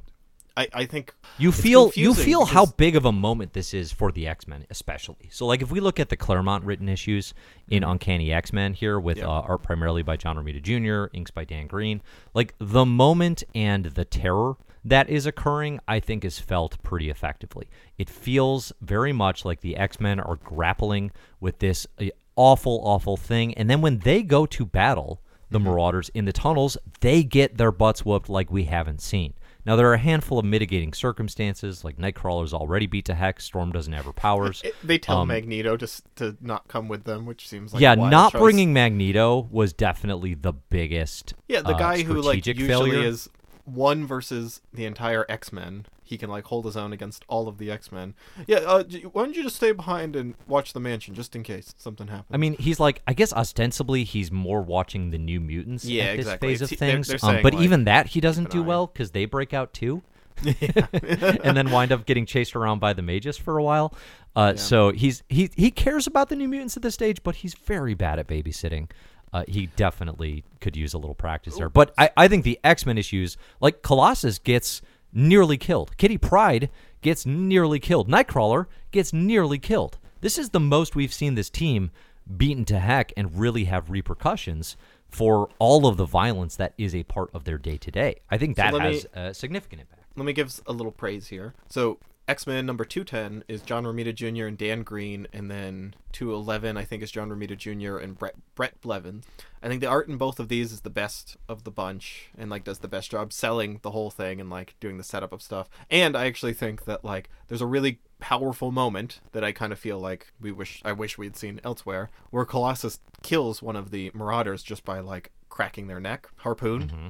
I, 0.57 0.69
I 0.73 0.87
think 0.87 1.15
You 1.39 1.53
feel 1.53 1.93
you 1.95 2.15
feel 2.15 2.47
how 2.47 2.67
big 2.67 2.97
of 2.97 3.05
a 3.05 3.13
moment 3.13 3.53
this 3.53 3.75
is 3.75 3.93
for 3.93 4.11
the 4.11 4.27
X 4.27 4.49
Men, 4.49 4.65
especially. 4.71 5.29
So, 5.31 5.47
like, 5.47 5.61
if 5.61 5.71
we 5.71 5.81
look 5.81 6.01
at 6.01 6.09
the 6.09 6.17
Claremont 6.17 6.65
written 6.65 6.89
issues 6.89 7.35
in 7.69 7.85
Uncanny 7.85 8.33
X 8.33 8.53
Men 8.53 8.73
here, 8.73 8.99
with 8.99 9.19
Yeah. 9.19 9.27
uh, 9.29 9.43
art 9.43 9.63
primarily 9.63 10.03
by 10.03 10.17
John 10.17 10.37
Romita 10.37 10.63
Jr., 10.63 11.15
inks 11.15 11.31
by 11.31 11.45
Dan 11.45 11.67
Green, 11.67 12.01
like 12.33 12.55
the 12.59 12.87
moment 12.87 13.43
and 13.55 13.87
the 13.87 14.05
terror 14.05 14.57
that 14.85 15.11
is 15.11 15.27
occurring, 15.27 15.81
I 15.89 15.99
think, 15.99 16.25
is 16.25 16.39
felt 16.39 16.81
pretty 16.85 17.11
effectively. 17.11 17.69
It 17.99 18.09
feels 18.09 18.73
very 18.81 19.13
much 19.13 19.45
like 19.45 19.61
the 19.61 19.77
X 19.77 20.01
Men 20.01 20.21
are 20.21 20.37
grappling 20.37 21.11
with 21.41 21.59
this 21.59 21.87
uh, 22.01 22.07
awful, 22.37 22.81
awful 22.85 23.17
thing, 23.17 23.53
and 23.55 23.69
then 23.69 23.81
when 23.83 23.99
they 23.99 24.23
go 24.23 24.47
to 24.47 24.65
battle 24.65 25.21
the 25.51 25.61
Marauders 25.61 26.09
in 26.15 26.25
the 26.25 26.33
tunnels, 26.33 26.77
they 27.01 27.23
get 27.23 27.57
their 27.57 27.71
butts 27.71 28.05
whooped 28.05 28.29
like 28.29 28.51
we 28.51 28.65
haven't 28.65 29.01
seen. 29.01 29.33
Now 29.67 29.75
there 29.75 29.89
are 29.91 29.95
a 29.95 29.99
handful 29.99 30.39
of 30.39 30.45
mitigating 30.45 30.93
circumstances, 30.93 31.85
like 31.85 31.99
Nightcrawler's 31.99 32.55
already 32.55 32.87
beat 32.87 33.05
to 33.07 33.15
heck. 33.15 33.41
Storm 33.41 33.73
doesn't 33.73 33.93
have 33.93 34.05
her 34.05 34.13
powers. 34.13 34.63
it, 34.65 34.77
they 34.85 34.97
tell 34.97 35.19
Um, 35.23 35.29
Magneto 35.29 35.77
to 35.77 35.89
to 36.17 36.37
not 36.41 36.69
come 36.69 36.87
with 36.87 37.03
them, 37.05 37.27
which 37.27 37.49
seems 37.49 37.75
like 37.75 37.83
yeah, 37.83 37.97
not 37.97 38.33
choice. 38.33 38.41
bringing 38.41 38.73
Magneto 38.73 39.49
was 39.51 39.73
definitely 39.73 40.35
the 40.35 40.53
biggest. 40.53 41.35
Yeah, 41.49 41.63
the 41.63 41.75
uh, 41.75 41.79
guy 41.79 42.03
who 42.03 42.23
like 42.23 42.47
usually 42.47 42.67
failure. 42.69 43.01
is 43.01 43.29
one 43.65 44.07
versus 44.07 44.63
the 44.73 44.85
entire 44.87 45.27
X 45.29 45.53
Men. 45.53 45.87
He 46.07 46.17
can 46.17 46.31
like 46.31 46.45
hold 46.45 46.65
his 46.65 46.77
own 46.77 46.93
against 46.93 47.25
all 47.29 47.49
of 47.49 47.59
the 47.59 47.71
X 47.71 47.91
Men. 47.93 48.15
Yeah, 48.47 48.59
uh, 48.59 48.85
why 49.13 49.25
don't 49.25 49.37
you 49.37 49.43
just 49.43 49.57
stay 49.57 49.73
behind 49.73 50.15
and 50.17 50.35
watch 50.47 50.73
the 50.73 50.81
mansion 50.81 51.15
just 51.15 51.35
in 51.37 51.43
case 51.43 51.75
something 51.77 52.07
happens? 52.07 52.29
I 52.33 52.37
mean, 52.37 52.55
he's 52.59 52.79
like, 52.81 53.03
I 53.09 53.13
guess 53.13 53.33
ostensibly 53.33 54.05
he's 54.05 54.31
more 54.31 54.63
watching 54.63 55.11
the 55.11 55.19
New 55.19 55.41
Mutants 55.41 55.85
Yeah, 55.85 56.05
at 56.05 56.11
this 56.17 56.27
exactly. 56.27 56.49
phase 56.49 56.63
of 56.63 56.73
It's- 56.73 56.79
they're- 56.81 56.93
things. 56.95 57.09
they're 57.09 57.19
um, 57.31 57.43
but 57.43 57.55
like, 57.55 57.63
even 57.65 57.85
that 57.85 58.07
he 58.09 58.21
doesn't 58.21 58.51
do 58.51 58.63
well 58.63 58.87
because 58.87 59.11
they 59.11 59.25
break 59.25 59.53
out 59.53 59.73
too. 59.75 60.03
and 60.45 61.57
then 61.57 61.71
wind 61.71 61.93
up 61.93 62.07
getting 62.07 62.27
chased 62.27 62.55
around 62.57 62.79
by 62.79 62.93
the 62.93 63.03
mages 63.03 63.37
for 63.37 63.59
a 63.59 63.63
while. 63.63 63.95
Uh, 64.35 64.55
So 64.55 64.93
he's 64.93 65.23
he 65.29 65.51
he 65.57 65.71
cares 65.71 66.07
about 66.07 66.29
the 66.29 66.37
New 66.37 66.49
Mutants 66.49 66.77
at 66.77 66.83
this 66.83 66.95
stage, 66.95 67.23
but 67.23 67.37
he's 67.37 67.55
very 67.55 67.95
bad 67.95 68.19
at 68.19 68.27
babysitting. 68.27 68.91
Uh, 69.33 69.45
he 69.49 69.67
definitely 69.77 70.45
could 70.61 70.77
use 70.77 70.95
a 70.95 70.99
little 70.99 71.15
practice 71.15 71.57
there. 71.57 71.69
But 71.69 71.93
I, 71.99 72.11
I 72.17 72.29
think 72.29 72.45
the 72.45 72.59
X 72.63 72.87
Men 72.87 72.97
issues, 72.99 73.37
like 73.61 73.83
Colossus, 73.83 74.39
gets 74.39 74.83
nearly 75.13 75.57
killed. 75.57 75.97
Kitty 75.97 76.19
Pryde 76.19 76.71
gets 77.01 77.27
nearly 77.27 77.79
killed. 77.79 78.09
Nightcrawler 78.09 78.67
gets 78.91 79.13
nearly 79.13 79.59
killed. 79.59 79.99
This 80.21 80.39
is 80.39 80.51
the 80.51 80.61
most 80.61 80.97
we've 80.97 81.13
seen 81.13 81.35
this 81.35 81.51
team 81.51 81.91
beaten 82.37 82.65
to 82.67 82.79
heck 82.79 83.13
and 83.17 83.39
really 83.39 83.65
have 83.65 83.91
repercussions 83.91 84.77
for 85.09 85.49
all 85.59 85.87
of 85.87 85.97
the 85.97 86.05
violence 86.05 86.57
that 86.57 86.75
is 86.77 86.95
a 86.95 87.05
part 87.05 87.31
of 87.33 87.45
their 87.45 87.59
day 87.59 87.77
to 87.77 87.91
day. 87.91 88.17
I 88.31 88.39
think 88.39 88.57
that 88.57 88.75
me- 88.75 88.81
has 88.81 89.07
a 89.15 89.33
significant 89.33 89.83
impact. 89.83 90.03
let 90.17 90.25
me 90.25 90.33
give 90.33 90.61
a 90.67 90.73
little 90.73 90.93
praise 90.93 91.29
here. 91.29 91.55
So 91.69 91.99
X 92.29 92.47
Men 92.47 92.67
number 92.67 92.85
two 92.85 93.05
ten 93.05 93.45
is 93.47 93.63
John 93.63 93.85
Romita 93.85 94.13
Jr. 94.13 94.47
and 94.47 94.59
Dan 94.59 94.83
Green, 94.83 95.29
and 95.33 95.49
then 95.49 95.95
two 96.11 96.33
eleven 96.33 96.77
I 96.77 96.85
think 96.85 97.03
is 97.03 97.13
John 97.13 97.31
Romita 97.31 97.57
Jr. 97.57 97.99
and 97.99 98.19
Bret 98.19 98.35
Bret 98.57 98.81
Blevins. 98.81 99.25
I 99.63 99.69
think 99.69 99.81
the 99.81 99.87
art 99.87 100.09
in 100.09 100.17
both 100.17 100.41
of 100.41 100.49
these 100.49 100.73
is 100.73 100.81
the 100.81 100.91
best 100.91 101.37
of 101.49 101.65
the 101.65 101.71
bunch, 101.71 102.31
and 102.37 102.51
like 102.51 102.65
does 102.65 102.81
the 102.81 102.89
best 102.89 103.13
job 103.13 103.33
selling 103.33 103.79
the 103.83 103.93
whole 103.93 104.11
thing 104.11 104.41
and 104.41 104.51
like 104.51 104.75
doing 104.81 104.99
the 104.99 105.05
setup 105.05 105.33
of 105.33 105.41
stuff. 105.43 105.69
And 105.89 106.17
I 106.17 106.27
actually 106.27 106.55
think 106.55 106.85
that 106.85 107.05
like 107.05 107.31
there's 107.47 107.63
a 107.63 107.67
really 107.67 108.01
powerful 108.19 108.73
moment 108.73 109.21
that 109.33 109.45
I 109.45 109.53
kind 109.53 109.73
of 109.73 109.79
feel 109.79 110.01
like 110.01 110.33
we 110.41 110.51
wish 110.51 110.83
I 110.85 110.93
wish 110.93 111.17
we'd 111.17 111.37
seen 111.37 111.61
elsewhere, 111.63 112.11
where 112.31 112.45
Colossus 112.45 112.99
kills 113.23 113.63
one 113.63 113.77
of 113.77 113.91
the 113.93 114.11
Marauders 114.15 114.65
just 114.65 114.85
by 114.85 114.99
like 114.99 115.31
cracking 115.49 115.87
their 115.87 116.01
neck, 116.01 116.29
harpoon. 116.39 116.89
Mm-hmm. 116.89 117.09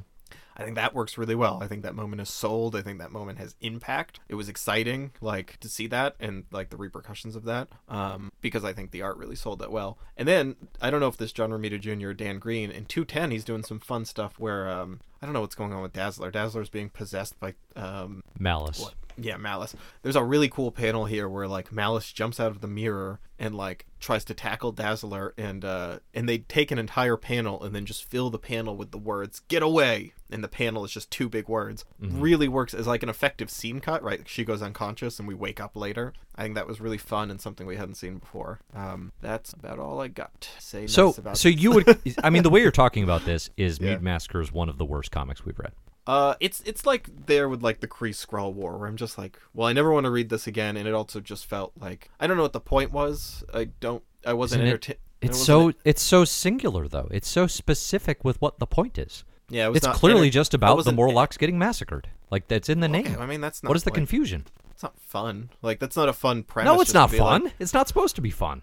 I 0.56 0.64
think 0.64 0.76
that 0.76 0.94
works 0.94 1.18
really 1.18 1.34
well. 1.34 1.58
I 1.62 1.68
think 1.68 1.82
that 1.82 1.94
moment 1.94 2.22
is 2.22 2.30
sold. 2.30 2.74
I 2.74 2.82
think 2.82 2.98
that 2.98 3.12
moment 3.12 3.38
has 3.38 3.54
impact. 3.60 4.20
It 4.28 4.34
was 4.34 4.48
exciting, 4.48 5.12
like 5.20 5.58
to 5.60 5.68
see 5.68 5.86
that 5.88 6.16
and 6.18 6.44
like 6.50 6.70
the 6.70 6.76
repercussions 6.76 7.36
of 7.36 7.44
that, 7.44 7.68
um, 7.88 8.32
because 8.40 8.64
I 8.64 8.72
think 8.72 8.90
the 8.90 9.02
art 9.02 9.18
really 9.18 9.36
sold 9.36 9.58
that 9.58 9.70
well. 9.70 9.98
And 10.16 10.26
then 10.26 10.56
I 10.80 10.90
don't 10.90 11.00
know 11.00 11.08
if 11.08 11.16
this 11.16 11.32
John 11.32 11.50
Romita 11.50 11.78
Jr. 11.78 12.08
or 12.08 12.14
Dan 12.14 12.38
Green 12.38 12.70
in 12.70 12.86
210 12.86 13.30
he's 13.30 13.44
doing 13.44 13.62
some 13.62 13.78
fun 13.78 14.04
stuff 14.04 14.38
where 14.38 14.68
um, 14.68 15.00
I 15.20 15.26
don't 15.26 15.32
know 15.32 15.40
what's 15.42 15.54
going 15.54 15.72
on 15.72 15.82
with 15.82 15.92
Dazzler. 15.92 16.30
Dazzler's 16.30 16.70
being 16.70 16.88
possessed 16.88 17.38
by 17.38 17.54
um, 17.74 18.22
Malice. 18.38 18.90
Yeah, 19.18 19.36
Malice. 19.36 19.74
There's 20.02 20.16
a 20.16 20.24
really 20.24 20.48
cool 20.48 20.70
panel 20.72 21.06
here 21.06 21.28
where 21.28 21.48
like 21.48 21.72
Malice 21.72 22.12
jumps 22.12 22.38
out 22.40 22.50
of 22.50 22.60
the 22.60 22.66
mirror 22.68 23.20
and 23.38 23.54
like 23.54 23.86
tries 24.00 24.24
to 24.24 24.34
tackle 24.34 24.72
Dazzler 24.72 25.34
and 25.36 25.64
uh 25.64 25.98
and 26.14 26.28
they 26.28 26.38
take 26.38 26.70
an 26.70 26.78
entire 26.78 27.16
panel 27.16 27.62
and 27.62 27.74
then 27.74 27.84
just 27.84 28.04
fill 28.08 28.30
the 28.30 28.38
panel 28.38 28.76
with 28.76 28.90
the 28.90 28.98
words 28.98 29.40
"Get 29.48 29.62
away!" 29.62 30.12
and 30.30 30.42
the 30.42 30.48
panel 30.48 30.84
is 30.84 30.90
just 30.90 31.10
two 31.10 31.28
big 31.28 31.48
words. 31.48 31.84
Really 32.00 32.48
works 32.48 32.72
as 32.74 32.86
like 32.86 33.02
an 33.02 33.08
effective 33.08 33.50
scene 33.50 33.80
cut, 33.80 34.02
right? 34.02 34.26
She 34.26 34.44
goes 34.44 34.62
unconscious 34.62 35.18
and 35.18 35.28
we 35.28 35.34
wake 35.34 35.60
up 35.60 35.76
later. 35.76 36.12
I 36.34 36.42
think 36.42 36.54
that 36.54 36.66
was 36.66 36.80
really 36.80 36.98
fun 36.98 37.30
and 37.30 37.40
something 37.40 37.66
we 37.66 37.76
hadn't 37.76 37.96
seen 37.96 38.18
before. 38.18 38.60
Um 38.74 39.12
that's 39.20 39.52
about 39.52 39.78
all 39.78 40.00
I 40.00 40.08
got 40.08 40.40
to 40.40 40.48
say 40.58 40.86
So, 40.86 41.14
nice 41.24 41.40
so 41.40 41.48
you 41.48 41.72
would, 41.72 41.98
I 42.24 42.30
mean, 42.30 42.42
the 42.42 42.50
way 42.50 42.60
you're 42.60 42.70
talking 42.70 43.04
about 43.04 43.24
this 43.24 43.50
is 43.56 43.78
Yeah. 43.78 43.86
Mutant 43.86 44.04
Massacre 44.04 44.40
is 44.40 44.52
one 44.52 44.68
of 44.68 44.78
the 44.78 44.84
worst 44.84 45.10
comics 45.10 45.44
we've 45.44 45.58
read. 45.58 45.72
Uh, 46.06 46.34
it's 46.40 46.60
it's 46.64 46.86
like 46.86 47.08
there 47.26 47.48
with 47.48 47.62
like 47.62 47.80
the 47.80 47.88
Kree 47.88 48.10
Skrull 48.10 48.52
War, 48.52 48.78
where 48.78 48.88
I'm 48.88 48.96
just 48.96 49.18
like, 49.18 49.38
well, 49.54 49.66
I 49.66 49.72
never 49.72 49.90
want 49.92 50.04
to 50.04 50.10
read 50.10 50.28
this 50.28 50.46
again, 50.46 50.76
and 50.76 50.86
it 50.86 50.94
also 50.94 51.20
just 51.20 51.46
felt 51.46 51.72
like 51.80 52.10
I 52.20 52.26
don't 52.26 52.36
know 52.36 52.44
what 52.44 52.52
the 52.52 52.60
point 52.60 52.92
was. 52.92 53.44
I 53.52 53.64
don't. 53.80 54.02
I 54.24 54.32
wasn't 54.32 54.60
Isn't 54.60 54.66
it- 54.66 54.70
entertained. 54.70 54.98
It's 55.22 55.42
so 55.42 55.72
it's 55.84 56.02
so 56.02 56.24
singular 56.24 56.86
though. 56.88 57.08
It's 57.10 57.26
so 57.28 57.46
specific 57.46 58.22
with 58.22 58.40
what 58.40 58.58
the 58.58 58.66
point 58.66 58.98
is. 58.98 59.24
yeah. 59.48 59.66
It 59.66 59.70
was 59.70 59.76
It's 59.78 59.98
clearly 59.98 60.26
enter- 60.26 60.30
just 60.34 60.54
about 60.54 60.84
the 60.84 60.92
Morlocks 60.92 61.36
getting 61.38 61.58
massacred. 61.58 62.08
Like 62.30 62.48
that's 62.48 62.68
in 62.68 62.80
the 62.80 62.88
Okay, 62.88 63.02
name. 63.02 63.16
I 63.18 63.26
mean, 63.26 63.40
that's 63.40 63.62
not. 63.62 63.70
what 63.70 63.76
is 63.76 63.84
the 63.84 63.90
like, 63.90 63.94
confusion? 63.96 64.44
It's 64.70 64.82
not 64.82 64.98
fun. 65.00 65.48
Like 65.62 65.80
that's 65.80 65.96
not 65.96 66.08
a 66.08 66.12
fun 66.12 66.42
premise. 66.42 66.70
No, 66.72 66.80
it's 66.82 66.92
not 66.94 67.10
fun. 67.10 67.44
like- 67.44 67.54
It's 67.58 67.72
not 67.72 67.88
supposed 67.88 68.14
to 68.16 68.20
be 68.20 68.30
fun. 68.30 68.62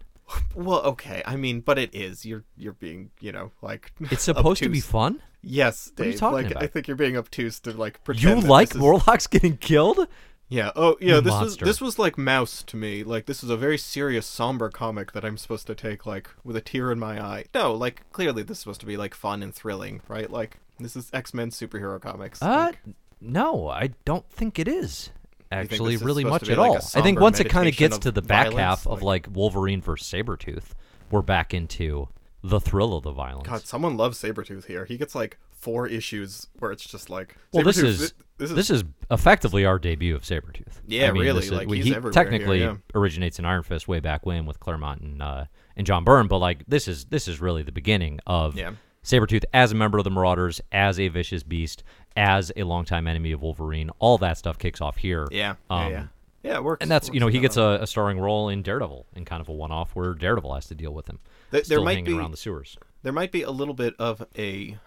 Well, 0.55 0.81
okay. 0.83 1.21
I 1.25 1.35
mean, 1.35 1.61
but 1.61 1.77
it 1.79 1.93
is. 1.95 2.25
You're 2.25 2.43
you're 2.57 2.73
being 2.73 3.11
you 3.19 3.31
know 3.31 3.51
like. 3.61 3.91
It's 4.11 4.23
supposed 4.23 4.61
to 4.63 4.69
be 4.69 4.79
fun. 4.81 5.21
Yes, 5.41 5.91
are 5.99 6.05
you 6.05 6.11
Dave. 6.11 6.19
talking 6.19 6.35
like 6.43 6.51
about? 6.51 6.63
I 6.63 6.67
think 6.67 6.87
you're 6.87 6.95
being 6.97 7.17
obtuse 7.17 7.59
to 7.61 7.71
like 7.71 7.95
You 7.95 7.99
pretend. 8.05 8.43
that 8.43 8.49
like 8.49 8.69
this 8.69 9.17
is- 9.17 9.27
getting 9.27 9.57
killed? 9.57 10.07
Yeah. 10.49 10.71
Oh, 10.75 10.97
yeah. 11.01 11.15
You 11.15 11.21
This 11.21 11.33
was 11.41 11.57
this 11.57 11.81
was 11.81 11.97
like 11.97 12.15
Maus 12.15 12.63
to 12.67 12.77
me. 12.77 13.03
Like 13.03 13.25
this 13.25 13.43
is 13.43 13.49
a 13.49 13.57
very 13.57 13.77
serious, 13.77 14.25
somber 14.27 14.69
comic 14.69 15.13
that 15.13 15.25
I'm 15.25 15.37
supposed 15.37 15.65
to 15.67 15.75
take 15.75 16.05
like 16.05 16.29
with 16.43 16.55
a 16.55 16.61
tear 16.61 16.91
in 16.91 16.99
my 16.99 17.19
eye. 17.19 17.45
No, 17.55 17.73
like 17.73 18.09
clearly 18.11 18.43
this 18.43 18.57
is 18.57 18.61
supposed 18.61 18.79
to 18.81 18.85
be 18.85 18.95
like 18.97 19.15
fun 19.15 19.41
and 19.41 19.53
thrilling, 19.53 20.01
right? 20.07 20.29
Like 20.29 20.59
this 20.79 20.95
is 20.95 21.09
X 21.13 21.33
Men 21.33 21.49
superhero 21.49 21.99
comics. 21.99 22.41
Uh, 22.41 22.71
Like, 22.71 22.95
no, 23.19 23.67
I 23.69 23.91
don't 24.05 24.29
think 24.29 24.59
it 24.59 24.67
is. 24.67 25.09
Actually, 25.53 25.97
really 25.97 26.23
much 26.23 26.49
at 26.49 26.57
like 26.57 26.69
all. 26.71 26.77
I 26.95 27.01
think 27.01 27.19
once 27.19 27.39
it 27.39 27.49
kind 27.49 27.67
of 27.67 27.75
gets 27.75 27.95
of 27.97 28.01
to 28.03 28.11
the 28.11 28.21
back 28.21 28.47
violence, 28.47 28.59
half 28.59 28.87
of 28.87 29.01
like- 29.01 29.27
like 29.27 29.35
Wolverine 29.35 29.81
versus 29.81 30.07
Sabretooth, 30.11 30.71
we're 31.11 31.21
back 31.21 31.53
into 31.53 32.09
the 32.43 32.59
thrill 32.59 32.95
of 32.95 33.03
the 33.03 33.11
violence. 33.11 33.47
God, 33.47 33.61
someone 33.65 33.95
loves 33.97 34.21
Sabretooth 34.21 34.65
here. 34.65 34.85
He 34.85 34.97
gets 34.97 35.15
like 35.15 35.37
four 35.51 35.87
issues 35.87 36.47
where 36.59 36.71
it's 36.71 36.85
just 36.85 37.09
like. 37.09 37.37
well, 37.53 37.63
this 37.63 37.77
is, 37.77 38.11
thi- 38.11 38.23
this 38.37 38.49
is 38.49 38.55
this 38.55 38.69
is 38.69 38.83
effectively 39.09 39.63
our 39.63 39.79
debut 39.79 40.15
of 40.15 40.23
Sabretooth. 40.23 40.81
Yeah, 40.87 41.07
I 41.07 41.11
mean, 41.11 41.23
really, 41.23 41.43
is- 41.45 41.51
like, 41.51 41.67
we- 41.69 41.81
he's 41.81 41.95
he 41.95 42.11
technically 42.11 42.59
here, 42.59 42.71
yeah. 42.71 42.77
originates 42.99 43.39
in 43.39 43.45
Iron 43.45 43.63
Fist 43.63 43.87
way 43.87 43.99
back 44.01 44.25
when 44.25 44.45
with 44.45 44.59
Claremont 44.59 45.01
and 45.01 45.21
uh, 45.21 45.45
and 45.77 45.87
John 45.87 46.03
Byrne, 46.03 46.27
but 46.27 46.39
like 46.39 46.63
this 46.67 46.87
is 46.87 47.05
this 47.05 47.27
is 47.27 47.39
really 47.39 47.63
the 47.63 47.71
beginning 47.71 48.19
of 48.27 48.57
Yeah. 48.57 48.71
Sabretooth 49.03 49.43
as 49.53 49.71
a 49.71 49.75
member 49.75 49.97
of 49.97 50.03
the 50.05 50.09
Marauders, 50.11 50.61
as 50.71 50.97
a 50.99 51.07
vicious 51.09 51.43
beast, 51.43 51.83
as 52.15 52.51
a 52.55 52.63
longtime 52.63 53.07
enemy 53.07 53.31
of 53.31 53.41
Wolverine. 53.41 53.89
All 53.99 54.17
that 54.19 54.37
stuff 54.37 54.57
kicks 54.57 54.81
off 54.81 54.97
here. 54.97 55.27
yeah, 55.31 55.55
Um, 55.69 55.83
yeah, 55.83 55.89
yeah. 55.89 56.05
Yeah, 56.43 56.55
it 56.57 56.63
works. 56.65 56.81
And 56.81 56.91
that's 56.91 57.09
you 57.13 57.19
know 57.21 57.27
he 57.27 57.39
gets 57.39 57.55
a, 57.55 57.79
a 57.81 57.87
starring 57.87 58.19
role 58.19 58.49
in 58.49 58.63
Daredevil 58.63 59.05
in 59.15 59.23
kind 59.23 59.39
of 59.39 59.47
a 59.47 59.53
one-off 59.53 59.95
where 59.95 60.13
Daredevil 60.13 60.53
has 60.53 60.67
to 60.67 60.75
deal 60.75 60.93
with 60.93 61.07
him. 61.07 61.19
There- 61.51 61.61
there 61.61 61.81
might 61.81 61.93
hanging 61.95 62.05
be- 62.05 62.17
around 62.17 62.31
the 62.31 62.37
sewers. 62.37 62.77
there 63.01 63.13
might 63.13 63.31
be 63.31 63.43
a 63.43 63.51
little 63.51 63.73
bit 63.73 63.93
of 63.97 64.25
a 64.37 64.77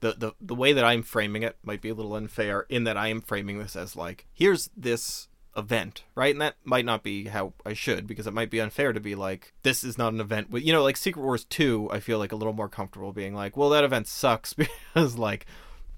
the, 0.00 0.12
the 0.16 0.32
the 0.40 0.54
way 0.54 0.72
that 0.72 0.84
I'm 0.84 1.02
framing 1.02 1.42
it 1.42 1.58
might 1.62 1.82
be 1.82 1.90
a 1.90 1.94
little 1.94 2.14
unfair 2.14 2.64
in 2.70 2.84
that 2.84 2.96
I 2.96 3.08
am 3.08 3.20
framing 3.20 3.58
this 3.58 3.76
as 3.76 3.94
like 3.94 4.26
here's 4.32 4.70
this 4.74 5.28
event 5.56 6.04
right 6.14 6.32
and 6.34 6.40
that 6.40 6.54
might 6.64 6.84
not 6.86 7.02
be 7.02 7.26
how 7.26 7.52
I 7.66 7.74
should 7.74 8.06
because 8.06 8.26
it 8.26 8.32
might 8.32 8.50
be 8.50 8.60
unfair 8.60 8.92
to 8.94 9.00
be 9.00 9.14
like 9.14 9.52
this 9.62 9.84
is 9.84 9.98
not 9.98 10.14
an 10.14 10.20
event 10.20 10.48
you 10.52 10.72
know 10.72 10.82
like 10.82 10.96
Secret 10.96 11.22
Wars 11.22 11.44
2 11.44 11.90
I 11.92 12.00
feel 12.00 12.18
like 12.18 12.32
a 12.32 12.36
little 12.36 12.52
more 12.54 12.68
comfortable 12.68 13.12
being 13.12 13.34
like 13.34 13.56
well 13.58 13.68
that 13.70 13.84
event 13.84 14.06
sucks 14.06 14.54
because 14.54 15.18
like 15.18 15.44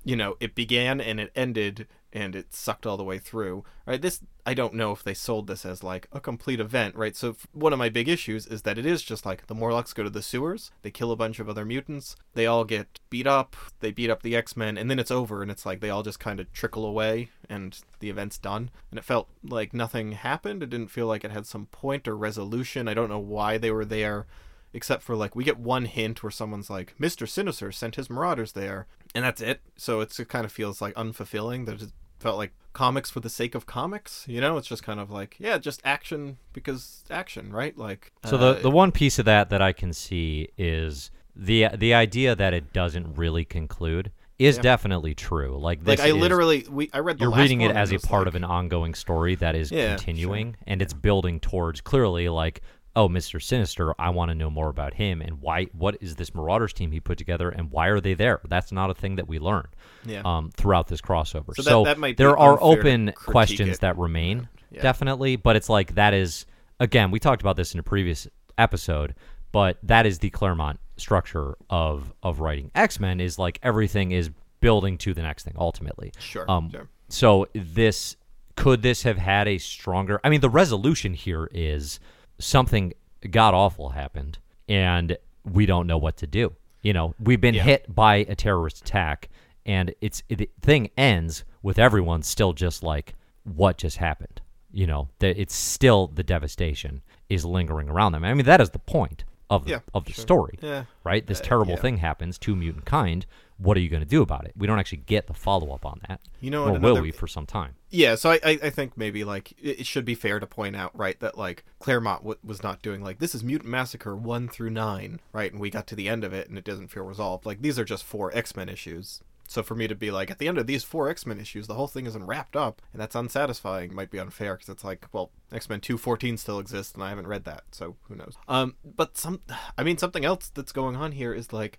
you 0.05 0.17
know 0.17 0.37
it 0.41 0.55
began 0.55 1.01
and 1.01 1.21
it 1.21 1.31
ended 1.35 1.87
and 2.13 2.37
it 2.37 2.53
sucked 2.53 2.87
all 2.87 2.97
the 2.97 3.05
way 3.05 3.19
through 3.19 3.65
right? 3.87 4.03
This 4.03 4.21
i 4.45 4.55
don't 4.55 4.75
know 4.75 4.93
if 4.93 5.03
they 5.03 5.15
sold 5.15 5.47
this 5.47 5.65
as 5.65 5.83
like 5.83 6.09
a 6.13 6.21
complete 6.21 6.61
event 6.61 6.95
right? 6.95 7.17
So 7.17 7.37
one 7.53 7.73
of 7.73 7.79
my 7.79 7.89
big 7.89 8.09
issues 8.09 8.47
is 8.47 8.63
that 8.63 8.79
it 8.79 8.87
is 8.87 9.03
just 9.03 9.25
like 9.25 9.47
the 9.47 9.55
morlocks 9.55 9.93
go 9.93 10.03
to 10.03 10.11
the 10.11 10.23
sewers 10.23 10.71
they 10.83 10.91
kill 10.91 11.13
a 11.13 11.17
bunch 11.17 11.39
of 11.39 11.49
other 11.49 11.65
mutants 11.65 12.17
they 12.35 12.47
all 12.47 12.65
get 12.65 13.01
beat 13.11 13.27
up 13.27 13.57
they 13.81 13.91
beat 13.91 14.11
up 14.11 14.23
the 14.23 14.37
x-men 14.37 14.77
and 14.77 14.91
then 14.91 14.99
it's 14.99 15.11
over 15.11 15.43
and 15.43 15.51
it's 15.51 15.67
like 15.67 15.81
they 15.81 15.91
all 15.91 16.03
just 16.03 16.21
kind 16.21 16.41
of 16.41 16.53
trickle 16.53 16.85
away 16.85 17.31
and 17.49 17.81
the 18.01 18.09
event's 18.09 18.39
done. 18.39 18.71
And 18.91 18.99
it 18.99 19.05
felt 19.05 19.29
like 19.43 19.73
nothing 19.75 20.13
happened 20.13 20.63
it 20.63 20.71
didn't 20.71 20.91
feel 20.91 21.07
like 21.07 21.25
it 21.25 21.31
had 21.31 21.47
some 21.47 21.67
point 21.67 22.07
or 22.09 22.17
resolution 22.17 22.89
i 22.89 22.95
don't 22.95 23.09
know 23.09 23.19
why 23.19 23.59
they 23.59 23.71
were 23.71 23.85
there 23.85 24.27
except 24.75 25.03
for 25.03 25.15
like 25.15 25.37
we 25.37 25.45
get 25.45 25.59
one 25.59 25.85
hint 25.85 26.23
where 26.23 26.31
someone's 26.31 26.71
like 26.71 26.95
mr 26.99 27.29
sinister 27.29 27.71
sent 27.71 27.97
his 27.97 28.09
marauders 28.09 28.53
there 28.53 28.87
and 29.15 29.25
that's 29.25 29.41
it. 29.41 29.61
So 29.77 30.01
it's, 30.01 30.19
it 30.21 30.29
kind 30.29 30.45
of 30.45 30.53
feels 30.53 30.81
like 30.81 30.95
unfulfilling 30.95 31.67
that 31.67 31.83
it 31.83 31.93
felt 32.21 32.37
like 32.39 32.53
comics 32.73 33.11
for 33.11 33.21
the 33.21 33.29
sake 33.29 33.55
of 33.55 33.67
comics 33.67 34.25
you 34.29 34.41
know? 34.41 34.57
It's 34.57 34.69
just 34.69 34.83
kind 34.83 34.99
of 35.01 35.11
like 35.11 35.37
yeah 35.39 35.59
just 35.59 35.81
action 35.85 36.39
because 36.53 37.05
action 37.11 37.53
right? 37.53 37.77
Like 37.77 38.13
So 38.25 38.37
uh, 38.37 38.55
the 38.55 38.61
the 38.63 38.71
one 38.71 38.93
piece 38.93 39.19
of 39.19 39.25
that 39.27 39.51
that 39.51 39.61
I 39.63 39.73
can 39.73 39.93
see 39.93 40.49
is 40.57 41.11
the 41.37 41.69
the 41.77 41.95
idea 41.95 42.35
that 42.35 42.55
it 42.55 42.73
doesn't 42.73 43.15
really 43.17 43.45
conclude 43.45 44.11
is 44.39 44.57
Yeah. 44.57 44.63
definitely 44.63 45.15
true. 45.15 45.59
Like 45.59 45.85
this 45.85 45.99
like 45.99 46.01
i 46.01 46.09
is- 46.09 46.15
literally 46.15 46.67
we 46.71 46.91
i 46.93 46.99
read 46.99 47.19
the 47.19 47.25
you're 47.25 47.35
reading 47.35 47.61
it 47.61 47.77
as 47.77 47.93
a 47.93 47.99
part 47.99 48.23
like, 48.23 48.29
of 48.29 48.35
an 48.35 48.45
ongoing 48.45 48.95
story 48.95 49.35
that 49.37 49.55
is 49.55 49.71
Yeah, 49.71 49.89
continuing 49.95 50.57
and 50.67 50.81
it's 50.83 50.95
building 50.95 51.41
towards 51.41 51.81
clearly 51.81 52.29
like 52.29 52.63
oh 52.95 53.09
mr 53.09 53.43
sinister 53.43 53.95
i 53.99 54.11
want 54.11 54.29
to 54.31 54.35
know 54.35 54.51
more 54.51 54.69
about 54.69 54.95
him 54.95 55.21
and 55.23 55.41
why 55.41 55.65
what 55.73 55.97
is 56.01 56.17
this 56.17 56.35
marauders 56.35 56.73
team 56.73 56.93
he 56.93 57.01
put 57.01 57.17
together 57.19 57.49
and 57.49 57.71
why 57.71 57.87
are 57.89 58.01
they 58.01 58.15
there 58.15 58.41
that's 58.49 58.71
not 58.73 58.91
a 58.91 58.95
thing 58.95 59.17
that 59.17 59.27
we 59.29 59.39
learn 59.39 59.67
Yeah. 60.05 60.23
um, 60.25 60.51
throughout 60.57 60.89
this 60.89 61.01
crossover 61.01 61.55
So 61.57 61.63
so, 61.63 61.83
that- 61.85 61.91
that 61.95 61.99
might 61.99 62.17
be 62.17 62.23
there 62.25 62.37
are 62.39 62.59
open 62.63 63.13
questions 63.17 63.77
it. 63.77 63.81
that 63.81 63.97
remain 63.99 64.49
Yeah. 64.71 64.83
definitely 64.83 65.37
but 65.37 65.57
it's 65.57 65.69
like 65.69 65.95
that 65.95 66.13
is 66.15 66.47
again 66.81 67.11
we 67.11 67.19
talked 67.19 67.43
about 67.43 67.57
this 67.57 67.73
in 67.75 67.81
a 67.81 67.83
previous 67.83 68.29
episode 68.59 69.15
but 69.53 69.79
that 69.83 70.05
is 70.07 70.19
the 70.19 70.31
claremont 70.31 70.79
structure 70.99 71.57
of 71.71 72.13
of 72.23 72.41
writing 72.41 72.71
x-men 72.75 73.21
is 73.21 73.39
like 73.39 73.59
everything 73.63 74.11
is 74.13 74.31
building 74.61 74.97
to 74.99 75.13
the 75.15 75.23
next 75.23 75.45
thing 75.45 75.55
ultimately 75.59 76.13
Sure, 76.19 76.49
um 76.51 76.71
sure. 76.71 76.89
so 77.09 77.47
this 77.55 78.17
could 78.55 78.83
this 78.83 79.03
have 79.03 79.17
had 79.17 79.49
a 79.49 79.57
stronger 79.59 80.21
I 80.23 80.29
mean 80.29 80.41
the 80.43 80.51
resolution 80.51 81.15
here 81.15 81.49
is 81.53 81.99
something 82.45 82.93
god 83.31 83.55
awful 83.55 83.91
happened 83.91 84.39
and 84.69 85.17
we 85.45 85.67
don't 85.67 85.87
know 85.87 85.99
what 85.99 86.17
to 86.19 86.27
do. 86.27 86.53
You 86.83 86.93
know, 86.93 87.15
we've 87.21 87.41
been 87.41 87.55
Yeah. 87.55 87.63
hit 87.63 87.95
by 87.95 88.17
a 88.17 88.35
terrorist 88.35 88.81
attack 88.83 89.29
and 89.65 89.95
it's 90.01 90.23
the 90.29 90.49
thing 90.61 90.91
ends 90.97 91.45
with 91.63 91.79
everyone 91.79 92.23
still 92.23 92.53
just 92.53 92.83
like 92.83 93.15
what 93.45 93.79
just 93.79 93.99
happened. 93.99 94.41
You 94.73 94.87
know, 94.87 95.09
that 95.21 95.39
it's 95.41 95.55
still 95.55 96.09
the 96.09 96.23
devastation 96.23 97.03
is 97.29 97.45
lingering 97.45 97.89
around 97.89 98.13
them. 98.13 98.25
I 98.25 98.35
mean 98.35 98.47
that 98.47 98.61
is 98.61 98.71
the 98.71 98.79
point 98.79 99.25
of 99.51 99.65
the, 99.67 99.71
Yeah, 99.73 99.79
of 99.95 100.05
the 100.07 100.13
sure. 100.13 100.23
story 100.23 100.59
Yeah. 100.63 100.85
right? 101.05 101.27
This 101.27 101.41
Uh, 101.41 101.45
terrible 101.45 101.77
thing 101.77 101.99
happens 101.99 102.39
to 102.39 102.57
mutant 102.57 102.85
kind. 102.87 103.27
What 103.63 103.77
are 103.77 103.81
you 103.81 103.89
going 103.89 104.03
to 104.03 104.09
do 104.09 104.23
about 104.23 104.45
it? 104.45 104.53
We 104.57 104.67
don't 104.67 104.79
actually 104.79 105.03
get 105.07 105.27
the 105.29 105.35
follow 105.35 105.73
up 105.73 105.87
on 105.87 106.01
that. 106.09 106.21
You 106.41 106.51
know, 106.51 106.65
or 106.65 106.75
and 106.75 106.83
will 106.83 106.93
another- 106.93 107.03
we 107.03 107.11
for 107.13 107.27
some 107.27 107.47
time? 107.47 107.75
Yeah, 107.91 108.15
so 108.15 108.31
I, 108.31 108.41
I, 108.43 108.71
think 108.71 108.97
maybe 108.97 109.23
like 109.23 109.53
it, 109.53 109.81
it 109.81 109.87
should 109.87 110.07
be 110.07 110.15
fair 110.15 110.41
to 110.41 110.47
point 110.47 110.75
out, 110.75 110.97
right, 110.99 111.21
that 111.21 111.37
like 111.37 111.65
Claremont 111.79 112.23
w- 112.23 112.39
was 112.43 112.63
not 112.63 112.81
doing 112.81 113.05
like 113.05 113.19
this 113.19 113.35
is 113.35 113.45
Mutant 113.45 113.71
Massacre 113.71 114.17
one 114.17 114.49
through 114.49 114.71
nine, 114.71 115.21
right, 115.33 115.53
and 115.53 115.61
we 115.61 115.69
got 115.69 115.87
to 115.89 115.95
the 115.95 116.09
end 116.09 116.25
of 116.25 116.33
it 116.33 116.49
and 116.49 116.57
it 116.57 116.65
doesn't 116.65 116.89
feel 116.89 117.03
resolved. 117.03 117.45
Like 117.45 117.61
these 117.61 117.79
are 117.79 117.85
just 117.85 118.05
four 118.05 118.35
X 118.35 118.57
Men 118.57 118.71
issues. 118.71 119.21
So 119.47 119.63
for 119.63 119.75
me 119.75 119.87
to 119.87 119.95
be 119.95 120.11
like 120.11 120.31
at 120.31 120.39
the 120.39 120.49
end 120.49 120.57
of 120.57 120.67
these 120.67 120.83
four 120.83 121.11
X 121.11 121.27
Men 121.27 121.39
issues, 121.39 121.67
the 121.67 121.75
whole 121.75 121.87
thing 121.87 122.07
isn't 122.07 122.25
wrapped 122.25 122.57
up, 122.57 122.81
and 122.95 123.03
that's 123.03 123.15
unsatisfying. 123.15 123.95
Might 123.95 124.11
be 124.11 124.19
unfair 124.19 124.55
because 124.55 124.71
it's 124.71 124.85
like, 124.85 125.07
well, 125.13 125.31
X 125.53 125.69
Men 125.69 125.83
two 125.83 125.99
fourteen 125.99 126.39
still 126.39 126.59
exists, 126.59 126.95
and 126.95 127.03
I 127.03 127.11
haven't 127.11 127.27
read 127.27 127.45
that, 127.45 127.65
so 127.73 127.97
who 128.09 128.15
knows? 128.17 128.39
Um, 128.49 128.77
but 128.83 129.19
some, 129.19 129.43
I 129.77 129.83
mean, 129.83 129.99
something 129.99 130.25
else 130.25 130.51
that's 130.55 130.73
going 130.73 130.97
on 130.97 131.13
here 131.13 131.35
is 131.35 131.53
like. 131.53 131.79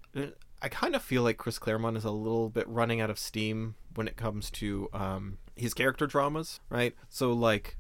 I 0.63 0.69
kind 0.69 0.95
of 0.95 1.03
feel 1.03 1.23
like 1.23 1.37
Chris 1.37 1.59
Claremont 1.59 1.97
is 1.97 2.05
a 2.05 2.11
little 2.11 2.49
bit 2.49 2.67
running 2.69 3.01
out 3.01 3.09
of 3.09 3.19
steam 3.19 3.75
when 3.95 4.07
it 4.07 4.15
comes 4.15 4.49
to 4.51 4.89
um, 4.93 5.37
his 5.57 5.73
character 5.73 6.07
dramas, 6.07 6.61
right? 6.69 6.95
So 7.09 7.33
like 7.33 7.75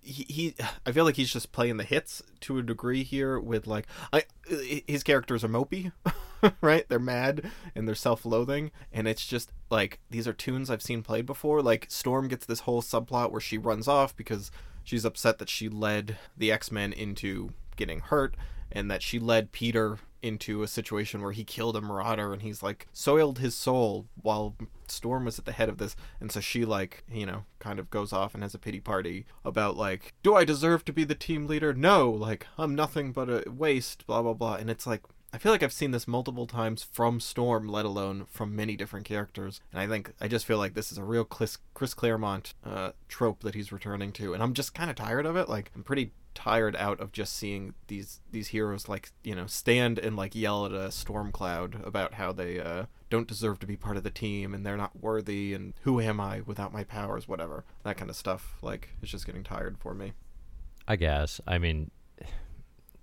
he, 0.00 0.26
he 0.28 0.54
I 0.84 0.90
feel 0.90 1.04
like 1.04 1.14
he's 1.14 1.32
just 1.32 1.52
playing 1.52 1.76
the 1.76 1.84
hits 1.84 2.22
to 2.40 2.58
a 2.58 2.62
degree 2.62 3.04
here 3.04 3.38
with 3.38 3.68
like 3.68 3.86
I 4.12 4.24
his 4.48 5.04
characters 5.04 5.44
are 5.44 5.48
mopey, 5.48 5.92
right? 6.60 6.84
They're 6.88 6.98
mad 6.98 7.50
and 7.74 7.86
they're 7.86 7.94
self-loathing 7.94 8.72
and 8.92 9.06
it's 9.06 9.24
just 9.24 9.52
like 9.70 10.00
these 10.10 10.26
are 10.26 10.32
tunes 10.32 10.70
I've 10.70 10.82
seen 10.82 11.02
played 11.04 11.26
before. 11.26 11.62
Like 11.62 11.86
Storm 11.88 12.26
gets 12.26 12.46
this 12.46 12.60
whole 12.60 12.82
subplot 12.82 13.30
where 13.30 13.40
she 13.40 13.58
runs 13.58 13.86
off 13.86 14.14
because 14.16 14.50
she's 14.82 15.04
upset 15.04 15.38
that 15.38 15.48
she 15.48 15.68
led 15.68 16.18
the 16.36 16.50
X-Men 16.50 16.92
into 16.92 17.50
getting 17.76 18.00
hurt 18.00 18.34
and 18.74 18.90
that 18.90 19.02
she 19.02 19.18
led 19.18 19.52
Peter 19.52 19.98
into 20.20 20.62
a 20.62 20.68
situation 20.68 21.20
where 21.20 21.32
he 21.32 21.44
killed 21.44 21.76
a 21.76 21.82
marauder 21.82 22.32
and 22.32 22.40
he's 22.40 22.62
like 22.62 22.88
soiled 22.94 23.38
his 23.38 23.54
soul 23.54 24.06
while 24.22 24.56
Storm 24.88 25.26
was 25.26 25.38
at 25.38 25.44
the 25.44 25.52
head 25.52 25.68
of 25.68 25.76
this 25.76 25.94
and 26.18 26.32
so 26.32 26.40
she 26.40 26.64
like 26.64 27.04
you 27.12 27.26
know 27.26 27.44
kind 27.58 27.78
of 27.78 27.90
goes 27.90 28.10
off 28.10 28.32
and 28.32 28.42
has 28.42 28.54
a 28.54 28.58
pity 28.58 28.80
party 28.80 29.26
about 29.44 29.76
like 29.76 30.14
do 30.22 30.34
I 30.34 30.44
deserve 30.44 30.82
to 30.86 30.94
be 30.94 31.04
the 31.04 31.14
team 31.14 31.46
leader 31.46 31.74
no 31.74 32.10
like 32.10 32.46
I'm 32.56 32.74
nothing 32.74 33.12
but 33.12 33.28
a 33.28 33.44
waste 33.50 34.06
blah 34.06 34.22
blah 34.22 34.32
blah 34.32 34.54
and 34.54 34.70
it's 34.70 34.86
like 34.86 35.02
I 35.34 35.38
feel 35.38 35.50
like 35.50 35.64
I've 35.64 35.72
seen 35.72 35.90
this 35.90 36.06
multiple 36.06 36.46
times 36.46 36.84
from 36.84 37.18
Storm, 37.18 37.66
let 37.66 37.84
alone 37.84 38.26
from 38.30 38.54
many 38.54 38.76
different 38.76 39.04
characters. 39.04 39.60
And 39.72 39.80
I 39.80 39.88
think 39.88 40.12
I 40.20 40.28
just 40.28 40.46
feel 40.46 40.58
like 40.58 40.74
this 40.74 40.92
is 40.92 40.98
a 40.98 41.02
real 41.02 41.24
Chris, 41.24 41.58
Chris 41.74 41.92
Claremont 41.92 42.54
uh, 42.64 42.92
trope 43.08 43.42
that 43.42 43.56
he's 43.56 43.72
returning 43.72 44.12
to, 44.12 44.32
and 44.32 44.40
I'm 44.40 44.54
just 44.54 44.74
kind 44.74 44.90
of 44.90 44.94
tired 44.94 45.26
of 45.26 45.34
it. 45.34 45.48
Like 45.48 45.72
I'm 45.74 45.82
pretty 45.82 46.12
tired 46.34 46.74
out 46.76 47.00
of 47.00 47.12
just 47.12 47.36
seeing 47.36 47.74
these 47.86 48.20
these 48.30 48.48
heroes 48.48 48.88
like 48.88 49.10
you 49.22 49.34
know 49.34 49.46
stand 49.46 49.98
and 49.98 50.16
like 50.16 50.34
yell 50.34 50.66
at 50.66 50.72
a 50.72 50.90
storm 50.90 51.30
cloud 51.30 51.80
about 51.84 52.14
how 52.14 52.32
they 52.32 52.60
uh, 52.60 52.86
don't 53.10 53.28
deserve 53.28 53.58
to 53.60 53.66
be 53.66 53.76
part 53.76 53.96
of 53.96 54.02
the 54.02 54.10
team 54.10 54.52
and 54.54 54.66
they're 54.66 54.76
not 54.76 55.00
worthy 55.00 55.54
and 55.54 55.74
who 55.82 56.00
am 56.00 56.20
I 56.20 56.40
without 56.40 56.72
my 56.72 56.84
powers, 56.84 57.28
whatever 57.28 57.64
that 57.84 57.96
kind 57.96 58.10
of 58.10 58.16
stuff. 58.16 58.56
Like 58.62 58.90
it's 59.00 59.10
just 59.10 59.26
getting 59.26 59.44
tired 59.44 59.78
for 59.78 59.94
me. 59.94 60.12
I 60.86 60.96
guess. 60.96 61.40
I 61.46 61.58
mean, 61.58 61.90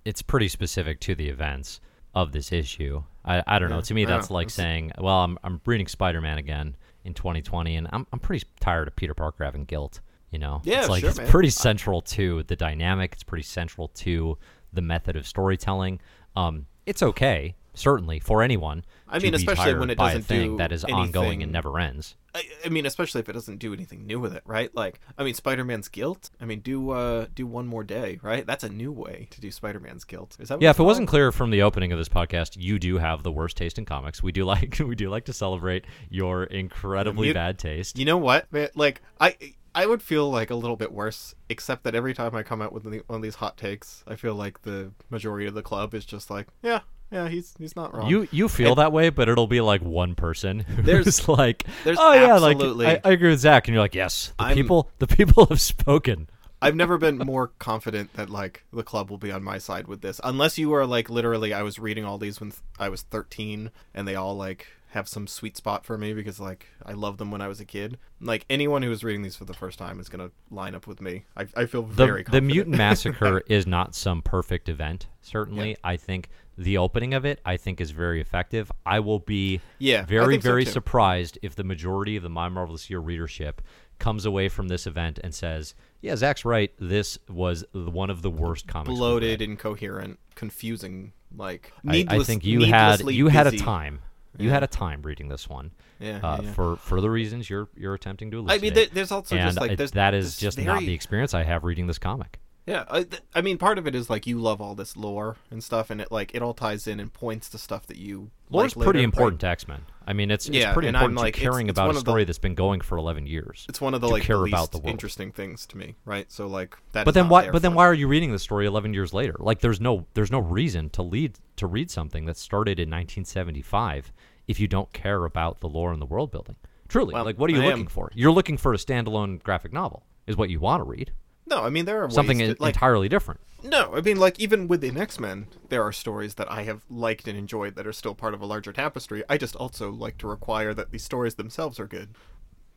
it's 0.04 0.22
pretty 0.22 0.48
specific 0.48 1.00
to 1.00 1.14
the 1.14 1.28
events 1.28 1.80
of 2.14 2.32
this 2.32 2.52
issue. 2.52 3.02
I, 3.24 3.42
I 3.46 3.58
don't 3.58 3.70
know. 3.70 3.80
To 3.80 3.94
me, 3.94 4.04
that's 4.04 4.30
know. 4.30 4.34
like 4.34 4.46
It's- 4.46 4.54
saying, 4.54 4.92
well, 4.98 5.22
I'm, 5.22 5.38
I'm 5.42 5.60
reading 5.64 5.86
Spider 5.86 6.20
Man 6.20 6.38
again 6.38 6.76
in 7.04 7.14
2020, 7.14 7.76
and 7.76 7.88
I'm, 7.92 8.06
I'm 8.12 8.18
pretty 8.18 8.46
tired 8.60 8.88
of 8.88 8.96
Peter 8.96 9.14
Parker 9.14 9.44
having 9.44 9.64
guilt. 9.64 10.00
You 10.32 10.38
know, 10.40 10.60
Yeah, 10.64 10.80
it's 10.80 10.88
like 10.88 11.00
sure, 11.02 11.10
it's 11.10 11.18
man. 11.18 11.28
pretty 11.28 11.50
central 11.50 12.00
to 12.02 12.42
the 12.44 12.56
dynamic. 12.56 13.12
It's 13.12 13.22
pretty 13.22 13.44
central 13.44 13.88
to 13.88 14.38
the 14.72 14.82
method 14.82 15.14
of 15.14 15.26
storytelling. 15.26 16.00
Um, 16.34 16.66
it's 16.86 17.02
okay. 17.02 17.54
certainly 17.74 18.18
for 18.18 18.42
anyone. 18.42 18.84
I 19.08 19.18
mean, 19.18 19.34
especially 19.34 19.74
when 19.74 19.88
it 19.90 19.96
doesn't 19.98 20.22
thing 20.24 20.52
do 20.52 20.56
that 20.58 20.72
is 20.72 20.84
ongoing 20.84 21.42
and 21.42 21.50
never 21.52 21.78
ends. 21.78 22.16
I, 22.34 22.42
I 22.64 22.68
mean, 22.70 22.84
especially 22.86 23.20
if 23.20 23.28
it 23.30 23.32
doesn't 23.34 23.58
do 23.58 23.72
anything 23.74 24.06
new 24.06 24.20
with 24.20 24.34
it, 24.34 24.42
right? 24.46 24.74
Like, 24.74 25.00
I 25.18 25.24
mean, 25.24 25.32
Spider-Man's 25.34 25.88
guilt. 25.88 26.30
I 26.40 26.44
mean, 26.46 26.60
do 26.60 26.90
uh 26.90 27.26
do 27.34 27.46
one 27.46 27.66
more 27.66 27.84
day, 27.84 28.18
right? 28.22 28.46
That's 28.46 28.64
a 28.64 28.68
new 28.70 28.90
way 28.92 29.28
to 29.30 29.40
do 29.40 29.50
Spider-Man's 29.50 30.04
guilt. 30.04 30.36
Is 30.40 30.48
that 30.48 30.60
Yeah, 30.62 30.70
if 30.70 30.80
it 30.80 30.82
wasn't 30.82 31.08
clear 31.08 31.30
from 31.32 31.50
the 31.50 31.62
opening 31.62 31.92
of 31.92 31.98
this 31.98 32.08
podcast, 32.10 32.56
you 32.58 32.78
do 32.78 32.98
have 32.98 33.22
the 33.22 33.32
worst 33.32 33.56
taste 33.58 33.78
in 33.78 33.84
comics. 33.86 34.22
We 34.22 34.32
do 34.32 34.44
like 34.54 34.78
we 34.84 34.94
do 34.94 35.08
like 35.10 35.24
to 35.26 35.32
celebrate 35.34 35.84
your 36.10 36.44
incredibly 36.44 37.28
You- 37.28 37.34
bad 37.34 37.58
taste. 37.58 37.98
You 37.98 38.04
know 38.06 38.18
what? 38.18 38.50
man? 38.52 38.68
Like, 38.74 39.00
I 39.20 39.36
I 39.74 39.86
would 39.86 40.02
feel 40.02 40.30
like 40.30 40.50
a 40.50 40.54
little 40.54 40.76
bit 40.76 40.92
worse, 40.92 41.34
except 41.48 41.84
that 41.84 41.94
every 41.94 42.14
time 42.14 42.34
I 42.34 42.42
come 42.42 42.60
out 42.60 42.72
with 42.72 42.84
the- 42.84 43.02
one 43.06 43.16
of 43.16 43.22
these 43.22 43.36
hot 43.36 43.56
takes, 43.56 44.04
I 44.06 44.16
feel 44.16 44.34
like 44.34 44.62
the 44.62 44.92
majority 45.10 45.46
of 45.46 45.54
the 45.54 45.62
club 45.62 45.94
is 45.94 46.04
just 46.04 46.30
like, 46.30 46.48
yeah, 46.62 46.80
yeah, 47.10 47.28
he's 47.28 47.54
he's 47.58 47.74
not 47.76 47.94
wrong. 47.94 48.08
You 48.08 48.28
you 48.30 48.48
feel 48.48 48.70
And- 48.72 48.78
that 48.78 48.92
way, 48.92 49.10
but 49.10 49.28
it'll 49.28 49.46
be 49.46 49.60
like 49.60 49.80
one 49.82 50.14
person 50.14 50.60
who's 50.68 50.84
There's- 50.84 51.28
like, 51.28 51.64
there's 51.84 51.98
oh 52.00 52.12
yeah, 52.12 52.36
like 52.38 52.60
I, 52.60 53.00
I 53.08 53.12
agree 53.12 53.30
with 53.30 53.40
Zach, 53.40 53.66
and 53.68 53.74
you're 53.74 53.82
like, 53.82 53.94
yes, 53.94 54.32
the 54.38 54.44
I'm- 54.44 54.54
people 54.56 54.90
the 54.98 55.06
people 55.06 55.46
have 55.46 55.60
spoken. 55.60 56.28
I've 56.64 56.76
never 56.76 56.96
been 56.96 57.18
more 57.18 57.48
confident 57.58 58.12
that 58.14 58.30
like 58.30 58.62
the 58.72 58.84
club 58.84 59.10
will 59.10 59.18
be 59.18 59.32
on 59.32 59.42
my 59.42 59.58
side 59.58 59.88
with 59.88 60.00
this, 60.00 60.20
unless 60.22 60.58
you 60.58 60.72
are 60.74 60.86
like 60.86 61.10
literally. 61.10 61.52
I 61.52 61.62
was 61.62 61.80
reading 61.80 62.04
all 62.04 62.18
these 62.18 62.38
when 62.38 62.50
th- 62.52 62.60
I 62.78 62.88
was 62.88 63.02
13, 63.02 63.72
and 63.94 64.06
they 64.06 64.14
all 64.14 64.36
like 64.36 64.68
have 64.92 65.08
some 65.08 65.26
sweet 65.26 65.56
spot 65.56 65.86
for 65.86 65.96
me 65.96 66.12
because 66.12 66.38
like 66.38 66.66
I 66.84 66.92
loved 66.92 67.16
them 67.18 67.30
when 67.30 67.40
I 67.40 67.48
was 67.48 67.60
a 67.60 67.64
kid. 67.64 67.98
Like 68.20 68.44
anyone 68.50 68.82
who 68.82 68.90
is 68.92 69.02
reading 69.02 69.22
these 69.22 69.34
for 69.36 69.46
the 69.46 69.54
first 69.54 69.78
time 69.78 69.98
is 69.98 70.08
gonna 70.10 70.30
line 70.50 70.74
up 70.74 70.86
with 70.86 71.00
me. 71.00 71.24
I, 71.34 71.46
I 71.56 71.64
feel 71.66 71.82
The 71.82 71.94
very 72.06 72.20
the 72.20 72.24
confident. 72.24 72.46
mutant 72.52 72.76
massacre 72.76 73.42
is 73.48 73.66
not 73.66 73.94
some 73.94 74.20
perfect 74.20 74.68
event. 74.68 75.06
Certainly, 75.22 75.76
I 75.82 75.96
think 75.96 76.28
the 76.58 76.76
opening 76.76 77.14
of 77.14 77.24
it 77.24 77.40
I 77.44 77.56
think 77.56 77.80
is 77.80 77.90
very 77.90 78.20
effective. 78.20 78.70
I 78.84 79.00
will 79.00 79.18
be 79.18 79.60
Yeah, 79.78 80.04
very 80.04 80.36
so, 80.36 80.40
very 80.42 80.64
too. 80.66 80.70
surprised 80.72 81.38
if 81.40 81.54
the 81.54 81.64
majority 81.64 82.16
of 82.16 82.22
the 82.22 82.28
My 82.28 82.50
Marvelous 82.50 82.90
Year 82.90 83.00
readership 83.00 83.62
comes 83.98 84.26
away 84.26 84.50
from 84.50 84.68
this 84.68 84.86
event 84.86 85.18
and 85.24 85.34
says, 85.34 85.74
"Yeah, 86.02 86.16
Zach's 86.16 86.44
right. 86.44 86.70
This 86.78 87.18
was 87.30 87.64
one 87.72 88.10
of 88.10 88.20
the 88.20 88.30
worst 88.30 88.66
comics." 88.66 88.90
bloated, 88.94 89.40
incoherent, 89.40 90.18
confusing. 90.34 91.12
Like 91.34 91.72
I, 91.88 92.04
I 92.08 92.18
think 92.24 92.44
you 92.44 92.64
had 92.64 93.00
you 93.10 93.28
had 93.28 93.46
a 93.46 93.56
time. 93.56 94.00
You 94.38 94.46
Yeah. 94.48 94.54
had 94.54 94.62
a 94.62 94.66
time 94.66 95.02
reading 95.02 95.28
this 95.28 95.48
one. 95.48 95.72
Yeah, 96.00 96.18
uh, 96.22 96.40
yeah, 96.42 96.52
for 96.52 96.76
for 96.76 97.00
the 97.00 97.10
reasons 97.10 97.48
you're 97.50 97.68
you're 97.76 97.94
attempting 97.94 98.30
to 98.32 98.44
I 98.48 98.58
mean, 98.58 98.72
there, 98.74 98.86
there's 98.86 99.12
also 99.12 99.36
and 99.36 99.46
just 99.48 99.60
like 99.60 99.78
it- 99.78 99.92
that 99.92 100.14
is 100.14 100.36
just 100.36 100.56
very, 100.58 100.66
not 100.66 100.80
the 100.80 100.94
experience 100.94 101.34
I 101.34 101.42
have 101.44 101.64
reading 101.64 101.86
this 101.86 101.98
comic. 101.98 102.40
Yeah, 102.64 102.84
I, 102.88 103.02
th- 103.02 103.22
I 103.34 103.40
mean, 103.40 103.58
part 103.58 103.76
of 103.78 103.88
it 103.88 103.94
is 103.96 104.08
like 104.08 104.24
you 104.24 104.38
love 104.38 104.60
all 104.60 104.76
this 104.76 104.96
lore 104.96 105.36
and 105.50 105.64
stuff, 105.64 105.90
and 105.90 106.00
it 106.00 106.12
like 106.12 106.32
it 106.32 106.42
all 106.42 106.54
ties 106.54 106.86
in 106.86 107.00
and 107.00 107.12
points 107.12 107.48
to 107.50 107.58
stuff 107.58 107.86
that 107.88 107.96
you. 107.96 108.30
Lore's 108.50 108.76
like 108.76 108.84
pretty 108.84 108.98
later, 109.00 109.04
important 109.06 109.42
right? 109.42 109.48
to 109.48 109.52
X 109.52 109.66
Men. 109.66 109.80
I 110.06 110.12
mean, 110.12 110.30
it's 110.30 110.48
Yeah, 110.48 110.68
it's 110.68 110.74
pretty 110.74 110.86
and 110.88 110.96
I'm 110.96 111.02
important 111.10 111.18
like, 111.24 111.34
to 111.34 111.40
it's- 111.40 111.52
caring 111.52 111.68
it's 111.68 111.76
about 111.76 111.86
a 111.86 111.90
of 111.90 111.94
the- 111.96 112.00
story 112.02 112.22
that's 112.24 112.38
been 112.38 112.54
going 112.54 112.80
for 112.80 112.96
eleven 112.98 113.26
years. 113.26 113.66
It's 113.68 113.80
one 113.80 113.94
of 113.94 114.00
the 114.00 114.08
like 114.08 114.22
care 114.22 114.36
the 114.36 114.44
about 114.44 114.70
the 114.70 114.78
world. 114.78 114.90
interesting 114.90 115.32
things 115.32 115.66
to 115.66 115.76
me, 115.76 115.96
right? 116.04 116.30
So 116.30 116.46
like 116.46 116.76
that. 116.92 117.04
But 117.04 117.14
then 117.14 117.28
why? 117.28 117.50
But 117.50 117.62
then 117.62 117.74
why 117.74 117.84
are 117.86 117.94
you 117.94 118.06
reading 118.06 118.30
the 118.30 118.38
story 118.38 118.64
eleven 118.66 118.94
years 118.94 119.12
later? 119.12 119.34
Like, 119.40 119.58
there's 119.60 119.80
no 119.80 120.06
there's 120.14 120.30
no 120.30 120.38
reason 120.38 120.88
to 120.90 121.02
lead 121.02 121.40
to 121.56 121.66
read 121.66 121.90
something 121.90 122.26
that 122.26 122.36
started 122.36 122.78
in 122.78 122.88
1975 122.90 124.12
if 124.46 124.60
you 124.60 124.68
don't 124.68 124.92
care 124.92 125.24
about 125.24 125.60
the 125.60 125.68
lore 125.68 125.92
and 125.92 126.00
the 126.00 126.06
world 126.06 126.30
building. 126.30 126.56
Truly, 126.88 127.14
Well, 127.14 127.24
like, 127.24 127.38
what 127.38 127.48
are 127.50 127.54
you 127.54 127.62
I 127.62 127.66
looking 127.66 127.80
am. 127.82 127.86
for? 127.86 128.10
You're 128.14 128.32
looking 128.32 128.56
for 128.58 128.74
a 128.74 128.76
standalone 128.76 129.42
graphic 129.42 129.72
novel, 129.72 130.04
is 130.26 130.36
what 130.36 130.50
you 130.50 130.60
want 130.60 130.80
to 130.80 130.84
read. 130.84 131.10
No, 131.54 131.64
I 131.64 131.70
mean 131.70 131.84
there 131.84 132.02
are 132.02 132.10
Something 132.10 132.38
like 132.58 132.74
entirely 132.74 133.08
different. 133.08 133.40
no, 133.62 133.94
I 133.94 134.00
mean 134.00 134.16
like 134.18 134.40
even 134.40 134.68
within 134.68 134.96
X 134.96 135.20
Men, 135.20 135.46
there 135.68 135.82
are 135.82 135.92
stories 135.92 136.34
that 136.36 136.50
I 136.50 136.62
have 136.62 136.82
liked 136.88 137.28
and 137.28 137.36
enjoyed 137.38 137.76
that 137.76 137.86
are 137.86 137.92
still 137.92 138.14
part 138.14 138.34
of 138.34 138.40
a 138.40 138.46
larger 138.46 138.72
tapestry. 138.72 139.22
I 139.28 139.36
just 139.38 139.54
also 139.56 139.90
like 139.90 140.16
to 140.18 140.26
require 140.26 140.72
that 140.74 140.90
these 140.92 141.04
stories 141.04 141.34
themselves 141.34 141.78
are 141.78 141.86
good. 141.86 142.10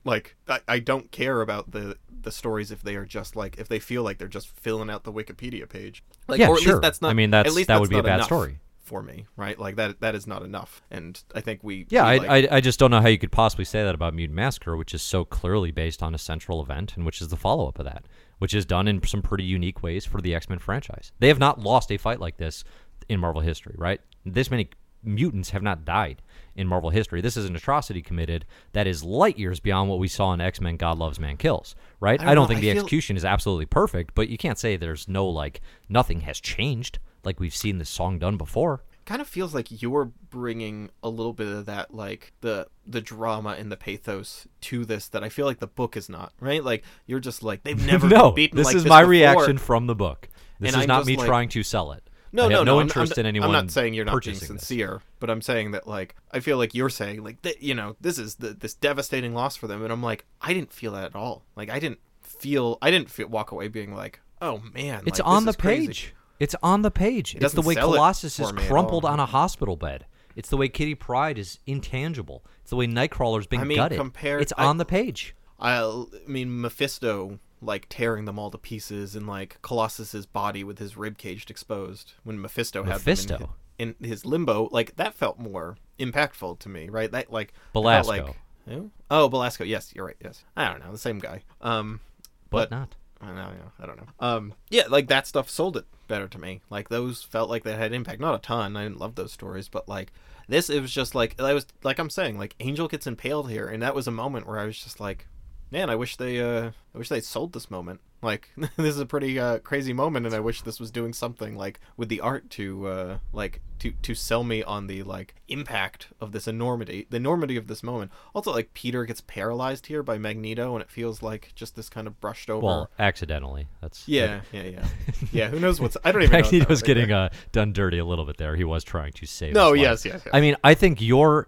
Like 0.03 0.35
I, 0.47 0.59
I 0.67 0.79
don't 0.79 1.11
care 1.11 1.41
about 1.41 1.71
the 1.71 1.97
the 2.21 2.31
stories 2.31 2.69
if 2.71 2.81
they 2.83 2.95
are 2.95 3.05
just 3.05 3.35
like 3.35 3.57
if 3.57 3.67
they 3.67 3.79
feel 3.79 4.03
like 4.03 4.17
they're 4.17 4.27
just 4.27 4.49
filling 4.49 4.89
out 4.89 5.03
the 5.03 5.13
Wikipedia 5.13 5.67
page. 5.69 6.03
Like 6.27 6.39
Yeah, 6.39 6.49
or 6.49 6.55
at 6.57 6.61
sure. 6.61 6.73
least 6.73 6.81
that's 6.81 7.01
not 7.01 7.09
I 7.11 7.13
mean, 7.13 7.31
that's- 7.31 7.51
at 7.51 7.55
least 7.55 7.67
that 7.69 7.79
would 7.79 7.89
be 7.89 7.97
a 7.97 8.03
bad 8.03 8.23
story. 8.23 8.59
for 8.83 9.01
me, 9.01 9.25
right? 9.35 9.57
Like 9.57 9.77
that 9.77 10.01
that 10.01 10.13
is 10.13 10.27
not 10.27 10.43
enough. 10.43 10.81
And 10.91 11.19
I 11.33 11.41
think 11.41 11.63
we 11.63 11.87
Yeah, 11.89 12.03
we, 12.03 12.09
I, 12.09 12.17
like, 12.17 12.51
I, 12.51 12.57
I 12.57 12.61
just 12.61 12.77
don't 12.79 12.91
know 12.91 13.01
how 13.01 13.07
you 13.07 13.17
could 13.17 13.31
possibly 13.31 13.65
say 13.65 13.83
that 13.83 13.95
about 13.95 14.13
Mutant 14.13 14.35
Massacre, 14.35 14.75
which 14.77 14.93
is 14.93 15.01
so 15.01 15.25
clearly 15.25 15.71
based 15.71 16.03
on 16.03 16.13
a 16.13 16.19
central 16.19 16.61
event, 16.61 16.95
and 16.95 17.05
which 17.05 17.19
is 17.21 17.29
the 17.29 17.37
follow 17.37 17.67
up 17.67 17.79
of 17.79 17.85
that, 17.85 18.05
which 18.39 18.53
is 18.53 18.65
done 18.65 18.87
in 18.87 19.05
some 19.05 19.21
pretty 19.21 19.43
unique 19.43 19.81
ways 19.83 20.05
for 20.05 20.21
the 20.21 20.35
X 20.35 20.49
Men 20.49 20.59
franchise. 20.59 21.11
They 21.19 21.27
have 21.29 21.39
not 21.39 21.59
lost 21.59 21.91
a 21.91 21.97
fight 21.97 22.19
like 22.19 22.37
this 22.37 22.63
in 23.09 23.19
Marvel 23.19 23.41
history, 23.41 23.75
right? 23.77 24.01
This 24.25 24.49
many 24.51 24.69
mutants 25.03 25.51
have 25.51 25.61
not 25.61 25.85
died 25.85 26.21
in 26.55 26.67
Marvel 26.67 26.89
history. 26.89 27.21
This 27.21 27.37
is 27.37 27.45
an 27.45 27.55
atrocity 27.55 28.01
committed 28.01 28.43
that 28.73 28.87
is 28.87 29.03
light 29.03 29.37
years 29.37 29.59
beyond 29.59 29.89
what 29.89 29.99
we 29.99 30.07
saw 30.07 30.33
in 30.33 30.41
X 30.41 30.59
Men 30.59 30.77
God 30.77 30.97
Loves, 30.97 31.19
Man 31.19 31.37
Kills, 31.37 31.75
right? 31.99 32.19
I 32.19 32.23
I 32.23 32.27
don't 32.27 32.35
don't, 32.35 32.47
think 32.47 32.57
I 32.57 32.61
the 32.61 32.71
feel- 32.71 32.77
execution 32.83 33.15
is 33.17 33.23
absolutely 33.25 33.67
perfect, 33.67 34.15
but 34.15 34.29
you 34.29 34.37
can't 34.37 34.57
say 34.57 34.75
there's 34.77 35.07
no, 35.07 35.27
like, 35.27 35.61
nothing 35.89 36.21
has 36.21 36.39
changed 36.39 36.99
like 37.23 37.39
we've 37.39 37.55
seen 37.55 37.77
this 37.77 37.89
song 37.89 38.19
done 38.19 38.37
before. 38.37 38.83
Kind 39.05 39.21
of 39.21 39.27
feels 39.27 39.53
like 39.53 39.81
you're 39.81 40.05
bringing 40.29 40.89
a 41.03 41.09
little 41.09 41.33
bit 41.33 41.47
of 41.47 41.65
that 41.67 41.93
like 41.93 42.33
the 42.41 42.67
the 42.87 43.01
drama 43.01 43.51
and 43.57 43.71
the 43.71 43.77
pathos 43.77 44.47
to 44.61 44.83
this 44.85 45.07
that 45.09 45.23
I 45.23 45.29
feel 45.29 45.45
like 45.45 45.59
the 45.59 45.67
book 45.67 45.95
is 45.95 46.09
not 46.09 46.33
right 46.39 46.63
like 46.63 46.83
you're 47.05 47.19
just 47.19 47.43
like 47.43 47.63
they've 47.63 47.85
never 47.85 48.07
no, 48.07 48.27
been 48.31 48.35
beaten 48.35 48.57
this 48.57 48.65
like 48.65 48.75
is 48.75 48.83
this 48.83 48.89
my 48.89 49.01
before. 49.01 49.11
reaction 49.11 49.57
from 49.57 49.87
the 49.87 49.95
book. 49.95 50.29
This 50.59 50.69
And 50.73 50.77
is 50.79 50.83
I'm 50.83 50.87
not 50.87 51.05
me 51.05 51.17
like- 51.17 51.27
trying 51.27 51.49
to 51.49 51.63
sell 51.63 51.91
it. 51.91 52.09
no 52.31 52.47
no 52.47 52.57
have 52.57 52.65
no 52.65 52.75
no 52.75 52.81
interest 52.81 53.13
I'm, 53.17 53.21
in 53.21 53.25
anyone. 53.27 53.49
I'm 53.49 53.53
not 53.53 53.71
saying 53.71 53.93
you're 53.93 54.05
not 54.05 54.11
being 54.11 54.33
purchasing 54.35 54.55
this. 54.55 54.65
sincere 54.67 55.01
but 55.19 55.29
I'm 55.29 55.41
saying 55.41 55.71
that 55.71 55.87
like 55.87 56.15
I 56.31 56.39
feel 56.39 56.57
like 56.57 56.73
you're 56.73 56.89
saying 56.89 57.23
like 57.23 57.41
that 57.43 57.61
you 57.61 57.75
know 57.75 57.95
this 58.01 58.17
is 58.17 58.35
the, 58.35 58.49
this 58.53 58.73
devastating 58.73 59.33
loss 59.33 59.55
for 59.55 59.67
them 59.67 59.83
and 59.83 59.91
I'm 59.93 60.01
like 60.03 60.25
I 60.41 60.53
didn't 60.53 60.73
feel 60.73 60.93
that 60.93 61.03
at 61.05 61.15
all 61.15 61.43
like 61.55 61.69
I 61.69 61.79
didn't 61.79 61.99
feel 62.21 62.77
I 62.81 62.89
didn't 62.91 63.09
feel, 63.09 63.27
walk 63.27 63.51
away 63.51 63.67
being 63.67 63.93
like 63.93 64.19
oh 64.41 64.61
man 64.73 65.03
It's 65.05 65.19
like, 65.19 65.27
on 65.27 65.45
the 65.45 65.51
is 65.51 65.55
crazy. 65.55 66.07
It's 66.39 66.55
on 66.61 66.81
the 66.81 66.91
page. 66.91 67.35
It 67.35 67.43
it's 67.43 67.53
the 67.53 67.61
way 67.61 67.75
Colossus 67.75 68.39
is 68.39 68.49
for 68.49 68.55
me 68.55 68.63
at 68.63 68.69
crumpled 68.69 69.05
on 69.05 69.19
a 69.19 69.25
hospital 69.25 69.75
bed. 69.75 70.05
It's 70.35 70.49
the 70.49 70.57
way 70.57 70.67
Kitty 70.67 70.95
Pryde 70.95 71.37
is 71.37 71.59
intangible. 71.65 72.43
It's 72.61 72.69
the 72.71 72.75
way 72.75 72.87
Nightcrawler's 72.87 73.47
been 73.47 73.61
I 73.61 73.63
mean, 73.63 73.77
gutted. 73.77 73.97
compared- 73.97 74.41
it's 74.41 74.53
I- 74.57 74.65
on 74.65 74.77
the 74.77 74.85
page. 74.85 75.35
I, 75.57 75.79
I 75.79 76.05
mean, 76.27 76.59
Mephisto 76.59 77.39
like 77.61 77.87
tearing 77.89 78.25
them 78.25 78.37
all 78.37 78.51
to 78.51 78.57
pieces, 78.57 79.15
and 79.15 79.25
like 79.25 79.57
Colossus's 79.61 80.25
body 80.25 80.63
with 80.63 80.77
his 80.79 80.97
rib 80.97 81.17
cage 81.17 81.49
exposed 81.49 82.13
when 82.23 82.39
Mephisto 82.39 82.83
had 82.83 82.95
them 82.95 82.99
Mephisto? 82.99 83.53
in, 83.79 83.95
in 83.99 84.07
his 84.09 84.25
limbo. 84.25 84.67
Like 84.71 84.97
that 84.97 85.13
felt 85.13 85.39
more 85.39 85.77
impactful 85.97 86.59
to 86.59 86.69
me, 86.69 86.89
right? 86.89 87.09
That 87.11 87.31
like 87.31 87.53
felt 87.53 87.73
Belasco. 87.73 88.07
Like, 88.09 88.35
who? 88.67 88.91
Oh, 89.09 89.29
Belasco. 89.29 89.63
Yes, 89.63 89.93
you're 89.95 90.05
right. 90.05 90.17
Yes, 90.23 90.43
I 90.57 90.69
don't 90.69 90.83
know 90.83 90.91
the 90.91 90.97
same 90.97 91.19
guy. 91.19 91.43
Um, 91.61 92.01
But, 92.49 92.69
but 92.69 92.71
not. 92.71 92.95
I 93.21 93.27
don't 93.27 93.35
know. 93.35 93.51
I 93.79 93.85
don't 93.85 93.97
know. 93.97 94.07
Um, 94.19 94.53
yeah, 94.69 94.83
like 94.89 95.07
that 95.07 95.27
stuff 95.27 95.49
sold 95.49 95.77
it 95.77 95.85
better 96.07 96.27
to 96.27 96.37
me. 96.37 96.61
Like 96.69 96.89
those 96.89 97.23
felt 97.23 97.49
like 97.49 97.63
they 97.63 97.75
had 97.75 97.93
impact. 97.93 98.19
Not 98.19 98.35
a 98.35 98.39
ton. 98.39 98.75
I 98.75 98.83
didn't 98.83 98.99
love 98.99 99.15
those 99.15 99.31
stories, 99.31 99.69
but 99.69 99.87
like 99.87 100.11
this, 100.47 100.69
it 100.69 100.81
was 100.81 100.91
just 100.91 101.15
like 101.15 101.39
I 101.39 101.53
was 101.53 101.65
like 101.83 101.99
I'm 101.99 102.09
saying, 102.09 102.37
like 102.37 102.55
Angel 102.59 102.87
gets 102.87 103.07
impaled 103.07 103.49
here, 103.49 103.67
and 103.67 103.81
that 103.81 103.95
was 103.95 104.07
a 104.07 104.11
moment 104.11 104.47
where 104.47 104.59
I 104.59 104.65
was 104.65 104.77
just 104.77 104.99
like, 104.99 105.27
man, 105.71 105.89
I 105.89 105.95
wish 105.95 106.17
they, 106.17 106.39
uh, 106.39 106.71
I 106.93 106.97
wish 106.97 107.09
they 107.09 107.21
sold 107.21 107.53
this 107.53 107.71
moment. 107.71 108.01
Like 108.21 108.49
this 108.57 108.95
is 108.95 108.99
a 108.99 109.05
pretty 109.05 109.39
uh, 109.39 109.59
crazy 109.59 109.93
moment, 109.93 110.25
and 110.25 110.35
I 110.35 110.39
wish 110.39 110.61
this 110.61 110.79
was 110.79 110.91
doing 110.91 111.13
something 111.13 111.55
like 111.55 111.79
with 111.97 112.09
the 112.09 112.21
art 112.21 112.49
to, 112.51 112.87
uh, 112.87 113.17
like 113.33 113.61
to 113.79 113.91
to 113.91 114.15
sell 114.15 114.43
me 114.43 114.63
on 114.63 114.87
the 114.87 115.03
like 115.03 115.35
impact 115.47 116.07
of 116.19 116.31
this 116.31 116.47
enormity, 116.47 117.07
the 117.09 117.17
enormity 117.17 117.57
of 117.57 117.67
this 117.67 117.83
moment. 117.83 118.11
Also, 118.33 118.51
like 118.51 118.73
Peter 118.73 119.05
gets 119.05 119.21
paralyzed 119.21 119.87
here 119.87 120.03
by 120.03 120.17
Magneto, 120.17 120.73
and 120.73 120.81
it 120.81 120.89
feels 120.89 121.21
like 121.21 121.51
just 121.55 121.75
this 121.75 121.89
kind 121.89 122.07
of 122.07 122.19
brushed 122.19 122.49
over. 122.49 122.65
Well, 122.65 122.89
accidentally. 122.97 123.67
That's 123.81 124.07
Yeah, 124.07 124.41
yeah, 124.51 124.63
yeah, 124.63 124.87
yeah. 125.31 125.47
Who 125.49 125.59
knows 125.59 125.79
what's? 125.79 125.97
I 126.03 126.11
don't 126.11 126.23
even. 126.23 126.31
know 126.31 126.37
what 126.39 126.45
that 126.45 126.51
Magneto's 126.51 126.81
getting 126.81 127.11
uh, 127.11 127.29
done 127.51 127.73
dirty 127.73 127.97
a 127.97 128.05
little 128.05 128.25
bit 128.25 128.37
there. 128.37 128.55
He 128.55 128.63
was 128.63 128.83
trying 128.83 129.13
to 129.13 129.25
save. 129.25 129.53
No, 129.53 129.73
yes, 129.73 130.05
yes, 130.05 130.21
yes. 130.25 130.33
I 130.33 130.41
mean, 130.41 130.55
I 130.63 130.73
think 130.73 131.01
you're 131.01 131.47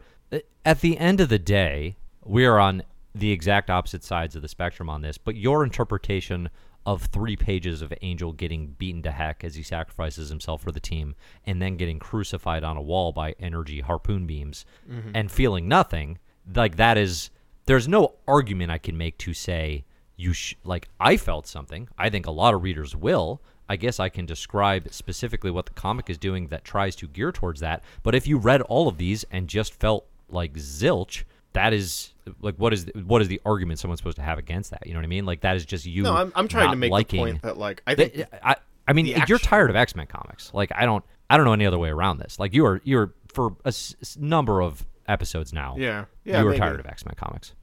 at 0.68 0.82
the 0.82 0.98
end 0.98 1.22
of 1.22 1.30
the 1.30 1.40
day, 1.40 1.96
we 2.26 2.46
are 2.46 2.60
on 2.60 2.84
the 3.16 3.32
exact 3.32 3.70
opposite 3.70 4.04
sides 4.04 4.36
of 4.36 4.42
the 4.42 4.48
spectrum 4.48 4.90
on 4.90 5.02
this. 5.02 5.18
But 5.18 5.36
your 5.36 5.64
interpretation 5.64 6.50
of 6.86 7.04
three 7.04 7.36
pages 7.36 7.82
of 7.82 7.94
Angel 8.02 8.32
getting 8.32 8.68
beaten 8.78 9.02
to 9.04 9.12
heck 9.12 9.44
as 9.44 9.56
he 9.56 9.64
sacrifices 9.64 10.30
himself 10.30 10.62
for 10.62 10.72
the 10.72 10.80
team, 10.80 11.16
and 11.46 11.62
then 11.62 11.76
getting 11.76 12.00
crucified 12.00 12.64
on 12.64 12.78
a 12.78 12.82
wall 12.82 13.12
by 13.12 13.36
energy 13.40 13.82
harpoon 13.82 14.26
beams, 14.26 14.66
Mm-hmm. 14.90 15.12
and 15.14 15.32
feeling 15.32 15.68
nothing, 15.68 16.18
like 16.56 16.78
that 16.78 16.98
is. 16.98 17.30
There's 17.66 17.90
no 17.90 18.14
argument 18.26 18.72
I 18.72 18.78
can 18.78 18.98
make 18.98 19.18
to 19.18 19.34
say 19.34 19.84
you 20.16 20.32
sh- 20.32 20.56
like 20.64 20.88
I 21.02 21.18
felt 21.18 21.46
something. 21.46 21.90
I 21.98 22.10
think 22.10 22.26
a 22.26 22.32
lot 22.32 22.54
of 22.54 22.64
readers 22.64 22.96
will. 22.96 23.42
I 23.68 23.76
guess 23.76 24.00
I 24.00 24.08
can 24.08 24.26
describe 24.26 24.88
specifically 24.92 25.52
what 25.52 25.66
the 25.66 25.74
comic 25.74 26.10
is 26.10 26.18
doing 26.18 26.48
that 26.48 26.64
tries 26.64 26.96
to 26.96 27.08
gear 27.10 27.34
towards 27.34 27.60
that. 27.60 27.84
But 28.04 28.16
if 28.16 28.26
you 28.26 28.38
read 28.38 28.62
all 28.62 28.88
of 28.88 28.98
these 28.98 29.26
and 29.30 29.50
just 29.50 29.74
felt 29.74 30.06
like 30.30 30.54
zilch, 30.54 31.26
that 31.58 31.74
is 31.74 32.14
like 32.42 32.56
what 32.56 32.74
is 32.74 32.90
what 33.06 33.22
is 33.22 33.28
the 33.28 33.42
argument 33.46 33.80
someone's 33.80 34.00
supposed 34.00 34.18
to 34.18 34.24
have 34.24 34.38
against 34.38 34.72
that? 34.72 34.86
You 34.86 34.94
know 34.94 35.00
what 35.00 35.06
I 35.06 35.10
mean? 35.10 35.26
Like 35.26 35.42
that 35.42 35.56
is 35.56 35.66
just 35.66 35.86
you. 35.86 36.04
No, 36.04 36.16
I'm, 36.16 36.32
I'm 36.36 36.48
trying 36.48 36.70
to 36.72 36.76
make 36.78 36.92
liking 36.92 37.20
the 37.24 37.32
point 37.32 37.42
that 37.44 37.58
like 37.58 37.82
I 37.86 37.96
think 37.96 38.14
Th- 38.14 38.28
I, 38.44 38.56
I 38.88 38.94
mean, 38.94 39.06
the 39.08 39.24
you're 39.28 39.40
tired 39.40 39.70
of 39.70 39.76
X 39.76 39.96
Men 39.96 40.08
comics. 40.08 40.52
Like 40.54 40.72
I 40.74 40.86
don't, 40.86 41.04
I 41.30 41.36
don't 41.38 41.46
know 41.46 41.54
any 41.54 41.66
other 41.66 41.78
way 41.80 41.90
around 41.90 42.20
this. 42.20 42.40
Like 42.40 42.54
you 42.54 42.66
are, 42.66 42.82
you're 42.84 43.14
for 43.34 43.56
a 43.66 43.70
s- 43.70 44.18
number 44.20 44.62
of 44.62 44.86
episodes 45.08 45.52
now. 45.54 45.76
Yeah. 45.78 46.06
Yeah. 46.24 46.40
you 46.40 46.46
were 46.46 46.52
maybe. 46.52 46.60
tired 46.60 46.80
of 46.80 46.86
X 46.86 47.06
Men 47.06 47.16
comics. 47.16 47.54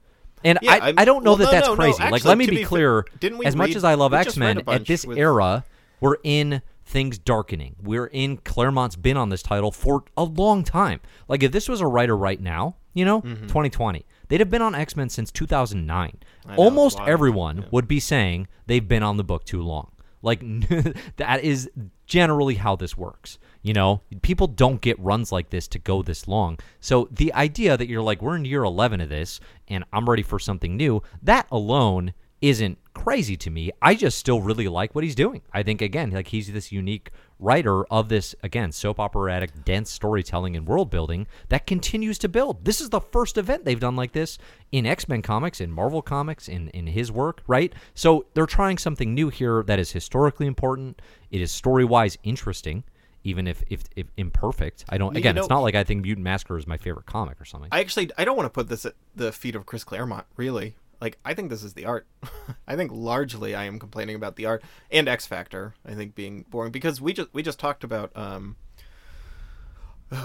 And 0.43 0.59
Yeah, 0.61 0.73
I, 0.73 0.77
I'm- 0.77 0.95
I 0.97 1.05
don't 1.05 1.23
know 1.23 1.31
well, 1.31 1.37
that 1.37 1.43
no, 1.45 1.51
that's 1.51 1.67
no, 1.67 1.73
no. 1.75 1.81
crazy. 1.81 2.03
like, 2.11 2.25
let 2.25 2.37
me 2.37 2.45
be, 2.45 2.57
be 2.57 2.63
clear. 2.63 3.05
didn't 3.19 3.39
we 3.39 3.45
as 3.45 3.55
much 3.55 3.75
as 3.75 3.83
I 3.83 3.95
love 3.95 4.13
X 4.13 4.37
Men, 4.37 4.61
at 4.67 4.85
this 4.85 5.05
with- 5.05 5.17
era, 5.17 5.63
we're 5.99 6.17
in 6.23 6.61
things 6.85 7.17
darkening. 7.17 7.75
We're 7.81 8.05
in 8.05 8.37
Claremont's 8.37 8.95
been 8.95 9.17
on 9.17 9.29
this 9.29 9.41
title 9.41 9.71
for 9.71 10.03
a 10.15 10.23
long 10.23 10.63
time. 10.63 10.99
Like, 11.27 11.41
if 11.41 11.51
this 11.51 11.67
was 11.67 11.81
a 11.81 11.87
writer 11.87 12.15
right 12.15 12.39
now, 12.39 12.75
you 12.95 13.05
know, 13.05 13.21
Mm-hmm. 13.21 13.45
2020, 13.45 14.05
they'd 14.29 14.39
have 14.39 14.49
been 14.49 14.63
on 14.63 14.73
X 14.73 14.95
Men 14.95 15.09
since 15.09 15.31
2009. 15.31 16.17
know, 16.47 16.55
Almost 16.55 16.99
everyone 17.01 17.67
would 17.71 17.87
be 17.87 17.99
saying 17.99 18.47
they've 18.65 18.87
been 18.87 19.03
on 19.03 19.17
the 19.17 19.23
book 19.23 19.45
too 19.45 19.61
long. 19.61 19.91
Like 20.23 20.39
that 21.17 21.43
is 21.43 21.69
generally 22.07 22.55
how 22.55 22.75
this 22.75 22.97
works. 22.97 23.37
You 23.61 23.73
know, 23.73 24.01
people 24.21 24.47
don't 24.47 24.79
get 24.81 24.99
runs 24.99 25.31
like 25.31 25.49
this 25.49 25.67
to 25.69 25.79
go 25.79 26.01
this 26.03 26.27
long. 26.27 26.59
So 26.79 27.07
the 27.11 27.33
idea 27.33 27.77
that 27.77 27.87
you're 27.87 28.01
like, 28.01 28.21
we're 28.21 28.35
in 28.35 28.45
year 28.45 28.63
11 28.63 29.01
of 29.01 29.09
this 29.09 29.39
and 29.67 29.83
I'm 29.91 30.07
ready 30.09 30.23
for 30.23 30.39
something 30.39 30.77
new, 30.77 31.01
that 31.23 31.47
alone 31.51 32.13
isn't 32.41 32.77
crazy 32.93 33.35
to 33.37 33.49
me. 33.49 33.71
I 33.81 33.95
just 33.95 34.19
still 34.19 34.39
really 34.41 34.67
like 34.67 34.93
what 34.93 35.03
he's 35.03 35.15
doing. 35.15 35.41
I 35.51 35.63
think 35.63 35.81
again, 35.81 36.11
like 36.11 36.27
he's 36.27 36.51
this 36.51 36.71
unique 36.71 37.09
writer 37.39 37.85
of 37.85 38.09
this 38.09 38.35
again 38.43 38.71
soap 38.71 38.99
operatic, 38.99 39.63
dense 39.65 39.91
storytelling 39.91 40.55
and 40.55 40.67
world 40.67 40.89
building 40.89 41.27
that 41.49 41.67
continues 41.67 42.17
to 42.19 42.29
build. 42.29 42.65
This 42.65 42.81
is 42.81 42.89
the 42.89 43.01
first 43.01 43.37
event 43.37 43.65
they've 43.65 43.79
done 43.79 43.95
like 43.95 44.13
this 44.13 44.37
in 44.71 44.85
X 44.85 45.07
Men 45.07 45.21
comics, 45.21 45.59
in 45.61 45.71
Marvel 45.71 46.01
comics, 46.01 46.47
in 46.47 46.69
in 46.69 46.87
his 46.87 47.11
work, 47.11 47.43
right? 47.47 47.73
So 47.93 48.25
they're 48.33 48.45
trying 48.45 48.77
something 48.77 49.13
new 49.13 49.29
here 49.29 49.63
that 49.63 49.79
is 49.79 49.91
historically 49.91 50.47
important. 50.47 51.01
It 51.31 51.41
is 51.41 51.51
story 51.51 51.85
wise 51.85 52.17
interesting. 52.23 52.83
Even 53.23 53.47
if, 53.47 53.63
if, 53.71 53.81
if 53.95 54.05
imperfect, 54.17 54.85
I 54.87 54.99
don't. 54.99 55.15
You 55.15 55.17
Again, 55.17 55.35
it's 55.35 55.49
not 55.49 55.61
like 55.61 55.73
I 55.73 55.83
think 55.83 56.03
Mutant 56.03 56.23
Massacre 56.23 56.59
is 56.59 56.67
my 56.67 56.77
favorite 56.77 57.07
comic 57.07 57.41
or 57.41 57.45
something. 57.45 57.69
I 57.71 57.79
actually 57.79 58.11
I 58.19 58.23
don't 58.23 58.37
want 58.37 58.45
to 58.45 58.51
put 58.51 58.69
this 58.69 58.85
at 58.85 58.93
the 59.15 59.31
feet 59.31 59.55
of 59.55 59.65
Chris 59.65 59.83
Claremont. 59.83 60.27
Really, 60.37 60.75
like 61.05 61.19
I 61.23 61.35
think 61.35 61.51
this 61.51 61.63
is 61.63 61.75
the 61.75 61.85
art. 61.85 62.07
I 62.67 62.75
think 62.75 62.91
largely 62.91 63.53
I 63.53 63.65
am 63.65 63.77
complaining 63.77 64.15
about 64.15 64.37
the 64.37 64.47
art 64.47 64.63
and 64.89 65.07
X 65.07 65.27
Factor. 65.27 65.75
I 65.85 65.93
think 65.93 66.15
being 66.15 66.45
boring 66.49 66.71
because 66.71 66.99
we 66.99 67.13
just 67.13 67.31
we 67.31 67.43
just 67.43 67.59
talked 67.59 67.83
about 67.83 68.11
um 68.17 68.55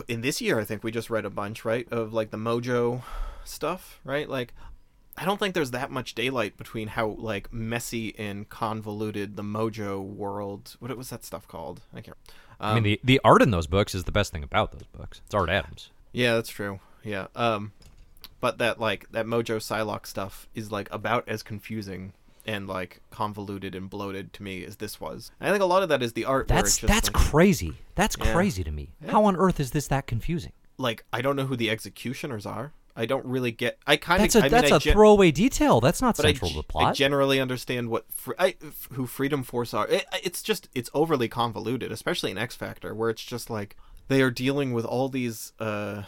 in 0.09 0.23
this 0.23 0.41
year. 0.41 0.59
I 0.59 0.65
think 0.65 0.83
we 0.83 0.91
just 0.91 1.11
read 1.11 1.27
a 1.27 1.31
bunch 1.31 1.67
right 1.67 1.87
of 1.93 2.15
like 2.15 2.31
the 2.31 2.39
Mojo 2.39 3.03
stuff. 3.45 4.01
Right, 4.05 4.27
like 4.27 4.55
I 5.19 5.27
don't 5.27 5.39
think 5.39 5.55
there's 5.55 5.73
that 5.73 5.91
much 5.91 6.15
daylight 6.15 6.57
between 6.57 6.89
how 6.89 7.09
like 7.09 7.53
messy 7.53 8.19
and 8.19 8.49
convoluted 8.49 9.37
the 9.37 9.43
Mojo 9.43 10.03
world. 10.03 10.77
What 10.79 10.97
was 10.97 11.11
that 11.11 11.27
stuff 11.27 11.47
called? 11.47 11.83
I 11.93 12.01
can't. 12.01 12.17
Um, 12.59 12.71
I 12.71 12.75
mean, 12.75 12.83
the, 12.85 13.01
the 13.05 13.21
art 13.23 13.43
in 13.43 13.51
those 13.51 13.67
books 13.67 13.95
is 13.95 14.05
the 14.05 14.13
best 14.13 14.33
thing 14.33 14.43
about 14.43 14.73
those 14.73 14.87
books. 14.97 15.21
It's 15.27 15.35
Art 15.35 15.51
Adams. 15.51 15.91
Yeah, 16.13 16.37
that's 16.37 16.49
true. 16.49 16.81
Yeah. 17.05 17.27
Um 17.37 17.73
but 18.41 18.59
that 18.59 18.81
like 18.81 19.11
that 19.13 19.27
Mojo 19.27 19.57
Psylocke 19.57 20.07
stuff 20.07 20.49
is 20.55 20.71
like 20.73 20.89
about 20.93 21.29
as 21.29 21.43
confusing 21.43 22.13
and 22.47 22.67
like 22.67 23.01
convoluted 23.11 23.75
and 23.75 23.91
bloated 23.91 24.33
to 24.33 24.43
me 24.43 24.65
as 24.65 24.77
this 24.77 24.99
was. 25.01 25.31
And 25.41 25.49
I 25.49 25.53
think 25.53 25.63
a 25.63 25.67
lot 25.67 25.83
of 25.83 25.89
that 25.91 26.03
is 26.03 26.15
the 26.15 26.25
art 26.25 26.49
That's 26.49 26.79
just 26.79 26.87
that's 26.93 27.09
like, 27.13 27.15
crazy. 27.31 27.75
That's 27.95 28.17
Yeah. 28.19 28.33
crazy 28.33 28.65
to 28.65 28.71
me. 28.73 28.91
How 29.09 29.25
on 29.27 29.37
earth 29.37 29.61
is 29.61 29.71
this 29.73 29.87
that 29.89 30.07
confusing? 30.07 30.53
like 30.79 31.05
I 31.13 31.21
don't 31.21 31.37
know 31.37 31.45
who 31.45 31.57
the 31.57 31.69
executioners 31.71 32.47
are. 32.47 32.73
I 32.97 33.05
don't 33.07 33.25
really 33.27 33.53
get 33.53 33.79
I 33.87 33.97
kind 33.97 34.23
That's 34.23 34.35
of 34.35 34.43
a 34.43 34.47
I 34.47 34.49
mean, 34.49 34.53
that's 34.63 34.73
I 34.73 34.77
a 34.77 34.81
gen- 34.81 34.93
throwaway 34.95 35.31
detail. 35.31 35.81
That's 35.83 36.01
not 36.01 36.17
but 36.17 36.25
I, 36.25 36.29
central 36.31 36.51
to 36.51 36.57
the 36.57 36.63
plot. 36.63 36.85
I 36.89 36.93
generally 36.93 37.39
understand 37.39 37.91
what 37.91 38.07
fr- 38.11 38.33
I, 38.39 38.57
f- 38.63 38.89
who 38.93 39.07
Freedom 39.07 39.43
Force 39.43 39.75
are. 39.75 39.87
It, 39.89 40.07
it's 40.25 40.43
just 40.43 40.69
it's 40.75 40.89
overly 40.95 41.29
convoluted, 41.29 41.93
especially 41.93 42.31
in 42.31 42.39
X 42.39 42.57
Factor, 42.57 42.95
where 42.95 43.11
it's 43.11 43.23
just 43.25 43.51
like 43.51 43.77
they 44.09 44.23
are 44.23 44.31
dealing 44.31 44.73
with 44.73 44.87
all 44.87 45.09
these 45.11 45.53
uh 45.61 46.03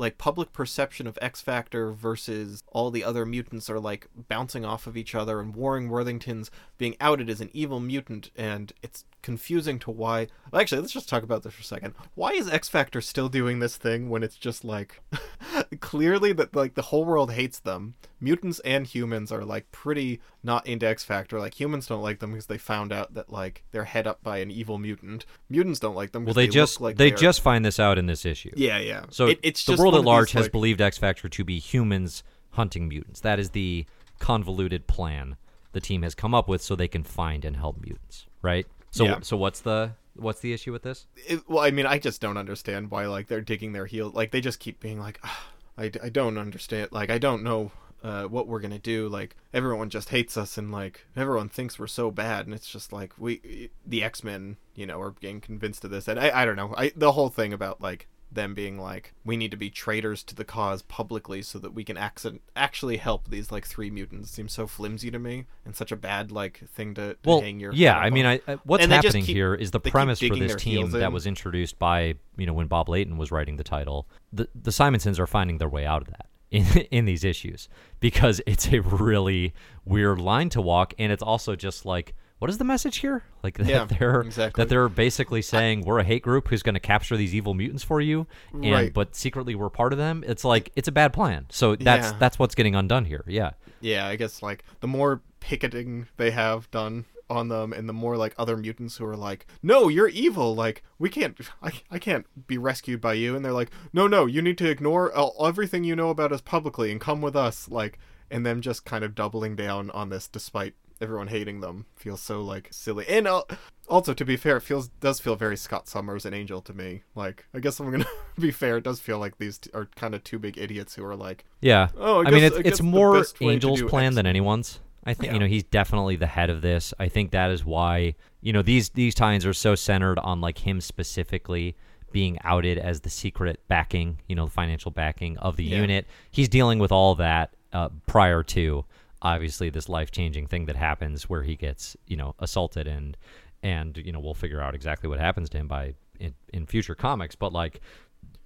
like 0.00 0.18
public 0.18 0.52
perception 0.52 1.06
of 1.06 1.18
X 1.20 1.40
Factor 1.40 1.92
versus 1.92 2.62
all 2.72 2.90
the 2.90 3.04
other 3.04 3.26
mutants 3.26 3.68
are 3.68 3.78
like 3.78 4.08
bouncing 4.28 4.64
off 4.64 4.86
of 4.86 4.96
each 4.96 5.14
other, 5.14 5.40
and 5.40 5.54
Warren 5.54 5.88
Worthington's 5.88 6.50
being 6.78 6.96
outed 7.00 7.28
as 7.28 7.40
an 7.40 7.50
evil 7.52 7.78
mutant, 7.78 8.30
and 8.34 8.72
it's 8.82 9.04
confusing 9.22 9.78
to 9.80 9.90
why. 9.90 10.28
Actually, 10.52 10.80
let's 10.80 10.92
just 10.92 11.08
talk 11.08 11.22
about 11.22 11.42
this 11.42 11.54
for 11.54 11.60
a 11.60 11.64
second. 11.64 11.94
Why 12.14 12.32
is 12.32 12.48
X 12.48 12.68
Factor 12.68 13.00
still 13.00 13.28
doing 13.28 13.60
this 13.60 13.76
thing 13.76 14.08
when 14.08 14.22
it's 14.22 14.36
just 14.36 14.64
like 14.64 15.02
clearly 15.80 16.32
that 16.32 16.56
like 16.56 16.74
the 16.74 16.82
whole 16.82 17.04
world 17.04 17.32
hates 17.32 17.60
them? 17.60 17.94
Mutants 18.20 18.58
and 18.60 18.86
humans 18.86 19.32
are 19.32 19.44
like 19.44 19.70
pretty 19.72 20.20
not 20.42 20.66
into 20.66 20.86
X 20.86 21.04
Factor. 21.04 21.38
Like 21.38 21.58
humans 21.58 21.86
don't 21.86 22.02
like 22.02 22.18
them 22.18 22.32
because 22.32 22.46
they 22.46 22.58
found 22.58 22.92
out 22.92 23.14
that 23.14 23.30
like 23.32 23.64
they're 23.72 23.84
head 23.84 24.06
up 24.06 24.22
by 24.22 24.38
an 24.38 24.50
evil 24.50 24.78
mutant. 24.78 25.24
Mutants 25.48 25.80
don't 25.80 25.94
like 25.94 26.12
them. 26.12 26.24
Well, 26.24 26.34
they, 26.34 26.44
look 26.46 26.52
just 26.52 26.80
like 26.80 26.96
they 26.96 27.10
just 27.10 27.40
find 27.40 27.64
this 27.64 27.80
out 27.80 27.96
in 27.98 28.06
this 28.06 28.24
issue. 28.26 28.50
yeah 28.56 28.78
yeah. 28.78 29.04
So 29.10 29.28
It- 29.28 29.40
it's 29.42 29.64
the 29.64 29.76
world 29.76 29.94
at 29.94 30.02
large 30.04 30.28
these, 30.28 30.34
has 30.34 30.44
like- 30.44 30.52
believed 30.52 30.80
X 30.80 30.98
Factor 30.98 31.28
to 31.28 31.44
be 31.44 31.58
humans 31.58 32.22
hunting 32.50 32.88
mutants. 32.88 33.20
That 33.20 33.38
is 33.38 33.50
the 33.50 33.86
convoluted 34.18 34.86
plan 34.86 35.36
the 35.72 35.80
team 35.80 36.02
has 36.02 36.14
come 36.14 36.34
up 36.34 36.48
with 36.48 36.60
so 36.60 36.74
they 36.76 36.88
can 36.88 37.04
find 37.04 37.44
and 37.44 37.56
help 37.56 37.80
mutants. 37.80 38.26
Right. 38.42 38.66
So 38.90 39.04
Yeah. 39.04 39.18
so 39.22 39.36
what's 39.36 39.60
the 39.60 39.92
what's 40.16 40.40
the 40.40 40.52
issue 40.52 40.72
with 40.72 40.82
this? 40.82 41.06
it, 41.28 41.48
well, 41.48 41.64
I 41.64 41.70
mean, 41.70 41.86
I 41.86 41.98
just 41.98 42.20
don't 42.20 42.36
understand 42.36 42.90
why 42.90 43.06
like 43.06 43.28
they're 43.28 43.40
digging 43.40 43.72
their 43.72 43.86
heels. 43.86 44.12
Like 44.14 44.30
they 44.32 44.40
just 44.40 44.58
keep 44.58 44.80
being 44.80 44.98
like, 44.98 45.18
ah, 45.24 45.46
I 45.78 45.84
I, 45.84 45.90
I 46.04 46.08
don't 46.10 46.36
understand. 46.36 46.88
Like 46.92 47.08
I 47.10 47.18
don't 47.18 47.42
know 47.42 47.70
uh, 48.02 48.24
what 48.24 48.46
we're 48.46 48.60
gonna 48.60 48.78
do. 48.78 49.08
Like 49.08 49.36
everyone 49.52 49.90
just 49.90 50.08
hates 50.10 50.36
us, 50.36 50.56
and 50.58 50.70
like 50.72 51.06
everyone 51.16 51.48
thinks 51.48 51.78
we're 51.78 51.86
so 51.86 52.10
bad, 52.10 52.46
and 52.46 52.54
it's 52.54 52.68
just 52.70 52.92
like 52.92 53.12
we, 53.18 53.70
the 53.86 54.02
X 54.02 54.24
Men, 54.24 54.56
you 54.74 54.86
know, 54.86 55.00
are 55.00 55.12
getting 55.12 55.40
convinced 55.40 55.84
of 55.84 55.90
this. 55.90 56.08
And 56.08 56.18
I, 56.18 56.42
I 56.42 56.44
don't 56.44 56.56
know. 56.56 56.74
I 56.76 56.92
the 56.96 57.12
whole 57.12 57.28
thing 57.28 57.52
about 57.52 57.80
like 57.80 58.08
them 58.32 58.54
being 58.54 58.78
like 58.78 59.12
we 59.24 59.36
need 59.36 59.50
to 59.50 59.56
be 59.56 59.68
traitors 59.68 60.22
to 60.22 60.36
the 60.36 60.44
cause 60.44 60.82
publicly 60.82 61.42
so 61.42 61.58
that 61.58 61.74
we 61.74 61.82
can 61.82 61.96
accident- 61.96 62.40
actually 62.54 62.96
help 62.96 63.28
these 63.28 63.50
like 63.50 63.66
three 63.66 63.90
mutants 63.90 64.30
seems 64.30 64.52
so 64.52 64.68
flimsy 64.68 65.10
to 65.10 65.18
me 65.18 65.46
and 65.64 65.74
such 65.74 65.90
a 65.90 65.96
bad 65.96 66.30
like 66.30 66.60
thing 66.68 66.94
to, 66.94 67.14
to 67.14 67.18
Well, 67.24 67.40
hang 67.40 67.58
your 67.58 67.72
yeah. 67.72 67.98
I 67.98 68.08
mean. 68.10 68.26
I, 68.26 68.40
I, 68.46 68.54
what's 68.62 68.84
And 68.84 68.92
happening 68.92 69.24
keep- 69.24 69.34
here 69.34 69.52
is 69.52 69.72
the 69.72 69.80
premise 69.80 70.20
for 70.20 70.36
this 70.36 70.54
team 70.54 70.92
that 70.92 71.10
was 71.10 71.26
introduced 71.26 71.76
by 71.80 72.14
you 72.36 72.46
know 72.46 72.52
when 72.52 72.68
Bob 72.68 72.88
Layton 72.88 73.16
was 73.18 73.32
writing 73.32 73.56
the 73.56 73.64
title. 73.64 74.06
The 74.32 74.48
the 74.54 74.70
Simonsons 74.70 75.18
are 75.18 75.26
finding 75.26 75.58
their 75.58 75.68
way 75.68 75.84
out 75.84 76.02
of 76.02 76.08
that 76.10 76.26
in 76.50 76.64
in 76.90 77.04
these 77.04 77.24
issues 77.24 77.68
because 78.00 78.40
it's 78.46 78.72
a 78.72 78.80
really 78.80 79.54
weird 79.84 80.20
line 80.20 80.48
to 80.50 80.60
walk, 80.60 80.94
and 80.98 81.12
it's 81.12 81.22
also 81.22 81.56
just 81.56 81.84
like. 81.84 82.14
What 82.38 82.48
is 82.48 82.56
the 82.56 82.64
message 82.64 82.96
here? 83.00 83.22
Like 83.42 83.58
that 83.58 83.66
Yeah, 83.66 83.84
they're 83.84 84.22
exactly. 84.22 84.62
that 84.62 84.70
they're 84.70 84.88
basically 84.88 85.42
saying 85.42 85.82
we're 85.84 85.98
a 85.98 86.04
hate 86.04 86.22
group 86.22 86.48
who's 86.48 86.62
going 86.62 86.72
to 86.72 86.80
capture 86.80 87.14
these 87.18 87.34
evil 87.34 87.52
mutants 87.52 87.82
for 87.84 88.00
you, 88.00 88.26
and 88.54 88.72
Right. 88.72 88.94
but 88.94 89.14
secretly 89.14 89.54
we're 89.54 89.68
part 89.68 89.92
of 89.92 89.98
them. 89.98 90.24
It's 90.26 90.42
like 90.42 90.72
it's 90.74 90.88
a 90.88 90.92
bad 90.92 91.12
plan. 91.12 91.44
So 91.50 91.76
that's 91.76 92.12
Yeah. 92.12 92.16
that's 92.18 92.38
what's 92.38 92.54
getting 92.54 92.74
undone 92.74 93.04
here. 93.04 93.24
Yeah. 93.26 93.50
yeah, 93.82 94.06
I 94.06 94.16
guess 94.16 94.42
like 94.42 94.64
the 94.80 94.86
more 94.86 95.20
picketing 95.40 96.06
they 96.16 96.30
have 96.30 96.70
done 96.70 97.04
on 97.30 97.48
them 97.48 97.72
and 97.72 97.88
the 97.88 97.92
more 97.92 98.16
like 98.16 98.34
other 98.36 98.56
mutants 98.56 98.96
who 98.96 99.06
are 99.06 99.16
like, 99.16 99.46
"No, 99.62 99.88
you're 99.88 100.08
evil. 100.08 100.54
Like, 100.54 100.82
we 100.98 101.08
can't 101.08 101.38
I, 101.62 101.72
I 101.90 101.98
can't 101.98 102.26
be 102.46 102.58
rescued 102.58 103.00
by 103.00 103.14
you." 103.14 103.36
And 103.36 103.44
they're 103.44 103.52
like, 103.52 103.70
"No, 103.92 104.06
no, 104.06 104.26
you 104.26 104.42
need 104.42 104.58
to 104.58 104.68
ignore 104.68 105.14
all, 105.14 105.34
everything 105.46 105.84
you 105.84 105.96
know 105.96 106.10
about 106.10 106.32
us 106.32 106.40
publicly 106.40 106.90
and 106.90 107.00
come 107.00 107.22
with 107.22 107.36
us." 107.36 107.68
Like, 107.68 107.98
and 108.30 108.44
them 108.44 108.60
just 108.60 108.84
kind 108.84 109.04
of 109.04 109.14
doubling 109.14 109.56
down 109.56 109.90
on 109.90 110.08
this 110.08 110.28
despite 110.28 110.74
everyone 111.00 111.28
hating 111.28 111.60
them 111.60 111.86
feels 111.96 112.20
so 112.20 112.42
like 112.42 112.68
silly. 112.70 113.06
And 113.08 113.26
uh, 113.26 113.42
also 113.88 114.14
to 114.14 114.24
be 114.24 114.36
fair, 114.36 114.58
it 114.58 114.62
feels 114.62 114.88
does 114.88 115.20
feel 115.20 115.36
very 115.36 115.56
Scott 115.56 115.88
Summers 115.88 116.26
and 116.26 116.34
Angel 116.34 116.60
to 116.62 116.74
me. 116.74 117.02
Like, 117.14 117.46
I 117.54 117.60
guess 117.60 117.80
I'm 117.80 117.90
to 117.92 118.06
be 118.38 118.50
fair, 118.50 118.76
it 118.78 118.84
does 118.84 119.00
feel 119.00 119.18
like 119.18 119.38
these 119.38 119.58
t- 119.58 119.70
are 119.72 119.86
kind 119.96 120.14
of 120.14 120.24
two 120.24 120.38
big 120.38 120.58
idiots 120.58 120.94
who 120.94 121.04
are 121.04 121.16
like, 121.16 121.44
Yeah. 121.60 121.88
Oh, 121.96 122.22
I 122.24 122.28
I, 122.28 122.30
mean, 122.30 122.44
it's 122.44 122.56
it's 122.58 122.82
more 122.82 123.14
best 123.14 123.40
way 123.40 123.46
to 123.46 123.52
Angel's 123.52 123.82
plan 123.82 124.08
X- 124.08 124.16
than 124.16 124.26
anyone's. 124.26 124.80
I 125.04 125.14
think 125.14 125.26
Yeah. 125.28 125.32
you 125.34 125.38
know 125.40 125.46
he's 125.46 125.64
definitely 125.64 126.16
the 126.16 126.26
head 126.26 126.50
of 126.50 126.60
this. 126.62 126.92
I 126.98 127.08
think 127.08 127.30
that 127.30 127.50
is 127.50 127.64
why 127.64 128.14
you 128.42 128.52
know 128.52 128.62
these 128.62 128.90
these 128.90 129.14
tie-ins 129.14 129.46
are 129.46 129.54
so 129.54 129.74
centered 129.74 130.18
on 130.18 130.40
like 130.40 130.58
him 130.58 130.80
specifically 130.80 131.76
being 132.12 132.38
outed 132.44 132.76
as 132.76 133.00
the 133.02 133.10
secret 133.10 133.60
backing, 133.68 134.18
you 134.28 134.34
know, 134.34 134.46
the 134.46 134.50
financial 134.50 134.90
backing 134.90 135.38
of 135.38 135.56
the 135.56 135.64
Yeah. 135.64 135.80
unit. 135.80 136.06
He's 136.30 136.48
dealing 136.48 136.78
with 136.80 136.90
all 136.90 137.14
that 137.14 137.54
uh, 137.72 137.88
prior 138.06 138.42
to 138.42 138.84
obviously 139.22 139.70
this 139.70 139.88
life-changing 139.88 140.46
thing 140.48 140.64
that 140.66 140.74
happens 140.76 141.28
where 141.28 141.42
he 141.44 141.54
gets 141.54 141.96
you 142.06 142.16
know 142.16 142.34
assaulted 142.38 142.86
and 142.88 143.16
and 143.62 143.96
you 143.98 144.10
know 144.12 144.18
we'll 144.20 144.34
figure 144.34 144.60
out 144.60 144.74
exactly 144.74 145.08
what 145.08 145.18
happens 145.20 145.48
to 145.50 145.58
him 145.58 145.68
by 145.68 145.94
in, 146.18 146.34
in 146.52 146.66
future 146.66 146.94
comics. 146.94 147.34
But 147.36 147.52
like 147.52 147.80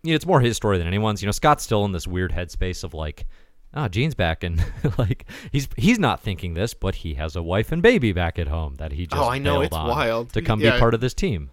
you 0.02 0.10
know, 0.10 0.16
it's 0.16 0.26
more 0.26 0.40
his 0.40 0.56
story 0.56 0.76
than 0.78 0.86
anyone's. 0.86 1.22
You 1.22 1.26
know, 1.26 1.32
Scott's 1.32 1.64
still 1.64 1.84
in 1.86 1.92
this 1.92 2.06
weird 2.06 2.30
headspace 2.32 2.84
of 2.84 2.92
like, 2.92 3.24
ah, 3.74 3.88
Jean's 3.88 4.14
back, 4.14 4.42
and 4.44 4.64
like 4.98 5.26
he's 5.52 5.68
he's 5.76 5.98
not 5.98 6.20
thinking 6.22 6.54
this, 6.54 6.72
but 6.74 6.96
he 6.96 7.14
has 7.14 7.36
a 7.36 7.42
wife 7.42 7.72
and 7.72 7.82
baby 7.82 8.12
back 8.12 8.38
at 8.38 8.48
home 8.48 8.76
that 8.76 8.92
he 8.92 9.06
just 9.06 9.20
Oh, 9.20 9.28
I 9.28 9.38
know, 9.38 9.60
it's 9.60 9.72
wild. 9.72 10.32
to 10.32 10.40
come 10.42 10.60
Yeah. 10.60 10.72
be 10.72 10.78
part 10.78 10.94
of 10.94 11.00
this 11.00 11.14
team. 11.14 11.50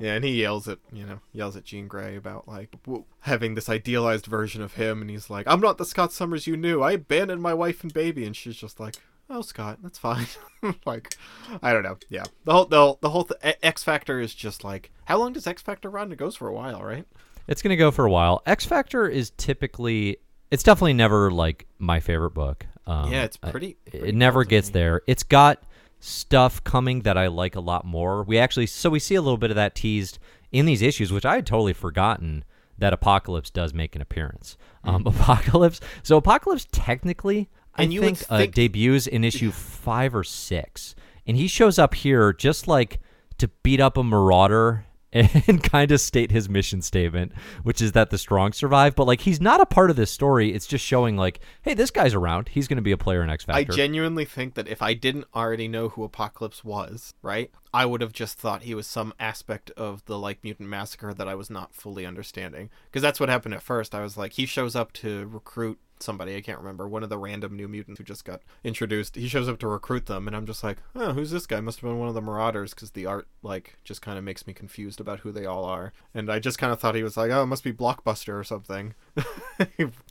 Yeah, 0.00 0.14
and 0.14 0.24
he 0.24 0.40
yells 0.40 0.66
at 0.68 0.78
you 0.92 1.04
know 1.04 1.20
yells 1.32 1.54
at 1.56 1.64
Jean 1.64 1.86
Grey 1.86 2.16
about 2.16 2.48
like 2.48 2.74
having 3.20 3.54
this 3.54 3.68
idealized 3.68 4.26
version 4.26 4.62
of 4.62 4.74
him, 4.74 5.00
and 5.02 5.10
he's 5.10 5.28
like, 5.30 5.46
"I'm 5.46 5.60
not 5.60 5.78
the 5.78 5.84
Scott 5.84 6.12
Summers 6.12 6.46
you 6.46 6.56
knew. 6.56 6.82
I 6.82 6.92
abandoned 6.92 7.42
my 7.42 7.54
wife 7.54 7.82
and 7.82 7.92
baby," 7.92 8.24
and 8.24 8.34
she's 8.34 8.56
just 8.56 8.80
like, 8.80 8.96
"Oh, 9.28 9.42
Scott, 9.42 9.78
that's 9.82 9.98
fine." 9.98 10.26
like, 10.86 11.14
I 11.62 11.72
don't 11.74 11.82
know. 11.82 11.98
Yeah, 12.08 12.24
the 12.44 12.52
whole 12.52 12.64
the, 12.64 12.76
whole- 12.78 12.98
the 13.02 13.10
whole 13.10 13.24
th- 13.24 13.56
X 13.62 13.84
Factor 13.84 14.18
is 14.18 14.34
just 14.34 14.64
like, 14.64 14.90
how 15.04 15.18
long 15.18 15.34
does 15.34 15.46
X 15.46 15.60
Factor 15.62 15.90
run? 15.90 16.10
It 16.10 16.16
goes 16.16 16.36
for 16.36 16.48
a 16.48 16.52
while, 16.54 16.82
right? 16.82 17.04
It's 17.46 17.60
gonna 17.60 17.76
go 17.76 17.90
for 17.90 18.06
a 18.06 18.10
while. 18.10 18.42
X 18.46 18.64
Factor 18.64 19.06
is 19.06 19.30
typically 19.36 20.16
it's 20.52 20.62
definitely 20.62 20.92
never 20.94 21.30
like 21.32 21.66
my 21.78 21.98
favorite 21.98 22.30
book. 22.34 22.66
Um, 22.86 23.10
Yeah, 23.12 23.24
it's 23.24 23.38
I- 23.42 23.50
pretty- 23.50 23.76
it 23.86 24.14
never 24.14 24.44
gets 24.44 24.70
there. 24.70 25.02
It's 25.08 25.22
got 25.24 25.62
stuff 26.00 26.62
coming 26.64 27.00
that 27.02 27.16
I 27.16 27.28
like 27.28 27.54
a 27.56 27.60
lot 27.60 27.84
more. 27.84 28.22
We 28.24 28.38
actually 28.38 28.66
so 28.66 28.90
we 28.90 28.98
see 28.98 29.14
a 29.14 29.22
little 29.22 29.36
bit 29.38 29.50
of 29.50 29.56
that 29.56 29.74
teased 29.74 30.18
in 30.50 30.66
these 30.66 30.82
issues, 30.82 31.12
which 31.12 31.24
I 31.24 31.36
had 31.36 31.46
totally 31.46 31.72
forgotten 31.72 32.44
that 32.78 32.92
Apocalypse 32.92 33.50
does 33.50 33.72
make 33.72 33.94
an 33.96 34.02
appearance. 34.02 34.56
Um, 34.84 35.02
Apocalypse. 35.06 35.80
So 36.02 36.16
Apocalypse 36.16 36.66
technically, 36.72 37.48
I 37.74 37.84
Mm-hmm. 37.84 37.92
You 37.92 38.00
think, 38.00 38.22
uh, 38.28 38.38
think- 38.38 38.54
debuts 38.54 39.06
in 39.06 39.24
issue 39.24 39.50
five 39.52 40.14
or 40.14 40.24
six, 40.24 40.94
and 41.26 41.36
he 41.36 41.46
shows 41.46 41.78
up 41.78 41.94
here 41.94 42.32
just 42.32 42.66
like 42.68 43.00
to 43.38 43.48
beat 43.62 43.80
up 43.80 43.96
a 43.96 44.02
marauder 44.02 44.84
and 45.12 45.62
kind 45.62 45.90
of 45.92 46.00
state 46.00 46.30
his 46.30 46.48
mission 46.48 46.82
statement, 46.82 47.32
which 47.62 47.80
is 47.80 47.92
that 47.92 48.10
the 48.10 48.18
strong 48.18 48.52
survive. 48.52 48.94
But 48.94 49.06
like 49.06 49.22
he's 49.22 49.40
not 49.40 49.60
a 49.60 49.66
part 49.66 49.90
of 49.90 49.96
this 49.96 50.10
story. 50.10 50.52
It's 50.52 50.66
just 50.66 50.84
showing 50.84 51.16
like, 51.16 51.40
hey, 51.62 51.74
this 51.74 51.90
guy's 51.90 52.14
around. 52.14 52.48
He's 52.48 52.68
going 52.68 52.76
to 52.76 52.82
be 52.82 52.92
a 52.92 52.96
player 52.96 53.22
in 53.22 53.30
X 53.30 53.44
Factor. 53.44 53.72
I 53.72 53.76
genuinely 53.76 54.24
think 54.24 54.54
that 54.54 54.68
if 54.68 54.82
I 54.82 54.94
didn't 54.94 55.26
already 55.34 55.68
know 55.68 55.90
who 55.90 56.04
Apocalypse 56.04 56.64
was, 56.64 57.14
right, 57.22 57.50
I 57.74 57.86
would 57.86 58.00
have 58.00 58.12
just 58.12 58.38
thought 58.38 58.62
he 58.62 58.74
was 58.74 58.86
some 58.86 59.14
aspect 59.18 59.70
of 59.72 60.04
the 60.06 60.18
like 60.18 60.42
mutant 60.42 60.68
massacre 60.68 61.14
that 61.14 61.28
I 61.28 61.34
was 61.34 61.50
not 61.50 61.74
fully 61.74 62.06
understanding. 62.06 62.70
Because 62.86 63.02
that's 63.02 63.20
what 63.20 63.28
happened 63.28 63.54
at 63.54 63.62
first. 63.62 63.94
I 63.94 64.02
was 64.02 64.16
like, 64.16 64.34
he 64.34 64.46
shows 64.46 64.76
up 64.76 64.92
to 64.94 65.26
recruit 65.26 65.78
somebody. 66.02 66.36
I 66.36 66.40
can't 66.40 66.58
remember 66.58 66.88
one 66.88 67.02
of 67.02 67.08
the 67.08 67.18
random 67.18 67.56
new 67.56 67.68
mutants 67.68 67.98
who 67.98 68.04
just 68.04 68.24
got 68.24 68.42
introduced. 68.64 69.16
He 69.16 69.28
shows 69.28 69.48
up 69.48 69.58
to 69.60 69.68
recruit 69.68 70.06
them, 70.06 70.26
and 70.26 70.36
I'm 70.36 70.46
just 70.46 70.62
like, 70.64 70.78
oh, 70.94 71.12
who's 71.12 71.30
this 71.30 71.46
guy? 71.46 71.60
Must 71.60 71.80
have 71.80 71.88
been 71.88 71.98
one 71.98 72.08
of 72.08 72.14
the 72.14 72.20
Marauders, 72.20 72.74
because 72.74 72.90
the 72.90 73.06
art 73.06 73.28
like 73.42 73.76
just 73.84 74.02
kind 74.02 74.18
of 74.18 74.24
makes 74.24 74.46
me 74.46 74.52
confused 74.52 75.00
about 75.00 75.20
who 75.20 75.32
they 75.32 75.46
all 75.46 75.64
are. 75.64 75.92
And 76.14 76.30
I 76.30 76.38
just 76.38 76.58
kind 76.58 76.72
of 76.72 76.80
thought 76.80 76.94
he 76.94 77.02
was 77.02 77.16
like, 77.16 77.30
oh, 77.30 77.42
it 77.42 77.46
must 77.46 77.64
be 77.64 77.72
Blockbuster 77.72 78.38
or 78.38 78.44
something. 78.44 78.94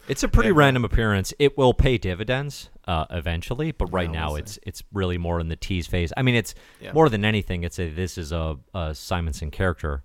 It's 0.08 0.24
a 0.24 0.28
pretty 0.28 0.50
Yeah. 0.50 0.56
random 0.58 0.84
appearance. 0.86 1.34
It 1.40 1.58
will 1.58 1.74
pay 1.74 1.98
dividends 1.98 2.70
uh, 2.88 3.06
eventually, 3.10 3.72
but 3.72 3.86
right 3.88 4.10
now 4.10 4.36
it's 4.36 4.58
it's 4.64 4.84
really 4.92 5.18
more 5.18 5.40
in 5.40 5.48
the 5.50 5.56
tease 5.56 5.88
phase. 5.88 6.12
I 6.18 6.22
mean, 6.22 6.36
it's 6.36 6.56
Yeah. 6.80 6.94
more 6.94 7.08
than 7.10 7.24
anything. 7.26 7.64
It's 7.64 7.80
a 7.80 7.90
this 7.90 8.18
is 8.18 8.32
a, 8.32 8.58
a 8.74 8.96
Simonson 8.96 9.52
character, 9.52 10.04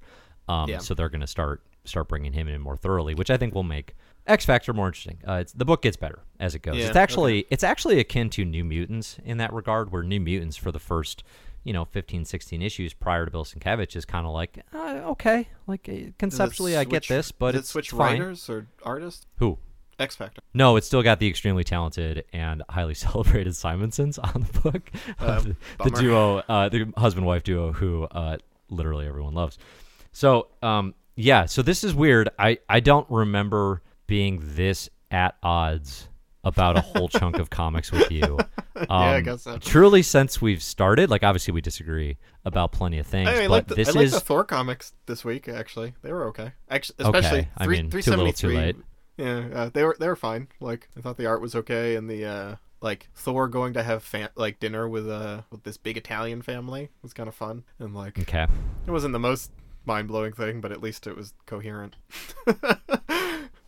um, 0.49 0.69
Yeah. 0.69 0.79
so 0.79 0.95
they're 0.95 1.09
going 1.09 1.21
to 1.23 1.27
start 1.27 1.63
start 1.85 2.09
bringing 2.09 2.33
him 2.33 2.49
in 2.49 2.61
more 2.61 2.77
thoroughly, 2.77 3.15
which 3.15 3.31
I 3.31 3.37
think 3.37 3.55
will 3.55 3.63
make 3.63 3.95
X 4.27 4.45
Factor 4.45 4.73
more 4.73 4.87
interesting. 4.89 5.19
Uh, 5.27 5.35
it's, 5.35 5.53
the 5.53 5.65
book 5.65 5.83
gets 5.83 5.97
better 5.97 6.21
as 6.41 6.55
it 6.55 6.63
goes. 6.63 6.77
Yeah, 6.77 6.87
it's 6.87 6.97
actually 6.97 7.47
it's 7.51 7.65
actually 7.65 8.01
akin 8.01 8.31
to 8.31 8.45
New 8.45 8.65
Mutants 8.65 9.19
in 9.25 9.39
that 9.39 9.53
regard, 9.53 9.93
where 9.93 10.03
New 10.03 10.21
Mutants 10.21 10.57
for 10.57 10.73
the 10.73 10.79
first 10.79 11.23
you 11.65 11.73
know 11.73 11.85
15 11.85 12.25
16 12.25 12.63
issues 12.63 12.95
prior 12.95 13.25
to 13.25 13.31
Bill 13.31 13.45
Sienkiewicz 13.45 13.97
is 13.97 14.05
kind 14.05 14.25
of 14.25 14.33
like 14.33 14.65
uh, 14.73 15.01
okay 15.07 15.49
like 15.67 15.89
uh, 15.89 16.11
conceptually 16.17 16.77
I 16.77 16.85
get 16.85 17.09
this 17.09 17.33
but 17.33 17.57
it 17.57 17.59
it's 17.59 17.71
switch 17.71 17.91
fine. 17.91 18.21
writers 18.21 18.49
or 18.49 18.69
artists. 18.85 19.27
who 19.39 19.59
X 19.99 20.15
Factor. 20.15 20.43
no, 20.53 20.77
it's 20.77 20.87
still 20.87 21.03
got 21.03 21.21
the 21.21 21.29
extremely 21.29 21.65
talented 21.65 22.25
and 22.33 22.63
highly 22.69 22.95
celebrated 23.07 23.57
Simonsons 23.57 24.19
on 24.19 24.47
the 24.53 24.61
book. 24.61 24.91
Uh, 25.19 25.41
the, 25.41 25.57
the 25.85 25.91
duo, 25.91 26.39
uh, 26.49 26.69
the 26.69 26.93
husband 26.97 27.27
wife 27.27 27.43
duo, 27.45 27.73
who 27.73 28.05
uh, 28.05 28.37
literally 28.69 29.07
everyone 29.07 29.33
loves. 29.35 29.59
So, 30.13 30.49
um, 30.63 30.95
yeah, 31.15 31.47
so 31.47 31.63
this 31.63 31.83
is 31.83 31.95
weird. 31.95 32.29
I, 32.39 32.59
I 32.69 32.81
don't 32.81 33.07
remember 33.11 33.81
being 34.07 34.41
this 34.43 34.89
at 35.11 35.37
odds 35.43 36.09
about 36.45 36.79
a 36.79 36.81
whole 36.81 37.09
chunk 37.09 37.39
of 37.39 37.51
comics 37.51 37.91
with 37.93 38.11
you. 38.11 38.39
Um, 38.79 38.87
I 38.91 39.23
guess 39.23 39.41
so. 39.41 39.57
Truly, 39.57 40.03
since 40.03 40.43
we've 40.43 40.63
started, 40.63 41.09
like 41.09 41.23
obviously 41.23 41.55
we 41.55 41.63
disagree 41.63 42.19
about 42.45 42.73
plenty 42.73 42.99
of 42.99 43.07
things, 43.07 43.31
I 43.31 43.49
but 43.49 43.51
like 43.51 43.67
the, 43.69 43.75
this 43.75 43.89
I 43.89 43.93
like 43.93 44.05
is 44.05 44.13
the 44.13 44.21
Thor 44.21 44.45
comics 44.45 44.93
this 45.07 45.25
week. 45.25 45.49
Actually, 45.49 45.95
they 46.03 46.13
were 46.13 46.27
okay. 46.27 46.53
Actually, 46.69 46.97
especially 46.99 47.39
Okay, 47.39 47.49
I 47.57 47.65
three, 47.65 47.77
mean, 47.79 47.91
too 47.91 48.11
little, 48.11 48.31
too 48.35 48.49
373. 48.49 48.85
Yeah, 49.17 49.59
uh, 49.59 49.71
they 49.73 49.83
were 49.83 49.97
they 49.99 50.07
were 50.09 50.15
fine. 50.15 50.49
Like 50.61 50.91
I 50.95 51.01
thought 51.01 51.17
the 51.17 51.25
art 51.25 51.41
was 51.41 51.55
okay, 51.55 51.97
and 51.97 52.11
the 52.11 52.27
uh, 52.27 52.57
like 52.83 53.09
Thor 53.15 53.49
going 53.49 53.73
to 53.73 53.83
have 53.83 54.03
fa- 54.03 54.31
like 54.35 54.61
dinner 54.61 54.87
with 54.87 55.09
uh 55.09 55.41
with 55.51 55.63
this 55.63 55.79
big 55.79 55.97
Italian 55.97 56.43
family 56.43 56.91
was 57.03 57.15
kind 57.15 57.31
of 57.31 57.35
fun, 57.35 57.65
and 57.79 57.95
like 57.95 58.19
okay. 58.19 58.47
it 58.87 58.91
wasn't 58.91 59.15
the 59.15 59.19
most 59.19 59.53
mind 59.87 60.09
blowing 60.09 60.35
thing, 60.35 60.61
but 60.61 60.71
at 60.71 60.83
least 60.83 61.07
it 61.07 61.17
was 61.17 61.33
coherent. 61.47 61.97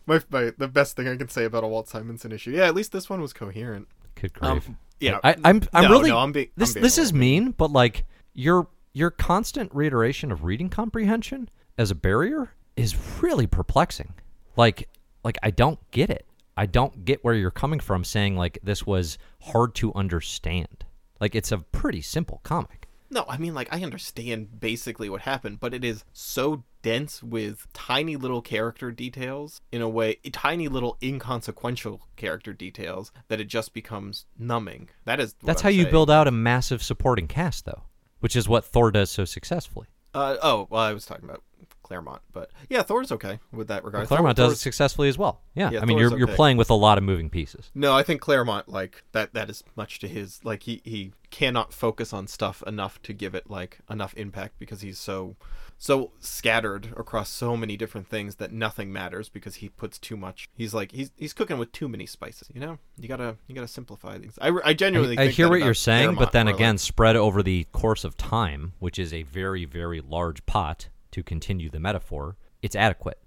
my, 0.09 0.21
my 0.29 0.51
the 0.57 0.67
best 0.67 0.95
thing 0.95 1.07
I 1.07 1.15
can 1.15 1.29
say 1.29 1.45
about 1.45 1.63
a 1.63 1.67
Walt 1.67 1.87
Simonson 1.87 2.31
issue. 2.31 2.51
Yeah, 2.51 2.65
at 2.65 2.75
least 2.75 2.91
this 2.91 3.09
one 3.09 3.21
was 3.21 3.31
coherent. 3.31 3.87
Good 4.15 4.33
grief. 4.33 4.67
Um, 4.67 4.77
yeah, 4.99 5.19
I, 5.23 5.35
I'm 5.45 5.61
I'm 5.73 5.83
No, 5.83 5.89
really 5.91 6.09
no, 6.09 6.17
I'm 6.17 6.31
being- 6.33 6.47
I'm 6.47 6.53
this 6.57 6.73
being 6.73 6.83
this 6.83 6.97
is 6.97 7.13
mean, 7.13 7.51
but 7.51 7.71
like 7.71 8.05
your 8.33 8.67
your 8.93 9.11
constant 9.11 9.73
reiteration 9.73 10.31
of 10.31 10.43
reading 10.43 10.69
comprehension 10.69 11.49
as 11.77 11.91
a 11.91 11.95
barrier 11.95 12.51
is 12.75 12.95
really 13.21 13.47
perplexing. 13.47 14.13
Like 14.57 14.89
like 15.23 15.37
I 15.43 15.51
don't 15.51 15.79
get 15.91 16.09
it. 16.09 16.25
I 16.57 16.65
don't 16.65 17.05
get 17.05 17.23
where 17.23 17.35
you're 17.35 17.51
coming 17.51 17.79
from 17.79 18.03
saying 18.03 18.35
like 18.35 18.59
this 18.61 18.85
was 18.85 19.17
hard 19.41 19.75
to 19.75 19.93
understand. 19.93 20.83
Like 21.21 21.35
it's 21.35 21.51
a 21.51 21.59
pretty 21.59 22.01
simple 22.01 22.41
comic. 22.43 22.87
No, 23.11 23.25
I 23.27 23.37
mean, 23.37 23.55
like, 23.55 23.73
I 23.73 23.81
understand 23.81 24.59
basically 24.59 25.09
what 25.09 25.21
happened, 25.21 25.59
but 25.59 25.73
it 25.73 25.83
is 25.83 26.05
so 26.13 26.63
dense 26.81 27.21
with 27.21 27.67
tiny 27.73 28.15
little 28.15 28.41
character 28.41 28.91
details 28.91 29.61
in 29.71 29.81
a 29.81 29.89
way, 29.89 30.15
tiny 30.31 30.67
little 30.67 30.97
inconsequential 31.01 32.01
character 32.15 32.53
details 32.53 33.11
that 33.27 33.39
it 33.39 33.45
just 33.45 33.73
becomes 33.73 34.25
numbing. 34.37 34.89
that 35.05 35.19
is 35.19 35.35
that's 35.43 35.61
I'm 35.61 35.65
how 35.65 35.69
you 35.69 35.87
build 35.87 36.09
out 36.09 36.27
a 36.27 36.31
massive 36.31 36.81
supporting 36.83 37.27
cast 37.27 37.65
though, 37.65 37.83
which 38.19 38.35
is 38.35 38.47
what 38.47 38.65
Thor 38.65 38.91
does 38.91 39.09
so 39.09 39.25
successfully. 39.25 39.87
Uh, 40.13 40.37
oh, 40.41 40.67
well, 40.69 40.81
I 40.81 40.93
was 40.93 41.05
talking 41.05 41.25
about 41.25 41.43
Claremont, 41.83 42.21
but 42.33 42.51
yeah, 42.69 42.83
Thor's 42.83 43.11
okay 43.11 43.39
with 43.51 43.67
that 43.67 43.83
regard. 43.83 44.07
Thor- 44.07 44.17
Claremont 44.17 44.37
does 44.37 44.53
it 44.53 44.57
successfully 44.57 45.09
as 45.09 45.17
well. 45.17 45.41
Yeah, 45.55 45.71
Yeah, 45.71 45.81
I 45.81 45.85
mean 45.85 45.97
Thor's 45.97 46.11
you're 46.11 46.19
you're 46.19 46.35
playing 46.35 46.57
with 46.57 46.69
a 46.69 46.75
lot 46.75 46.97
of 46.97 47.03
moving 47.03 47.29
pieces. 47.29 47.71
No, 47.73 47.95
I 47.95 48.03
think 48.03 48.21
Claremont 48.21 48.69
like 48.69 49.03
that. 49.11 49.33
That 49.33 49.49
is 49.49 49.63
much 49.75 49.99
to 49.99 50.07
his 50.07 50.39
like 50.43 50.63
he 50.63 50.81
he 50.83 51.13
cannot 51.31 51.73
focus 51.73 52.13
on 52.13 52.27
stuff 52.27 52.63
enough 52.67 53.01
to 53.03 53.13
give 53.13 53.33
it 53.35 53.49
like 53.49 53.79
enough 53.89 54.13
impact 54.15 54.59
because 54.59 54.81
he's 54.81 54.99
so 54.99 55.35
so 55.81 56.11
scattered 56.19 56.93
across 56.97 57.29
so 57.29 57.55
many 57.55 57.77
different 57.77 58.07
things 58.07 58.35
that 58.35 58.51
nothing 58.51 58.91
matters 58.91 59.29
because 59.29 59.55
he 59.55 59.69
puts 59.69 59.97
too 59.97 60.17
much. 60.17 60.49
He's 60.53 60.73
like 60.73 60.91
he's 60.91 61.09
he's 61.15 61.33
cooking 61.33 61.57
with 61.57 61.71
too 61.71 61.87
many 61.87 62.05
spices. 62.05 62.49
You 62.53 62.59
know, 62.59 62.77
you 62.99 63.07
gotta 63.07 63.37
you 63.47 63.55
gotta 63.55 63.67
simplify 63.67 64.19
things. 64.19 64.37
I, 64.41 64.51
I 64.63 64.73
genuinely 64.73 65.17
I, 65.17 65.23
I 65.23 65.27
hear 65.27 65.49
what 65.49 65.61
you're 65.61 65.73
saying, 65.73 66.15
but 66.15 66.33
then 66.33 66.45
where, 66.45 66.53
like, 66.53 66.59
again, 66.59 66.77
spread 66.77 67.15
over 67.15 67.41
the 67.41 67.63
course 67.71 68.03
of 68.03 68.17
time, 68.17 68.73
which 68.79 68.99
is 68.99 69.13
a 69.13 69.23
very, 69.23 69.63
very 69.63 70.01
large 70.01 70.45
pot 70.45 70.89
to 71.11 71.23
continue 71.23 71.69
the 71.69 71.79
metaphor, 71.79 72.35
it's 72.61 72.75
adequate. 72.75 73.19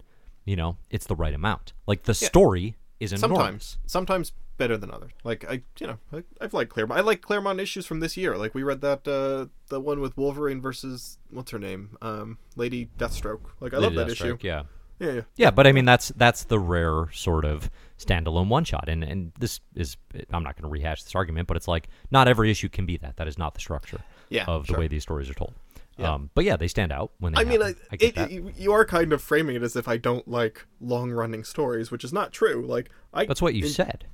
You 0.45 0.57
know, 0.57 0.77
it's 0.91 1.07
the 1.07 1.17
right 1.17 1.35
amount. 1.35 1.73
Like 1.87 2.03
the 2.03 2.15
story 2.15 2.77
is 3.01 3.15
enormous. 3.15 3.39
sometimes 3.39 3.79
sometimes 3.87 4.33
better 4.57 4.77
than 4.77 4.91
others. 4.91 5.13
Like 5.25 5.45
I 5.49 5.63
you 5.79 5.87
know 5.87 5.99
I, 6.13 6.23
I've 6.41 6.55
liked 6.55 6.71
Claremont. 6.71 7.01
I 7.01 7.03
like 7.03 7.23
Claremont 7.23 7.61
issues 7.61 7.87
from 7.87 8.01
this 8.01 8.17
year. 8.17 8.37
Like 8.37 8.55
we 8.55 8.63
read 8.63 8.81
that 8.83 9.07
uh 9.09 9.47
the 9.69 9.81
one 9.81 10.01
with 10.01 10.17
Wolverine 10.17 10.61
versus 10.61 11.19
what's 11.31 11.51
her 11.51 11.59
name 11.59 11.97
um 12.03 12.39
Lady 12.57 12.91
Deathstroke. 12.99 13.43
Like 13.61 13.75
I 13.75 13.79
love 13.79 13.95
that 13.95 14.11
issue. 14.11 14.37
Yeah. 14.41 14.65
Yeah, 14.99 15.13
yeah. 15.13 15.21
Yeah, 15.35 15.51
but 15.51 15.67
I 15.67 15.73
mean 15.73 15.85
that's 15.85 16.09
that's 16.17 16.45
the 16.45 16.61
rare 16.61 17.09
sort 17.13 17.45
of 17.45 17.71
standalone 17.99 18.49
one 18.49 18.65
shot, 18.65 18.89
and 18.89 19.03
and 19.03 19.33
this 19.39 19.61
is 19.75 19.97
I'm 20.33 20.45
not 20.45 20.55
going 20.55 20.63
to 20.63 20.69
rehash 20.69 21.03
this 21.03 21.15
argument, 21.17 21.49
but 21.49 21.57
it's 21.57 21.67
like 21.67 21.89
not 22.13 22.29
every 22.29 22.51
issue 22.51 22.69
can 22.69 22.87
be 22.87 22.99
that. 22.99 23.17
That 23.17 23.27
is 23.27 23.37
not 23.37 23.55
the 23.55 23.61
structure 23.61 24.01
Yeah, 24.29 24.45
of 24.45 24.67
the 24.67 24.75
sure. 24.75 24.81
way 24.81 24.89
these 24.89 25.03
stories 25.03 25.29
are 25.29 25.35
told. 25.35 25.55
Yeah. 25.99 26.15
Um, 26.15 26.31
but 26.35 26.45
yeah, 26.45 26.57
they 26.57 26.69
stand 26.69 26.93
out 26.93 27.13
when 27.19 27.35
they. 27.35 27.41
I 27.41 27.45
mean, 27.45 27.63
I. 27.63 27.75
I 27.91 27.97
it, 28.01 28.57
you, 28.57 28.73
are 28.73 28.85
kind 28.85 29.13
of 29.13 29.21
framing 29.21 29.57
it 29.57 29.63
as 29.63 29.77
if 29.77 29.89
I 29.89 29.99
don't 29.99 30.27
like 30.27 30.67
long-running 30.81 31.45
stories, 31.45 31.91
which 31.91 32.05
is 32.05 32.13
not 32.13 32.33
true. 32.33 32.65
Like 32.67 32.91
I 33.13 33.27
That's 33.27 33.43
what 33.43 33.55
you 33.55 33.67
said. 33.67 34.07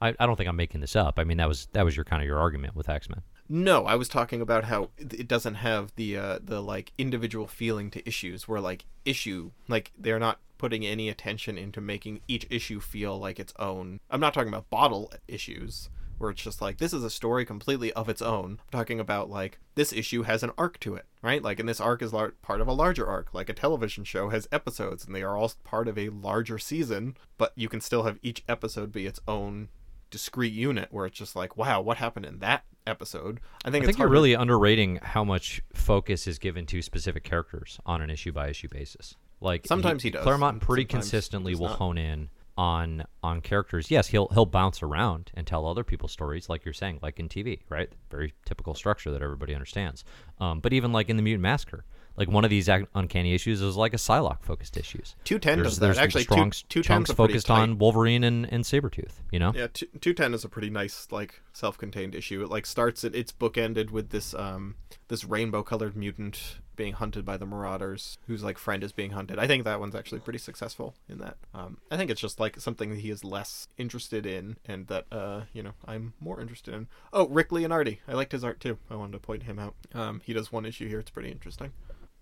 I, 0.00 0.14
I 0.18 0.26
don't 0.26 0.36
think 0.36 0.48
I'm 0.48 0.56
making 0.56 0.80
this 0.80 0.96
up. 0.96 1.18
I 1.18 1.24
mean, 1.24 1.36
that 1.36 1.48
was 1.48 1.68
that 1.72 1.84
was 1.84 1.96
your 1.96 2.04
kind 2.04 2.22
of 2.22 2.26
your 2.26 2.38
argument 2.38 2.74
with 2.74 2.88
X 2.88 3.08
Men. 3.08 3.22
No, 3.48 3.84
I 3.84 3.96
was 3.96 4.08
talking 4.08 4.40
about 4.40 4.64
how 4.64 4.90
it 4.96 5.26
doesn't 5.26 5.56
have 5.56 5.92
the 5.96 6.16
uh, 6.16 6.38
the 6.42 6.62
like 6.62 6.92
individual 6.98 7.46
feeling 7.46 7.90
to 7.90 8.08
issues 8.08 8.46
where 8.46 8.60
like 8.60 8.86
issue 9.04 9.50
like 9.68 9.92
they're 9.98 10.18
not 10.18 10.38
putting 10.56 10.86
any 10.86 11.08
attention 11.08 11.56
into 11.56 11.80
making 11.80 12.20
each 12.28 12.46
issue 12.50 12.80
feel 12.80 13.18
like 13.18 13.40
its 13.40 13.52
own. 13.58 14.00
I'm 14.10 14.20
not 14.20 14.34
talking 14.34 14.50
about 14.50 14.70
bottle 14.70 15.12
issues 15.26 15.90
where 16.18 16.30
it's 16.30 16.42
just 16.42 16.60
like 16.60 16.76
this 16.76 16.92
is 16.92 17.02
a 17.02 17.10
story 17.10 17.44
completely 17.44 17.92
of 17.94 18.08
its 18.08 18.22
own. 18.22 18.60
I'm 18.60 18.78
talking 18.78 19.00
about 19.00 19.30
like 19.30 19.58
this 19.74 19.92
issue 19.92 20.22
has 20.22 20.42
an 20.42 20.52
arc 20.58 20.78
to 20.80 20.94
it, 20.94 21.06
right? 21.22 21.42
Like 21.42 21.58
and 21.58 21.68
this 21.68 21.80
arc 21.80 22.02
is 22.02 22.12
lar- 22.12 22.34
part 22.42 22.60
of 22.60 22.68
a 22.68 22.72
larger 22.72 23.06
arc. 23.06 23.34
Like 23.34 23.48
a 23.48 23.54
television 23.54 24.04
show 24.04 24.28
has 24.28 24.46
episodes 24.52 25.06
and 25.06 25.14
they 25.14 25.22
are 25.22 25.36
all 25.36 25.50
part 25.64 25.88
of 25.88 25.98
a 25.98 26.10
larger 26.10 26.58
season, 26.58 27.16
but 27.36 27.52
you 27.56 27.68
can 27.68 27.80
still 27.80 28.02
have 28.04 28.18
each 28.22 28.44
episode 28.48 28.92
be 28.92 29.06
its 29.06 29.20
own 29.26 29.70
discrete 30.10 30.52
unit 30.52 30.88
where 30.90 31.06
it's 31.06 31.16
just 31.18 31.36
like, 31.36 31.56
wow, 31.56 31.80
what 31.80 31.96
happened 31.98 32.26
in 32.26 32.38
that 32.40 32.64
episode? 32.86 33.40
I 33.64 33.70
think 33.70 33.84
I 33.84 33.86
it's 33.86 33.86
think 33.88 33.98
you're 33.98 34.08
hard 34.08 34.10
to- 34.10 34.12
really 34.12 34.34
underrating 34.34 34.98
how 35.02 35.24
much 35.24 35.60
focus 35.72 36.26
is 36.26 36.38
given 36.38 36.66
to 36.66 36.82
specific 36.82 37.24
characters 37.24 37.78
on 37.86 38.02
an 38.02 38.10
issue 38.10 38.32
by 38.32 38.48
issue 38.48 38.68
basis. 38.68 39.16
Like 39.40 39.66
Sometimes 39.66 40.02
he 40.02 40.10
does, 40.10 40.22
Claremont 40.22 40.60
pretty 40.60 40.82
sometimes 40.82 41.04
consistently 41.10 41.54
will 41.54 41.68
not. 41.68 41.78
hone 41.78 41.98
in 41.98 42.28
on 42.58 43.04
on 43.22 43.40
characters. 43.40 43.90
Yes, 43.90 44.08
he'll 44.08 44.28
he'll 44.28 44.44
bounce 44.44 44.82
around 44.82 45.30
and 45.34 45.46
tell 45.46 45.66
other 45.66 45.82
people's 45.84 46.12
stories, 46.12 46.48
like 46.50 46.64
you're 46.64 46.74
saying, 46.74 46.98
like 47.00 47.18
in 47.18 47.28
TV, 47.28 47.60
right? 47.70 47.90
Very 48.10 48.34
typical 48.44 48.74
structure 48.74 49.10
that 49.10 49.22
everybody 49.22 49.54
understands. 49.54 50.04
Um, 50.38 50.60
but 50.60 50.72
even 50.74 50.92
like 50.92 51.08
in 51.08 51.16
the 51.16 51.22
Mutant 51.22 51.42
Massacre, 51.42 51.84
like 52.20 52.28
one 52.30 52.44
of 52.44 52.50
these 52.50 52.68
ac- 52.68 52.86
uncanny 52.94 53.34
issues 53.34 53.62
is 53.62 53.76
like 53.76 53.94
a 53.94 53.96
Psylocke 53.96 54.42
focused 54.42 54.76
issues. 54.76 55.16
Two 55.24 55.38
ten 55.38 55.58
does 55.62 55.78
that 55.78 55.96
actually. 55.96 56.24
strong 56.24 56.50
two 56.50 56.64
two 56.68 56.82
chunks 56.82 57.08
ten's 57.08 57.10
a 57.10 57.14
pretty 57.14 57.32
focused 57.32 57.46
tight- 57.46 57.62
on 57.62 57.78
Wolverine 57.78 58.22
and, 58.22 58.46
and 58.52 58.62
Sabretooth, 58.62 59.14
you 59.32 59.38
know? 59.38 59.52
Yeah, 59.56 59.68
two 59.72 60.12
ten 60.12 60.34
is 60.34 60.44
a 60.44 60.48
pretty 60.48 60.68
nice 60.68 61.08
like 61.10 61.40
self-contained 61.54 62.14
issue. 62.14 62.42
It 62.44 62.50
like 62.50 62.66
starts 62.66 63.02
it. 63.04 63.14
It's 63.16 63.32
bookended 63.32 63.90
with 63.90 64.10
this 64.10 64.34
um 64.34 64.76
this 65.08 65.24
rainbow-colored 65.24 65.96
mutant 65.96 66.58
being 66.76 66.92
hunted 66.94 67.24
by 67.24 67.36
the 67.36 67.44
Marauders, 67.44 68.16
whose 68.26 68.42
like 68.42 68.56
friend 68.56 68.84
is 68.84 68.92
being 68.92 69.10
hunted. 69.10 69.38
I 69.38 69.46
think 69.46 69.64
that 69.64 69.80
one's 69.80 69.94
actually 69.94 70.20
pretty 70.20 70.38
successful 70.38 70.94
in 71.10 71.18
that. 71.18 71.36
Um, 71.54 71.76
I 71.90 71.96
think 71.98 72.10
it's 72.10 72.20
just 72.20 72.38
like 72.40 72.58
something 72.60 72.90
that 72.90 73.00
he 73.00 73.10
is 73.10 73.22
less 73.24 73.68
interested 73.78 74.24
in, 74.26 74.56
and 74.66 74.86
that 74.88 75.06
uh 75.10 75.42
you 75.54 75.62
know 75.62 75.72
I'm 75.86 76.12
more 76.20 76.38
interested 76.38 76.74
in. 76.74 76.86
Oh, 77.14 77.26
Rick 77.28 77.48
Leonardi, 77.48 77.98
I 78.06 78.12
liked 78.12 78.32
his 78.32 78.44
art 78.44 78.60
too. 78.60 78.76
I 78.90 78.96
wanted 78.96 79.12
to 79.12 79.18
point 79.20 79.44
him 79.44 79.58
out. 79.58 79.74
Um, 79.94 80.20
he 80.24 80.34
does 80.34 80.52
one 80.52 80.66
issue 80.66 80.86
here. 80.86 81.00
It's 81.00 81.10
pretty 81.10 81.30
interesting. 81.30 81.72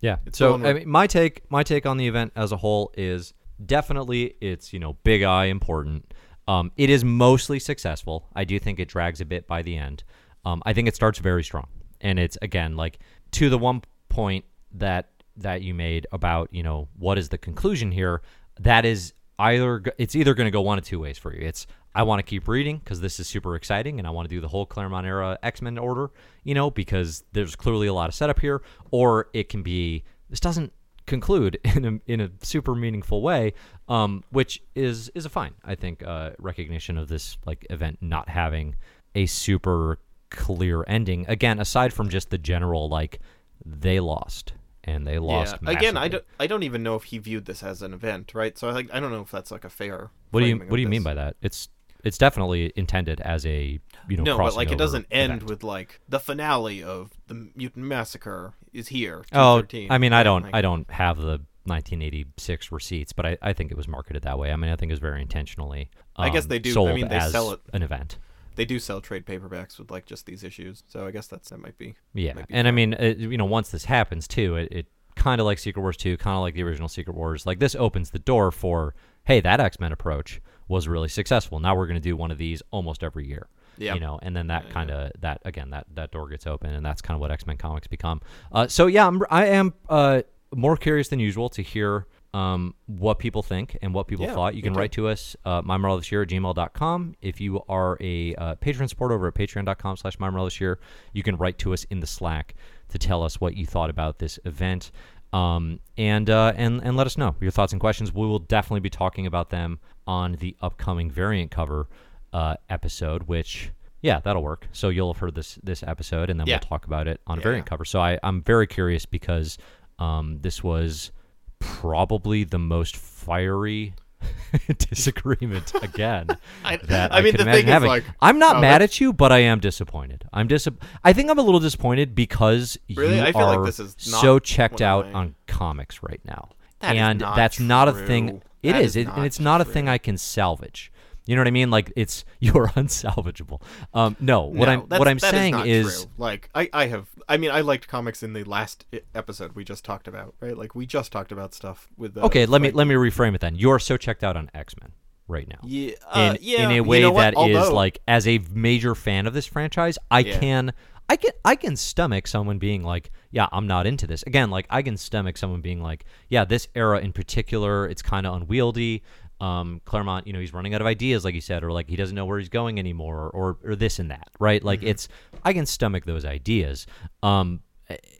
Yeah. 0.00 0.16
It's 0.26 0.38
so 0.38 0.54
I 0.54 0.72
mean, 0.72 0.88
my 0.88 1.06
take, 1.06 1.50
my 1.50 1.62
take 1.62 1.86
on 1.86 1.96
the 1.96 2.06
event 2.06 2.32
as 2.36 2.52
a 2.52 2.56
whole 2.56 2.92
is 2.96 3.34
definitely 3.64 4.34
it's 4.40 4.72
you 4.72 4.78
know 4.78 4.94
big 5.04 5.22
eye 5.22 5.46
important. 5.46 6.14
Um, 6.46 6.72
it 6.76 6.88
is 6.88 7.04
mostly 7.04 7.58
successful. 7.58 8.26
I 8.34 8.44
do 8.44 8.58
think 8.58 8.80
it 8.80 8.88
drags 8.88 9.20
a 9.20 9.24
bit 9.24 9.46
by 9.46 9.62
the 9.62 9.76
end. 9.76 10.04
Um, 10.44 10.62
I 10.64 10.72
think 10.72 10.88
it 10.88 10.94
starts 10.94 11.18
very 11.18 11.44
strong, 11.44 11.66
and 12.00 12.18
it's 12.18 12.38
again 12.40 12.76
like 12.76 12.98
to 13.32 13.50
the 13.50 13.58
one 13.58 13.82
point 14.08 14.44
that 14.74 15.10
that 15.36 15.62
you 15.62 15.74
made 15.74 16.06
about 16.12 16.48
you 16.52 16.62
know 16.62 16.88
what 16.96 17.18
is 17.18 17.28
the 17.28 17.38
conclusion 17.38 17.92
here. 17.92 18.22
That 18.60 18.84
is 18.84 19.12
either 19.38 19.82
it's 19.98 20.16
either 20.16 20.34
going 20.34 20.46
to 20.46 20.50
go 20.50 20.62
one 20.62 20.78
of 20.78 20.84
two 20.84 21.00
ways 21.00 21.18
for 21.18 21.34
you. 21.34 21.46
It's 21.46 21.66
I 21.98 22.02
want 22.02 22.20
to 22.20 22.22
keep 22.22 22.46
reading 22.46 22.78
because 22.78 23.00
this 23.00 23.18
is 23.18 23.26
super 23.26 23.56
exciting 23.56 23.98
and 23.98 24.06
I 24.06 24.10
want 24.10 24.28
to 24.28 24.32
do 24.32 24.40
the 24.40 24.46
whole 24.46 24.64
Claremont 24.64 25.04
era 25.04 25.36
X 25.42 25.60
Men 25.60 25.76
order, 25.78 26.12
you 26.44 26.54
know, 26.54 26.70
because 26.70 27.24
there's 27.32 27.56
clearly 27.56 27.88
a 27.88 27.92
lot 27.92 28.08
of 28.08 28.14
setup 28.14 28.38
here. 28.38 28.62
Or 28.92 29.28
it 29.32 29.48
can 29.48 29.64
be 29.64 30.04
this 30.30 30.38
doesn't 30.38 30.72
conclude 31.06 31.58
in 31.64 31.84
a, 31.84 32.10
in 32.10 32.20
a 32.20 32.30
super 32.40 32.76
meaningful 32.76 33.20
way, 33.20 33.52
um, 33.88 34.22
which 34.30 34.62
is 34.76 35.10
is 35.16 35.26
a 35.26 35.28
fine, 35.28 35.54
I 35.64 35.74
think, 35.74 36.04
uh, 36.06 36.30
recognition 36.38 36.98
of 36.98 37.08
this 37.08 37.36
like 37.44 37.66
event 37.68 37.98
not 38.00 38.28
having 38.28 38.76
a 39.16 39.26
super 39.26 39.98
clear 40.30 40.84
ending. 40.86 41.24
Again, 41.26 41.58
aside 41.58 41.92
from 41.92 42.10
just 42.10 42.30
the 42.30 42.38
general 42.38 42.88
like 42.88 43.18
they 43.66 43.98
lost 43.98 44.52
and 44.84 45.04
they 45.04 45.18
lost. 45.18 45.56
yeah. 45.62 45.70
Again, 45.70 45.96
I 45.96 46.06
don't. 46.06 46.24
I 46.38 46.46
don't 46.46 46.62
even 46.62 46.84
know 46.84 46.94
if 46.94 47.02
he 47.02 47.18
viewed 47.18 47.46
this 47.46 47.64
as 47.64 47.82
an 47.82 47.92
event, 47.92 48.34
right? 48.34 48.56
So 48.56 48.68
I 48.68 48.70
like. 48.70 48.94
I 48.94 49.00
don't 49.00 49.10
know 49.10 49.22
if 49.22 49.32
that's 49.32 49.50
like 49.50 49.64
a 49.64 49.68
fair. 49.68 50.10
What 50.30 50.40
do 50.40 50.46
you 50.46 50.58
What 50.58 50.76
do 50.76 50.80
you 50.80 50.88
mean 50.88 51.02
by 51.02 51.14
that? 51.14 51.34
It's 51.42 51.68
it's 52.04 52.18
definitely 52.18 52.72
intended 52.76 53.20
as 53.20 53.44
a 53.46 53.80
you 54.08 54.16
know 54.16 54.22
No, 54.22 54.38
but 54.38 54.54
like 54.56 54.70
it 54.70 54.78
doesn't 54.78 55.06
end 55.10 55.32
event. 55.32 55.50
with 55.50 55.62
like 55.64 56.00
the 56.08 56.20
finale 56.20 56.82
of 56.82 57.10
the 57.26 57.50
mutant 57.54 57.86
massacre 57.86 58.54
is 58.72 58.88
here. 58.88 59.18
Oh, 59.32 59.62
213, 59.62 59.90
I 59.90 59.98
mean, 59.98 60.12
I 60.12 60.22
don't 60.22 60.44
Like, 60.44 60.54
I 60.54 60.62
don't 60.62 60.90
have 60.90 61.18
the 61.18 61.40
1986 61.64 62.72
receipts, 62.72 63.12
but 63.12 63.26
I, 63.26 63.38
I 63.42 63.52
think 63.52 63.70
it 63.70 63.76
was 63.76 63.88
marketed 63.88 64.22
that 64.22 64.38
way. 64.38 64.52
I 64.52 64.56
mean, 64.56 64.70
I 64.70 64.76
think 64.76 64.90
it 64.90 64.94
was 64.94 65.00
very 65.00 65.20
intentionally. 65.22 65.90
I 66.16 66.30
guess 66.30 66.44
um, 66.44 66.48
they 66.48 66.58
do- 66.58 66.86
I 66.86 66.94
mean, 66.94 67.08
they 67.08 67.20
sell 67.20 67.52
it. 67.52 67.60
an 67.72 67.82
event. 67.82 68.18
They 68.56 68.64
do 68.64 68.80
sell 68.80 69.00
trade 69.00 69.24
paperbacks 69.24 69.78
with 69.78 69.90
like 69.90 70.04
just 70.06 70.26
these 70.26 70.42
issues, 70.42 70.82
so 70.88 71.06
I 71.06 71.12
guess 71.12 71.28
that's 71.28 71.50
that 71.50 71.58
might 71.58 71.78
be. 71.78 71.94
Yeah, 72.12 72.32
might 72.34 72.48
be 72.48 72.54
and 72.54 72.66
I 72.66 72.72
mean, 72.72 72.92
it, 72.94 73.18
you 73.18 73.36
know, 73.38 73.44
once 73.44 73.70
this 73.70 73.84
happens 73.84 74.26
too, 74.26 74.56
it, 74.56 74.68
it 74.72 74.86
kind 75.14 75.40
of 75.40 75.44
like 75.44 75.58
Secret 75.58 75.80
Wars 75.80 75.96
2, 75.96 76.16
kind 76.16 76.34
of 76.36 76.40
like 76.42 76.54
the 76.54 76.64
original 76.64 76.88
Secret 76.88 77.14
Wars. 77.14 77.46
Like 77.46 77.60
this 77.60 77.76
opens 77.76 78.10
the 78.10 78.18
door 78.18 78.50
for, 78.50 78.94
hey, 79.24 79.40
that 79.40 79.60
X 79.60 79.78
Men 79.78 79.92
approach 79.92 80.40
was 80.68 80.86
really 80.86 81.08
successful. 81.08 81.58
Now 81.60 81.74
we're 81.74 81.86
going 81.86 82.00
to 82.00 82.08
do 82.08 82.16
one 82.16 82.30
of 82.30 82.38
these 82.38 82.62
almost 82.70 83.02
every 83.02 83.26
year. 83.26 83.48
Yeah. 83.78 83.94
You 83.94 84.00
know, 84.00 84.18
and 84.22 84.36
then 84.36 84.48
that 84.48 84.70
kind 84.70 84.90
of 84.90 85.12
that 85.20 85.40
again 85.44 85.70
that 85.70 85.86
that 85.94 86.10
door 86.10 86.28
gets 86.28 86.48
open, 86.48 86.70
and 86.70 86.84
that's 86.84 87.00
kind 87.00 87.14
of 87.14 87.20
what 87.20 87.30
X 87.30 87.46
Men 87.46 87.56
comics 87.56 87.86
become. 87.86 88.20
Uh, 88.50 88.66
so 88.66 88.88
yeah, 88.88 89.06
I'm, 89.06 89.22
I 89.30 89.46
am 89.46 89.72
uh, 89.88 90.22
more 90.52 90.76
curious 90.76 91.08
than 91.08 91.20
usual 91.20 91.48
to 91.50 91.62
hear 91.62 92.06
um, 92.34 92.74
what 92.86 93.18
people 93.18 93.42
think 93.42 93.78
and 93.80 93.94
what 93.94 94.06
people 94.06 94.26
Yeah, 94.26 94.34
thought. 94.34 94.54
You 94.54 94.62
can 94.62 94.74
write 94.74 94.92
to 94.92 95.08
us, 95.08 95.36
uh, 95.44 95.62
mymarvelous 95.62 96.22
at 96.22 96.28
gmail.com. 96.28 97.14
If 97.22 97.40
you 97.40 97.62
are 97.68 97.96
a 98.00 98.34
uh, 98.34 98.54
Patreon 98.56 98.88
supporter 98.88 99.14
over 99.14 99.28
at 99.28 99.34
patreon.com 99.34 99.96
slash 99.96 100.16
mymarvelous 100.18 100.76
you 101.12 101.22
can 101.22 101.36
write 101.36 101.58
to 101.58 101.72
us 101.72 101.84
in 101.84 102.00
the 102.00 102.06
Slack 102.06 102.54
to 102.90 102.98
tell 102.98 103.22
us 103.22 103.40
what 103.40 103.56
you 103.56 103.66
thought 103.66 103.90
about 103.90 104.18
this 104.18 104.38
event. 104.44 104.90
Um, 105.32 105.80
and, 105.98 106.30
uh, 106.30 106.54
and, 106.56 106.82
and 106.82 106.96
let 106.96 107.06
us 107.06 107.18
know 107.18 107.36
your 107.40 107.50
thoughts 107.50 107.72
and 107.72 107.80
questions. 107.80 108.12
We 108.12 108.26
will 108.26 108.38
definitely 108.38 108.80
be 108.80 108.90
talking 108.90 109.26
about 109.26 109.50
them 109.50 109.78
on 110.08 110.32
the 110.40 110.56
upcoming 110.60 111.08
variant 111.10 111.50
cover 111.52 111.86
uh, 112.32 112.56
episode, 112.68 113.24
which, 113.24 113.70
yeah, 114.02 114.18
that'll 114.20 114.42
work. 114.42 114.66
So 114.72 114.88
you'll 114.88 115.12
have 115.12 115.20
heard 115.20 115.34
this, 115.36 115.58
this 115.62 115.82
episode, 115.84 116.30
and 116.30 116.40
then 116.40 116.46
Yeah. 116.48 116.54
we'll 116.56 116.68
talk 116.68 116.86
about 116.86 117.06
it 117.06 117.20
on 117.26 117.38
a 117.38 117.40
Yeah. 117.40 117.44
variant 117.44 117.66
cover. 117.66 117.84
So 117.84 118.00
I, 118.00 118.18
I'm 118.22 118.42
very 118.42 118.66
curious 118.66 119.06
because 119.06 119.58
um, 120.00 120.38
this 120.40 120.64
was 120.64 121.12
probably 121.60 122.44
the 122.44 122.58
most 122.58 122.96
fiery 122.96 123.94
disagreement 124.78 125.72
again 125.82 126.26
I, 126.64 126.76
that 126.76 127.12
I 127.12 127.20
mean, 127.20 127.32
could 127.32 127.40
the 127.40 127.44
thing 127.52 127.66
is 127.66 127.70
having. 127.72 127.88
like, 127.88 128.04
I'm 128.20 128.38
not 128.38 128.56
oh, 128.56 128.60
mad 128.60 128.80
that- 128.80 128.90
at 128.90 129.00
you, 129.00 129.12
but 129.12 129.32
I 129.32 129.38
am 129.38 129.60
disappointed. 129.60 130.24
I'm 130.32 130.46
dis- 130.48 130.68
I 131.04 131.12
think 131.12 131.30
I'm 131.30 131.38
a 131.38 131.42
little 131.42 131.60
disappointed 131.60 132.14
because 132.14 132.78
Really? 132.94 133.16
you 133.16 133.22
I 133.22 133.32
feel 133.32 133.46
like 133.46 133.58
are 133.58 133.64
this 133.66 133.78
is 133.80 133.94
not 134.10 134.20
so 134.20 134.38
checked 134.38 134.80
out 134.80 135.06
on 135.14 135.34
comics 135.46 136.02
right 136.02 136.20
now, 136.24 136.50
That 136.80 136.96
is 136.96 137.02
and 137.02 137.20
not 137.20 137.36
that's 137.36 137.60
not 137.60 137.88
a 137.88 137.92
thing. 137.92 138.42
It 138.62 138.76
is, 138.76 138.86
is 138.86 138.96
it, 138.96 139.08
and 139.08 139.24
it's 139.24 139.40
not 139.40 139.60
a 139.60 139.64
thing. 139.64 139.88
I 139.88 139.98
can 139.98 140.16
salvage. 140.18 140.90
You 141.26 141.36
know 141.36 141.40
what 141.42 141.48
I 141.48 141.50
mean? 141.52 141.70
Like 141.70 141.92
it's 141.94 142.24
you're 142.40 142.68
unsalvageable. 142.68 143.60
Um, 143.94 144.16
no, 144.18 144.42
what 144.44 144.66
No, 144.66 144.72
I'm 144.72 144.80
what 144.88 145.06
I'm 145.08 145.18
saying 145.18 145.52
not 145.52 145.66
is, 145.66 146.02
true. 146.04 146.10
like 146.16 146.48
I 146.54 146.68
I 146.72 146.86
have 146.86 147.06
I 147.28 147.36
mean 147.36 147.50
I 147.50 147.60
liked 147.60 147.86
comics 147.88 148.22
in 148.22 148.32
the 148.32 148.44
last 148.44 148.86
episode 149.14 149.52
we 149.54 149.62
just 149.64 149.84
talked 149.84 150.08
about 150.08 150.34
right 150.40 150.56
like 150.56 150.74
we 150.74 150.86
just 150.86 151.12
talked 151.12 151.30
about 151.30 151.52
stuff 151.54 151.88
with 151.96 152.16
uh, 152.16 152.22
okay. 152.22 152.46
Let 152.46 152.62
me 152.62 152.70
let 152.70 152.86
me 152.86 152.94
reframe 152.94 153.34
it 153.34 153.40
then. 153.42 153.56
You're 153.56 153.78
so 153.78 153.96
checked 153.96 154.24
out 154.24 154.36
on 154.36 154.50
X 154.54 154.74
Men 154.80 154.92
right 155.28 155.46
now. 155.46 155.58
yeah 155.62 155.92
uh, 156.10 156.34
in, 156.34 156.38
yeah 156.40 156.64
in 156.64 156.70
a 156.70 156.74
you 156.76 156.82
way 156.84 157.02
know 157.02 157.10
what? 157.12 157.20
that 157.20 157.32
is 157.50 157.56
Although- 157.56 157.74
like 157.74 157.98
as 158.08 158.26
a 158.26 158.40
major 158.50 158.94
fan 158.94 159.26
of 159.26 159.34
this 159.34 159.44
franchise 159.44 159.98
i 160.10 160.20
Yeah. 160.20 160.38
can 160.38 160.72
i 161.10 161.16
can 161.16 161.32
i 161.44 161.54
can 161.54 161.76
stomach 161.76 162.26
someone 162.26 162.58
being 162.58 162.82
like 162.82 163.10
yeah 163.30 163.46
i'm 163.52 163.66
not 163.66 163.86
into 163.86 164.06
this. 164.06 164.22
Again 164.24 164.50
like 164.50 164.66
i 164.70 164.82
can 164.82 164.96
stomach 164.96 165.36
someone 165.36 165.60
being 165.60 165.82
like 165.82 166.04
yeah 166.28 166.44
this 166.44 166.68
era 166.74 167.00
in 167.00 167.12
particular 167.12 167.86
it's 167.88 168.02
kind 168.02 168.26
of 168.26 168.34
unwieldy. 168.34 169.02
Um 169.40 169.80
claremont 169.84 170.26
you 170.26 170.32
know 170.32 170.40
he's 170.40 170.52
running 170.52 170.74
out 170.74 170.80
of 170.80 170.86
ideas 170.86 171.24
like 171.24 171.34
you 171.34 171.40
said 171.40 171.62
or 171.62 171.70
like 171.70 171.88
he 171.88 171.94
doesn't 171.96 172.14
know 172.16 172.26
where 172.26 172.38
he's 172.38 172.48
going 172.48 172.78
anymore 172.78 173.30
or 173.32 173.56
or 173.62 173.76
this 173.76 173.98
and 173.98 174.10
that 174.10 174.28
right? 174.40 174.62
Like 174.64 174.80
Mm-hmm. 174.80 174.88
it's 174.88 175.08
i 175.44 175.52
can 175.52 175.66
stomach 175.66 176.04
those 176.04 176.24
ideas. 176.24 176.86
Um 177.22 177.60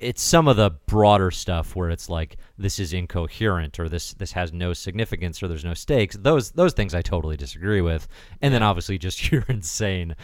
it's 0.01 0.23
some 0.23 0.49
of 0.49 0.57
the 0.57 0.71
broader 0.87 1.31
stuff 1.31 1.77
where 1.77 1.91
it's 1.91 2.09
like 2.09 2.39
this 2.57 2.79
is 2.79 2.95
incoherent 2.95 3.79
or 3.79 3.89
this 3.89 4.15
this 4.15 4.33
has 4.33 4.53
no 4.53 4.73
significance 4.73 5.43
or 5.43 5.49
there's 5.49 5.65
no 5.65 5.75
stakes. 5.75 6.17
Those 6.19 6.53
those 6.53 6.73
things 6.73 6.95
i 6.95 7.03
totally 7.03 7.37
disagree 7.37 7.83
with. 7.83 8.09
And 8.41 8.55
then 8.55 8.63
obviously 8.63 8.97
just 8.97 9.31
your 9.31 9.45
insane 9.49 10.17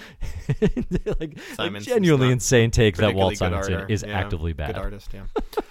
like 0.61 1.39
Simonson's 1.57 1.87
genuinely 1.87 2.31
insane 2.31 2.71
take 2.71 2.97
that 2.97 3.15
walt 3.15 3.37
simonson 3.37 3.87
is 3.91 4.03
yeah, 4.07 4.19
actively 4.19 4.53
bad. 4.55 4.69
good 4.69 4.79
artist 4.79 5.11
yeah. 5.13 5.25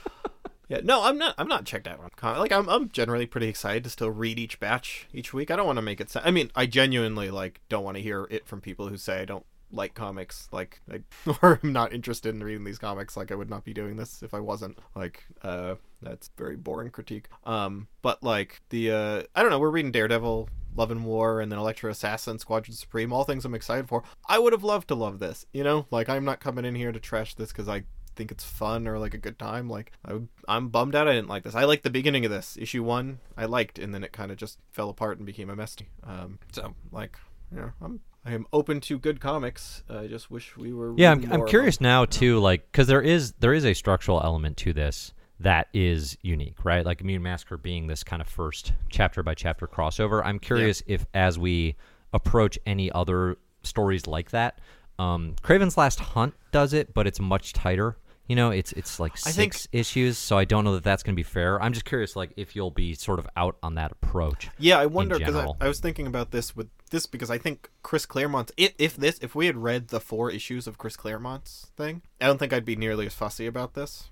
Yeah 0.70 0.80
no 0.84 1.04
I'm 1.04 1.18
not 1.18 1.36
I'm 1.38 1.48
not 1.48 1.66
checked 1.66 1.88
out 1.88 2.00
on 2.00 2.10
comics 2.16 2.40
like 2.40 2.52
I'm 2.52 2.70
I'm 2.70 2.90
generally 2.90 3.26
pretty 3.26 3.48
excited 3.48 3.84
to 3.86 3.90
still 3.90 4.12
read 4.12 4.40
each 4.40 4.60
batch 4.60 5.08
each 5.14 5.34
week. 5.34 5.50
I 5.50 5.56
don't 5.56 5.66
want 5.66 5.78
to 5.78 5.82
make 5.82 6.00
it 6.00 6.12
sa- 6.12 6.22
I 6.24 6.32
mean 6.32 6.52
I 6.56 6.68
genuinely 6.68 7.32
like 7.32 7.62
don't 7.70 7.84
want 7.84 7.98
to 7.98 8.04
hear 8.04 8.28
it 8.30 8.48
from 8.48 8.62
people 8.62 8.88
who 8.88 8.98
say 8.98 9.22
I 9.22 9.26
don't 9.26 9.46
like 9.74 9.94
comics 9.96 10.48
like 10.52 10.80
I, 10.92 11.02
or 11.42 11.60
I'm 11.62 11.74
not 11.74 11.94
interested 11.94 12.34
in 12.34 12.44
reading 12.44 12.64
these 12.64 12.78
comics 12.78 13.18
like 13.18 13.32
I 13.32 13.36
would 13.36 13.50
not 13.50 13.64
be 13.64 13.74
doing 13.74 13.98
this 13.98 14.24
if 14.24 14.34
I 14.34 14.40
wasn't 14.40 14.78
like 14.96 15.26
uh 15.42 15.76
that's 16.02 16.30
very 16.38 16.56
boring 16.56 16.92
critique. 16.92 17.28
Um 17.46 17.88
but 18.02 18.24
like 18.24 18.62
the 18.70 18.92
uh 18.92 19.24
I 19.36 19.42
don't 19.42 19.52
know 19.52 19.60
we're 19.60 19.72
reading 19.72 19.92
Daredevil 19.92 20.50
Love 20.76 20.92
and 20.92 21.06
War 21.06 21.42
and 21.42 21.52
then 21.52 21.60
Elektra 21.60 21.92
Assassin 21.92 22.40
Squadron 22.40 22.76
Supreme 22.76 23.12
all 23.12 23.24
things 23.24 23.46
I'm 23.46 23.56
excited 23.56 23.88
for. 23.88 24.04
I 24.28 24.40
would 24.40 24.54
have 24.54 24.64
loved 24.64 24.88
to 24.90 24.96
love 24.96 25.20
this 25.20 25.46
you 25.54 25.64
know? 25.64 25.88
Like 25.92 26.10
I'm 26.10 26.26
not 26.26 26.40
coming 26.40 26.66
in 26.66 26.76
here 26.76 26.92
to 26.92 27.00
trash 27.00 27.34
this 27.36 27.52
because 27.52 27.68
I 27.68 27.84
think 28.16 28.32
it's 28.32 28.44
fun 28.44 28.88
or 28.88 29.00
like 29.00 29.16
a 29.16 29.18
good 29.18 29.40
time. 29.40 29.68
Like 29.68 29.92
I, 30.06 30.20
I'm 30.48 30.70
bummed 30.70 30.96
out 30.96 31.08
I 31.08 31.14
didn't 31.14 31.30
like 31.30 31.44
this. 31.44 31.56
I 31.56 31.64
liked 31.64 31.84
the 31.84 31.90
beginning 31.90 32.26
of 32.26 32.32
this 32.32 32.58
issue 32.60 32.84
one 32.84 33.20
I 33.36 33.46
liked 33.46 33.80
and 33.80 33.94
then 33.94 34.04
it 34.04 34.12
kind 34.14 34.32
of 34.32 34.38
just 34.38 34.60
fell 34.72 34.90
apart 34.90 35.18
and 35.18 35.26
became 35.26 35.50
a 35.50 35.56
mess 35.56 35.76
um 36.04 36.38
so 36.52 36.76
like 36.92 37.18
yeah 37.56 37.72
I'm 37.82 38.02
I 38.26 38.34
am 38.34 38.46
open 38.54 38.80
to 38.82 38.98
good 38.98 39.20
comics. 39.20 39.84
I 39.90 40.08
just 40.08 40.32
wish 40.32 40.56
we 40.56 40.72
were 40.74 40.94
yeah 40.98 41.12
i'm, 41.12 41.32
I'm 41.32 41.46
curious 41.48 41.78
them. 41.78 41.84
now 41.86 42.06
too 42.06 42.40
like 42.40 42.72
because 42.72 42.88
there 42.88 43.02
is 43.02 43.34
there 43.40 43.54
is 43.54 43.66
a 43.66 43.74
structural 43.74 44.22
element 44.24 44.58
to 44.58 44.74
this 44.74 45.14
that 45.40 45.68
is 45.74 46.18
unique 46.22 46.64
right? 46.64 46.86
Like 46.86 47.04
Mutant 47.04 47.24
Massacre 47.24 47.58
being 47.58 47.88
this 47.88 48.04
kind 48.04 48.22
of 48.22 48.28
first 48.30 48.72
chapter 48.90 49.24
by 49.24 49.34
chapter 49.34 49.68
crossover. 49.68 50.22
I'm 50.24 50.40
curious 50.40 50.82
if 50.88 51.06
as 51.14 51.38
we 51.38 51.76
approach 52.14 52.58
any 52.66 52.92
other 52.92 53.38
stories 53.64 54.08
like 54.08 54.32
that 54.32 54.60
um 55.00 55.36
Kraven's 55.44 55.78
last 55.78 56.00
hunt 56.00 56.34
does 56.52 56.74
it 56.74 56.94
but 56.94 57.08
it's 57.08 57.20
much 57.20 57.52
tighter. 57.54 57.98
You 58.28 58.38
know 58.38 58.52
it's 58.52 58.72
it's 58.72 59.02
like 59.02 59.12
I 59.26 59.32
think- 59.32 59.54
six 59.54 59.68
issues 59.74 60.18
so 60.18 60.38
i 60.38 60.46
don't 60.46 60.64
know 60.64 60.76
that 60.76 60.84
that's 60.84 61.04
going 61.04 61.14
to 61.14 61.18
be 61.18 61.24
fair. 61.24 61.62
I'm 61.62 61.74
just 61.74 61.84
curious 61.84 62.16
like 62.16 62.32
if 62.38 62.56
you'll 62.56 62.72
be 62.72 62.94
sort 62.94 63.20
of 63.20 63.28
out 63.36 63.58
on 63.62 63.76
that 63.76 63.92
approach 63.92 64.50
Yeah, 64.60 64.80
I 64.80 64.86
wonder 64.86 65.18
because 65.20 65.36
I. 65.36 65.48
I 65.60 65.68
was 65.68 65.80
thinking 65.82 66.08
about 66.08 66.32
this 66.32 66.56
with 66.56 66.70
this 66.94 67.06
because 67.06 67.30
I 67.30 67.38
think 67.38 67.70
Chris 67.84 68.06
Claremont's 68.06 68.54
if, 68.56 68.72
if 68.80 68.96
this 68.96 69.20
if 69.22 69.36
we 69.36 69.48
had 69.48 69.58
read 69.58 69.90
the 69.90 70.00
four 70.00 70.32
issues 70.32 70.66
of 70.68 70.78
Chris 70.78 70.96
Claremont's 70.96 71.68
thing, 71.76 72.02
I 72.22 72.28
don't 72.28 72.38
think 72.38 72.54
I'd 72.54 72.64
be 72.64 72.78
nearly 72.78 73.06
as 73.06 73.14
fussy 73.14 73.46
about 73.46 73.74
this. 73.74 74.10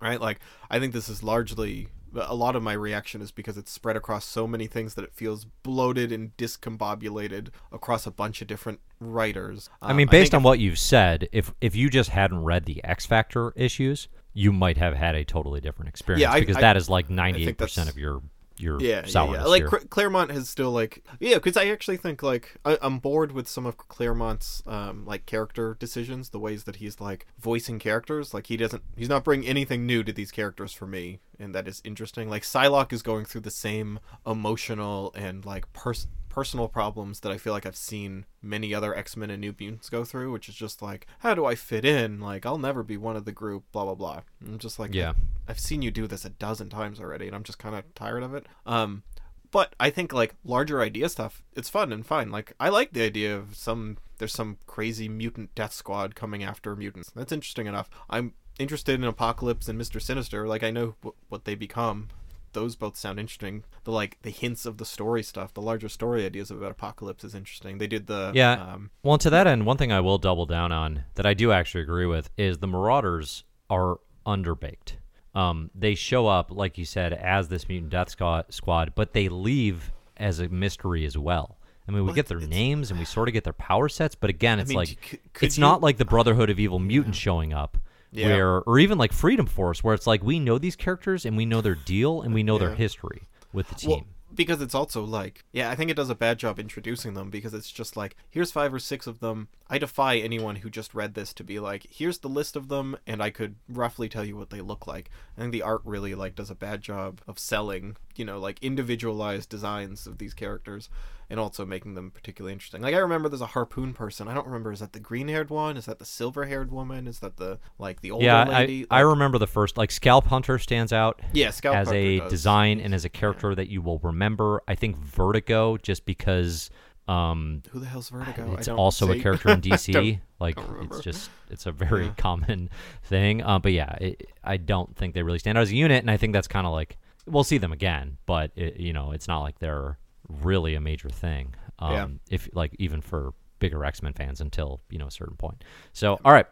right? 0.00 0.18
Like 0.20 0.40
I 0.70 0.78
think 0.78 0.94
this 0.94 1.10
is 1.10 1.22
largely 1.22 1.88
a 2.14 2.34
lot 2.34 2.56
of 2.56 2.62
my 2.62 2.72
reaction 2.72 3.20
is 3.22 3.30
because 3.30 3.56
it's 3.56 3.70
spread 3.70 3.96
across 3.96 4.24
so 4.24 4.46
many 4.48 4.66
things 4.66 4.94
that 4.94 5.04
it 5.04 5.14
feels 5.14 5.44
bloated 5.62 6.10
and 6.10 6.36
discombobulated 6.36 7.48
across 7.70 8.04
a 8.06 8.10
bunch 8.10 8.42
of 8.42 8.48
different 8.48 8.80
writers. 8.98 9.70
I 9.80 9.92
mean, 9.92 10.08
Um, 10.08 10.10
based 10.10 10.32
think 10.32 10.38
on 10.38 10.42
what 10.42 10.58
you've 10.58 10.78
said, 10.78 11.28
if 11.32 11.52
if 11.60 11.76
you 11.76 11.88
just 11.90 12.10
hadn't 12.10 12.42
read 12.42 12.64
the 12.64 12.82
X 12.84 13.06
Factor 13.06 13.52
issues, 13.56 14.08
you 14.32 14.52
might 14.52 14.76
have 14.76 14.94
had 14.96 15.14
a 15.14 15.24
totally 15.24 15.60
different 15.60 15.88
experience 15.88 16.32
I- 16.34 16.40
because 16.40 16.56
I- 16.56 16.60
that 16.62 16.76
is 16.76 16.88
like 16.88 17.10
ninety 17.10 17.46
eight 17.48 17.58
percent 17.58 17.88
of 17.88 17.96
your 17.98 18.22
your 18.60 18.80
yeah, 18.80 19.00
yeah, 19.00 19.06
sourness 19.06 19.42
yeah. 19.42 19.44
Like 19.46 19.68
here. 19.68 19.80
Claremont 19.90 20.30
has 20.30 20.48
still 20.48 20.70
like 20.70 21.04
yeah, 21.18 21.34
because 21.34 21.56
I 21.56 21.66
actually 21.66 21.96
think 21.96 22.22
like 22.22 22.56
I- 22.64 22.78
I'm 22.82 22.98
bored 22.98 23.32
with 23.32 23.48
some 23.48 23.66
of 23.66 23.76
Claremont's 23.76 24.62
um 24.66 25.04
like 25.04 25.26
character 25.26 25.76
decisions, 25.78 26.30
the 26.30 26.38
ways 26.38 26.64
that 26.64 26.76
he's 26.76 27.00
like 27.00 27.26
voicing 27.38 27.78
characters. 27.78 28.34
Like 28.34 28.46
he 28.46 28.56
doesn't, 28.56 28.82
he's 28.96 29.08
not 29.08 29.24
bringing 29.24 29.48
anything 29.48 29.86
new 29.86 30.02
to 30.04 30.12
these 30.12 30.30
characters 30.30 30.72
for 30.72 30.86
me, 30.86 31.20
and 31.38 31.54
that 31.54 31.66
is 31.66 31.80
interesting. 31.84 32.28
Like 32.28 32.42
Psylocke 32.42 32.92
is 32.92 33.02
going 33.02 33.24
through 33.24 33.42
the 33.42 33.50
same 33.50 34.00
emotional 34.26 35.12
and 35.14 35.44
like 35.44 35.72
pers- 35.72 36.06
personal 36.30 36.68
problems 36.68 37.20
that 37.20 37.32
I 37.32 37.36
feel 37.36 37.52
like 37.52 37.66
I've 37.66 37.76
seen 37.76 38.24
many 38.40 38.72
other 38.72 38.96
X 38.96 39.16
Men 39.16 39.28
and 39.28 39.40
New 39.42 39.54
Mutants 39.58 39.90
go 39.90 40.04
through, 40.04 40.32
which 40.32 40.48
is 40.48 40.54
just 40.54 40.80
like 40.80 41.06
how 41.18 41.34
do 41.34 41.44
I 41.44 41.54
fit 41.54 41.84
in? 41.84 42.20
Like 42.20 42.46
I'll 42.46 42.56
never 42.56 42.82
be 42.82 42.96
one 42.96 43.16
of 43.16 43.26
the 43.26 43.32
group, 43.32 43.64
blah 43.72 43.84
blah 43.84 43.94
blah. 43.94 44.20
I'm 44.46 44.58
just 44.58 44.78
like 44.78 44.94
Yeah. 44.94 45.12
I've 45.48 45.60
seen 45.60 45.82
you 45.82 45.90
do 45.90 46.06
this 46.06 46.24
a 46.24 46.30
dozen 46.30 46.70
times 46.70 47.00
already, 47.00 47.26
and 47.26 47.36
I'm 47.36 47.42
just 47.42 47.58
kind 47.58 47.74
of 47.74 47.94
tired 47.94 48.22
of 48.22 48.34
it. 48.34 48.46
Um, 48.64 49.02
but 49.50 49.74
I 49.80 49.90
think 49.90 50.12
like 50.12 50.36
larger 50.44 50.80
idea 50.80 51.08
stuff, 51.08 51.42
it's 51.54 51.68
fun 51.68 51.92
and 51.92 52.06
fine. 52.06 52.30
Like 52.30 52.54
I 52.60 52.68
like 52.68 52.92
the 52.92 53.02
idea 53.02 53.36
of 53.36 53.56
some 53.56 53.98
there's 54.18 54.32
some 54.32 54.58
crazy 54.66 55.08
mutant 55.08 55.54
death 55.54 55.72
squad 55.72 56.14
coming 56.14 56.44
after 56.44 56.76
mutants. 56.76 57.10
That's 57.10 57.32
interesting 57.32 57.66
enough. 57.66 57.90
I'm 58.08 58.34
interested 58.58 58.94
in 58.94 59.04
Apocalypse 59.04 59.68
and 59.68 59.76
Mister 59.76 59.98
Sinister. 59.98 60.46
Like 60.46 60.62
I 60.62 60.70
know 60.70 60.94
w- 61.02 61.16
what 61.28 61.44
they 61.46 61.54
become. 61.56 62.08
Those 62.52 62.74
both 62.76 62.96
sound 62.96 63.20
interesting. 63.20 63.64
The 63.84 63.92
like 63.92 64.18
the 64.22 64.30
hints 64.30 64.66
of 64.66 64.78
the 64.78 64.84
story 64.84 65.22
stuff, 65.22 65.54
the 65.54 65.62
larger 65.62 65.88
story 65.88 66.24
ideas 66.26 66.50
about 66.50 66.70
Apocalypse 66.72 67.22
is 67.24 67.34
interesting. 67.34 67.78
They 67.78 67.86
did 67.86 68.06
the 68.06 68.32
Yeah. 68.34 68.52
Um, 68.74 68.90
Well, 69.02 69.18
to 69.18 69.30
that 69.30 69.46
end, 69.46 69.66
one 69.66 69.76
thing 69.76 69.92
I 69.92 70.00
will 70.00 70.18
double 70.18 70.46
down 70.46 70.72
on 70.72 71.04
that 71.14 71.26
I 71.26 71.34
do 71.34 71.52
actually 71.52 71.82
agree 71.82 72.06
with 72.06 72.30
is 72.36 72.58
the 72.58 72.66
Marauders 72.66 73.44
are 73.68 73.98
underbaked. 74.26 74.94
Um, 75.34 75.70
they 75.74 75.94
show 75.94 76.26
up, 76.26 76.50
like 76.50 76.76
you 76.76 76.84
said, 76.84 77.12
as 77.12 77.48
this 77.48 77.68
mutant 77.68 77.90
death 77.92 78.10
squad, 78.10 78.52
squad, 78.52 78.92
but 78.96 79.12
they 79.12 79.28
leave 79.28 79.92
as 80.16 80.40
a 80.40 80.48
mystery 80.48 81.04
as 81.06 81.16
well. 81.16 81.56
I 81.88 81.92
mean, 81.92 82.04
we 82.04 82.12
get 82.12 82.26
their 82.26 82.40
names 82.40 82.90
and 82.90 82.98
we 83.00 83.04
sort 83.06 83.28
of 83.28 83.32
get 83.34 83.44
their 83.44 83.52
power 83.52 83.88
sets, 83.88 84.14
but 84.14 84.30
again, 84.30 84.58
it's 84.60 84.68
mean, 84.68 84.76
like 84.76 84.88
c- 84.88 85.18
could 85.32 85.46
it's 85.46 85.56
you- 85.56 85.60
not 85.62 85.80
like 85.80 85.98
the 85.98 86.04
Brotherhood 86.04 86.50
of 86.50 86.58
Evil 86.60 86.78
Mutants 86.78 87.18
showing 87.18 87.52
up, 87.52 87.78
Yeah. 88.12 88.26
where 88.26 88.58
or 88.62 88.78
even 88.78 88.98
like 88.98 89.12
Freedom 89.12 89.46
Force, 89.46 89.84
where 89.84 89.94
it's 89.94 90.06
like 90.06 90.22
we 90.22 90.38
know 90.38 90.58
these 90.58 90.76
characters 90.76 91.24
and 91.24 91.36
we 91.36 91.46
know 91.46 91.60
their 91.60 91.76
deal 91.76 92.22
and 92.22 92.34
we 92.34 92.42
know 92.42 92.58
their 92.58 92.74
history 92.74 93.22
with 93.52 93.68
the 93.68 93.74
team. 93.76 93.90
Well, 93.90 94.04
because 94.34 94.60
it's 94.60 94.74
also 94.74 95.04
like, 95.04 95.44
yeah, 95.52 95.70
I 95.70 95.74
think 95.74 95.90
it 95.90 95.96
does 95.96 96.10
a 96.10 96.14
bad 96.14 96.38
job 96.38 96.58
introducing 96.58 97.14
them 97.14 97.30
because 97.30 97.54
it's 97.54 97.70
just 97.70 97.96
like, 97.96 98.16
here's 98.30 98.52
five 98.52 98.72
or 98.72 98.78
six 98.78 99.06
of 99.06 99.20
them. 99.20 99.48
I 99.68 99.78
defy 99.78 100.16
anyone 100.16 100.56
who 100.56 100.70
just 100.70 100.94
read 100.94 101.14
this 101.14 101.34
to 101.34 101.44
be 101.44 101.58
like, 101.58 101.86
here's 101.90 102.18
the 102.18 102.28
list 102.28 102.56
of 102.56 102.68
them, 102.68 102.96
and 103.06 103.22
I 103.22 103.30
could 103.30 103.56
roughly 103.68 104.08
tell 104.08 104.24
you 104.24 104.36
what 104.36 104.50
they 104.50 104.60
look 104.60 104.86
like. 104.86 105.10
I 105.36 105.40
think 105.40 105.52
the 105.52 105.62
art 105.62 105.82
really 105.84 106.14
like 106.14 106.34
does 106.34 106.50
a 106.50 106.54
bad 106.54 106.80
job 106.80 107.20
of 107.26 107.38
selling, 107.38 107.96
you 108.16 108.24
know, 108.24 108.38
like 108.38 108.62
individualized 108.62 109.48
designs 109.48 110.06
of 110.06 110.18
these 110.18 110.34
characters, 110.34 110.88
and 111.30 111.38
also 111.40 111.64
making 111.64 111.94
them 111.94 112.10
particularly 112.10 112.52
interesting. 112.52 112.82
Like 112.82 112.94
I 112.94 112.98
remember 112.98 113.28
there's 113.28 113.40
a 113.40 113.46
harpoon 113.46 113.94
person. 113.94 114.28
I 114.28 114.34
don't 114.34 114.46
remember 114.46 114.72
is 114.72 114.80
that 114.80 114.92
the 114.92 115.00
green 115.00 115.28
haired 115.28 115.48
one? 115.48 115.76
Is 115.76 115.86
that 115.86 115.98
the 116.00 116.04
silver 116.04 116.44
haired 116.46 116.70
woman? 116.72 117.06
Is 117.06 117.20
that 117.20 117.36
the 117.36 117.58
like 117.78 118.00
the 118.00 118.10
older 118.10 118.24
yeah, 118.26 118.44
lady? 118.44 118.86
I, 118.90 118.98
I 118.98 119.02
Like- 119.04 119.12
remember 119.12 119.38
the 119.38 119.46
first 119.46 119.78
like 119.78 119.90
Scalphunter 119.90 120.60
stands 120.60 120.92
out. 120.92 121.20
yeah, 121.32 121.50
Scalp 121.50 121.76
as 121.76 121.86
Hunter 121.88 122.00
a 122.00 122.18
does. 122.18 122.30
design 122.30 122.80
and 122.80 122.92
as 122.92 123.04
a 123.04 123.08
character 123.08 123.54
that 123.54 123.68
you 123.68 123.80
will 123.80 124.00
remember. 124.00 124.62
I 124.68 124.74
think 124.74 124.96
Vertigo, 124.96 125.76
just 125.78 126.04
because 126.04 126.68
um, 127.08 127.62
Who 127.70 127.80
the 127.80 127.86
hell's 127.86 128.08
Vertigo? 128.10 128.52
I 128.52 128.54
it's 128.58 128.68
also 128.68 129.10
a 129.10 129.18
character 129.18 129.48
in 129.52 129.60
DC. 129.60 130.20
like 130.38 130.58
it's 130.82 131.00
just 131.00 131.30
it's 131.48 131.66
a 131.66 131.72
very 131.72 132.06
Yeah. 132.06 132.12
common 132.16 132.70
thing. 133.04 133.42
Uh, 133.42 133.58
but 133.58 133.72
yeah, 133.72 133.92
it, 134.00 134.30
I 134.44 134.56
don't 134.56 134.96
think 134.96 135.14
they 135.14 135.22
really 135.22 135.38
stand 135.38 135.58
out 135.58 135.62
as 135.62 135.70
a 135.70 135.76
unit, 135.76 136.02
and 136.02 136.10
I 136.10 136.16
think 136.16 136.32
that's 136.32 136.48
kind 136.48 136.66
of 136.66 136.72
like 136.72 136.98
we'll 137.26 137.44
see 137.44 137.58
them 137.58 137.70
again, 137.72 138.16
but 138.26 138.50
it, 138.56 138.78
you 138.80 138.92
know, 138.92 139.12
it's 139.12 139.28
not 139.28 139.40
like 139.42 139.58
they're 139.60 139.98
really 140.42 140.74
a 140.74 140.80
major 140.80 141.08
thing. 141.08 141.54
Um, 141.78 141.92
Yeah. 141.92 142.08
If 142.30 142.48
like 142.52 142.74
even 142.78 143.00
for 143.00 143.32
bigger 143.58 143.84
X 143.84 144.02
Men 144.02 144.12
fans 144.12 144.40
until 144.40 144.80
you 144.90 144.98
know 144.98 145.06
a 145.06 145.10
certain 145.10 145.36
point. 145.36 145.62
So 145.92 146.18
all 146.24 146.32
right. 146.32 146.46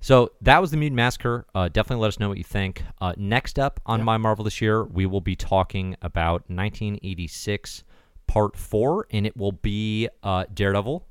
So 0.00 0.32
that 0.42 0.60
was 0.60 0.70
the 0.70 0.76
Mutant 0.76 0.96
Massacre. 0.96 1.46
Uh, 1.54 1.68
definitely 1.68 2.02
let 2.02 2.08
us 2.08 2.20
know 2.20 2.28
what 2.28 2.36
you 2.36 2.44
think. 2.44 2.82
Uh, 3.00 3.14
next 3.16 3.58
up 3.58 3.80
on 3.86 4.00
Yeah. 4.00 4.04
My 4.04 4.16
Marvel 4.18 4.44
this 4.44 4.60
year, 4.60 4.84
we 4.84 5.06
will 5.06 5.22
be 5.22 5.34
talking 5.34 5.96
about 6.02 6.42
1986 6.50 7.84
Part 8.26 8.56
4, 8.56 9.06
and 9.10 9.26
it 9.26 9.36
will 9.36 9.52
be 9.52 10.08
uh, 10.22 10.44
Daredevil, 10.52 11.06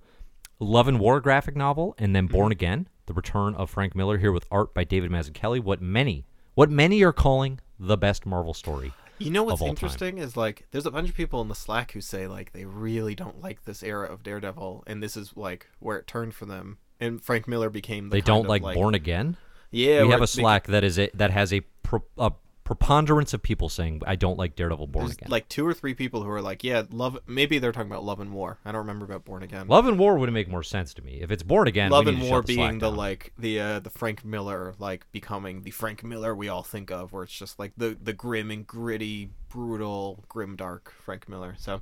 Love 0.60 0.88
and 0.88 1.00
War 1.00 1.20
graphic 1.22 1.56
novel, 1.56 1.96
and 1.98 2.16
then 2.16 2.28
Mm-hmm. 2.28 2.36
Born 2.38 2.52
Again, 2.52 2.88
the 3.08 3.14
return 3.14 3.56
of 3.56 3.70
Frank 3.70 3.96
Miller 3.96 4.18
here 4.18 4.32
with 4.32 4.46
art 4.52 4.74
by 4.74 4.84
David 4.84 5.12
Mazzucchelli. 5.12 5.60
What 5.60 5.82
many, 5.82 6.26
what 6.56 6.70
many 6.70 7.04
are 7.04 7.14
calling 7.14 7.60
the 7.80 7.98
best 7.98 8.26
Marvel 8.26 8.54
story. 8.54 8.94
You 9.24 9.32
know 9.32 9.44
what's 9.44 9.62
all 9.62 9.68
time. 9.68 9.72
interesting 9.72 10.18
is 10.18 10.36
like 10.38 10.68
there's 10.72 10.86
a 10.86 10.92
bunch 10.92 11.10
of 11.10 11.16
people 11.16 11.42
in 11.42 11.48
the 11.48 11.56
Slack 11.56 11.92
who 11.92 12.02
say 12.02 12.28
like 12.28 12.54
they 12.54 12.66
really 12.66 13.16
don't 13.16 13.42
like 13.42 13.66
this 13.66 13.84
era 13.84 14.08
of 14.08 14.24
Daredevil, 14.24 14.84
and 14.88 15.02
this 15.02 15.16
is 15.18 15.36
like 15.36 15.68
where 15.80 15.98
it 15.98 16.08
turned 16.08 16.36
for 16.36 16.46
them. 16.46 16.78
And 17.00 17.22
Frank 17.22 17.48
Miller 17.48 17.70
became 17.70 18.10
the 18.10 18.16
They 18.16 18.22
don't 18.22 18.46
of, 18.46 18.50
like, 18.50 18.62
like 18.62 18.76
Born 18.76 18.96
Again. 18.96 19.38
Yeah, 19.72 20.04
we 20.04 20.10
have 20.10 20.20
a 20.20 20.24
it 20.24 20.28
beca- 20.28 20.30
Slack 20.30 20.68
that 20.68 20.84
is 20.84 21.00
a, 21.00 21.10
that 21.16 21.32
has 21.32 21.52
a, 21.52 21.62
pro, 21.82 22.04
a 22.18 22.32
preponderance 22.64 23.34
of 23.34 23.42
people 23.44 23.68
saying 23.68 24.02
I 24.08 24.16
don't 24.16 24.38
like 24.38 24.56
Daredevil 24.56 24.88
Born 24.88 25.06
There's 25.06 25.18
Again. 25.18 25.30
like 25.30 25.50
two 25.50 25.66
or 25.68 25.74
three 25.74 25.94
people 25.94 26.24
who 26.24 26.30
are 26.30 26.42
like, 26.42 26.64
yeah, 26.64 26.84
love. 26.92 27.18
Maybe 27.28 27.60
they're 27.60 27.72
talking 27.74 27.92
about 27.92 28.04
Love 28.06 28.20
and 28.22 28.32
War. 28.32 28.58
I 28.64 28.72
don't 28.72 28.80
remember 28.80 29.06
about 29.06 29.26
Born 29.26 29.44
Again. 29.44 29.68
Love 29.68 29.86
and 29.88 30.00
War 30.00 30.18
would 30.18 30.32
make 30.32 30.48
more 30.48 30.64
sense 30.64 30.94
to 30.96 31.02
me 31.02 31.20
if 31.22 31.30
it's 31.32 31.44
Born 31.44 31.68
Again. 31.68 31.92
Love 31.92 32.08
and 32.08 32.20
to 32.22 32.30
War 32.30 32.42
the 32.42 32.56
being 32.56 32.80
the 32.80 32.88
down. 32.90 32.96
like 32.96 33.34
the 33.38 33.60
uh, 33.60 33.80
the 33.80 33.90
Frank 33.90 34.24
Miller 34.24 34.74
like 34.80 35.06
becoming 35.12 35.64
the 35.64 35.72
Frank 35.72 36.04
Miller 36.04 36.34
we 36.34 36.48
all 36.50 36.64
think 36.64 36.90
of, 36.92 37.12
where 37.12 37.24
it's 37.24 37.38
just 37.38 37.60
like 37.60 37.74
the 37.76 37.98
the 38.02 38.14
grim 38.14 38.50
and 38.52 38.66
gritty, 38.66 39.30
brutal, 39.50 40.24
grim 40.30 40.56
dark 40.56 40.94
Frank 41.04 41.28
Miller. 41.28 41.56
So 41.58 41.82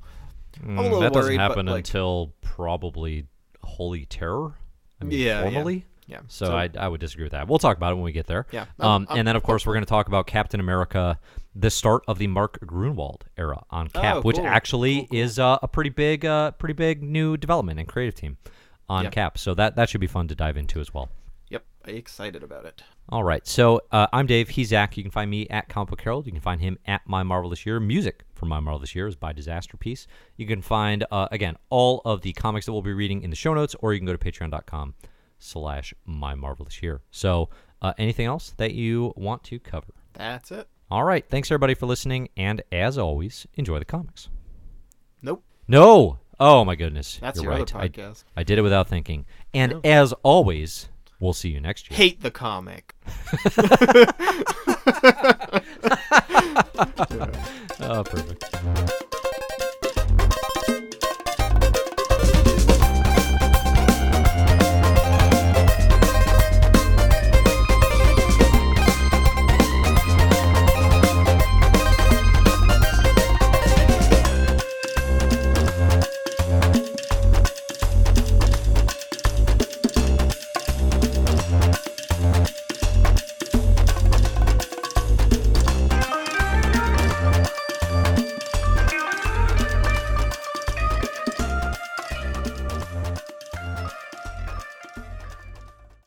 I'm 0.64 0.78
a 0.78 0.82
Mm, 0.82 1.00
that 1.02 1.14
doesn't 1.14 1.30
worried, 1.30 1.38
but, 1.38 1.42
happen 1.44 1.66
like- 1.68 1.78
until 1.78 2.34
probably 2.42 3.28
Holy 3.64 4.06
Terror. 4.06 4.54
I 5.00 5.04
mean, 5.06 5.20
yeah. 5.20 5.42
formally. 5.44 5.76
yeah. 5.76 5.82
So, 6.28 6.56
I, 6.56 6.70
I 6.78 6.88
would 6.88 7.00
disagree 7.00 7.24
with 7.26 7.32
that. 7.32 7.48
We'll 7.48 7.60
talk 7.60 7.78
about 7.78 7.92
it 7.92 7.96
when 7.96 8.04
we 8.04 8.12
get 8.12 8.28
there. 8.28 8.46
Yeah. 8.52 8.66
Um, 8.80 9.08
I'm 9.10 9.20
and 9.20 9.28
then 9.28 9.36
of 9.36 9.44
course 9.44 9.66
we're 9.66 9.74
going 9.74 9.86
to 9.86 9.90
talk 9.90 10.08
about 10.08 10.28
Captain 10.28 10.60
America, 10.60 11.20
the 11.56 11.70
start 11.70 12.04
of 12.08 12.18
the 12.18 12.28
Mark 12.28 12.60
Gruenwald 12.66 13.22
era 13.38 13.64
on 13.70 13.88
Cap, 13.90 14.18
Oh, 14.18 14.22
which 14.22 14.38
cool. 14.38 14.46
actually 14.48 14.96
Cool, 15.00 15.08
cool. 15.08 15.20
is 15.20 15.40
uh, 15.40 15.58
a 15.62 15.68
pretty 15.68 15.90
big, 15.90 16.26
uh, 16.26 16.52
pretty 16.52 16.74
big 16.74 17.02
new 17.04 17.38
development 17.38 17.80
and 17.80 17.88
creative 17.88 18.16
team 18.16 18.38
on 18.90 19.06
Yeah. 19.06 19.10
Cap. 19.10 19.38
So 19.38 19.54
that 19.56 19.76
that 19.76 19.90
should 19.90 20.02
be 20.02 20.08
fun 20.08 20.28
to 20.30 20.36
dive 20.36 20.58
into 20.58 20.80
as 20.80 20.94
well. 20.94 21.10
Yep, 21.50 21.64
I'm 21.86 21.96
excited 21.96 22.44
about 22.44 22.66
it. 22.66 22.82
All 23.10 23.26
right. 23.26 23.46
So 23.46 23.82
uh, 23.92 24.08
I'm 24.14 24.26
Dave. 24.26 24.48
He's 24.50 24.70
Zach. 24.70 24.96
You 24.96 25.04
can 25.04 25.12
find 25.12 25.30
me 25.30 25.48
at 25.50 25.68
Comic 25.68 25.90
Book 25.90 26.02
Herald. 26.02 26.26
You 26.26 26.32
can 26.32 26.40
find 26.40 26.62
him 26.62 26.78
at 26.86 27.02
My 27.06 27.24
Marvelous 27.24 27.66
Year. 27.66 27.78
Music 27.82 28.24
for 28.36 28.46
My 28.46 28.62
Marvelous 28.62 28.96
Year 28.96 29.06
is 29.08 29.18
by 29.18 29.34
Disasterpeace. 29.34 30.08
You 30.38 30.48
can 30.48 30.62
find, 30.62 31.04
uh, 31.12 31.28
again, 31.30 31.58
all 31.70 32.02
of 32.06 32.22
the 32.22 32.32
comics 32.32 32.68
that 32.68 32.72
we'll 32.72 32.82
be 32.82 32.94
reading 32.94 33.22
in 33.22 33.30
the 33.30 33.36
show 33.36 33.54
notes, 33.54 33.76
or 33.82 33.94
you 33.94 34.00
can 34.00 34.06
go 34.06 34.16
to 34.16 34.18
patreon.com 34.18 34.94
slash 35.42 35.94
My 36.06 36.36
Marvelous 36.36 36.82
Year. 36.82 37.02
So 37.12 37.50
uh, 37.82 37.94
anything 37.98 38.28
else 38.28 38.54
that 38.58 38.74
you 38.74 39.14
want 39.16 39.44
to 39.46 39.60
cover? 39.60 39.94
That's 40.14 40.52
it. 40.52 40.68
All 40.90 41.04
right. 41.04 41.26
Thanks, 41.28 41.50
everybody, 41.50 41.74
for 41.74 41.86
listening. 41.86 42.30
And 42.38 42.62
as 42.72 42.98
always, 42.98 43.48
enjoy 43.56 43.80
the 43.80 43.86
comics. 43.86 44.30
Nope. 45.22 45.44
No. 45.68 46.20
Oh, 46.40 46.66
my 46.66 46.76
goodness. 46.76 47.18
That's 47.22 47.38
You're 47.38 47.52
your 47.52 47.60
right. 47.60 47.76
other 47.76 47.84
I, 47.84 47.88
podcast. 47.88 48.24
I 48.36 48.44
did 48.44 48.58
it 48.58 48.62
without 48.62 48.88
thinking. 48.90 49.26
And 49.54 49.74
No. 49.74 49.82
as 49.84 50.12
always, 50.24 50.90
we'll 51.20 51.34
see 51.34 51.50
you 51.50 51.62
next 51.62 51.90
year. 51.90 51.98
Hate 51.98 52.22
the 52.22 52.32
comic. 52.32 52.96
Oh, 57.84 58.04
perfect. 58.04 58.92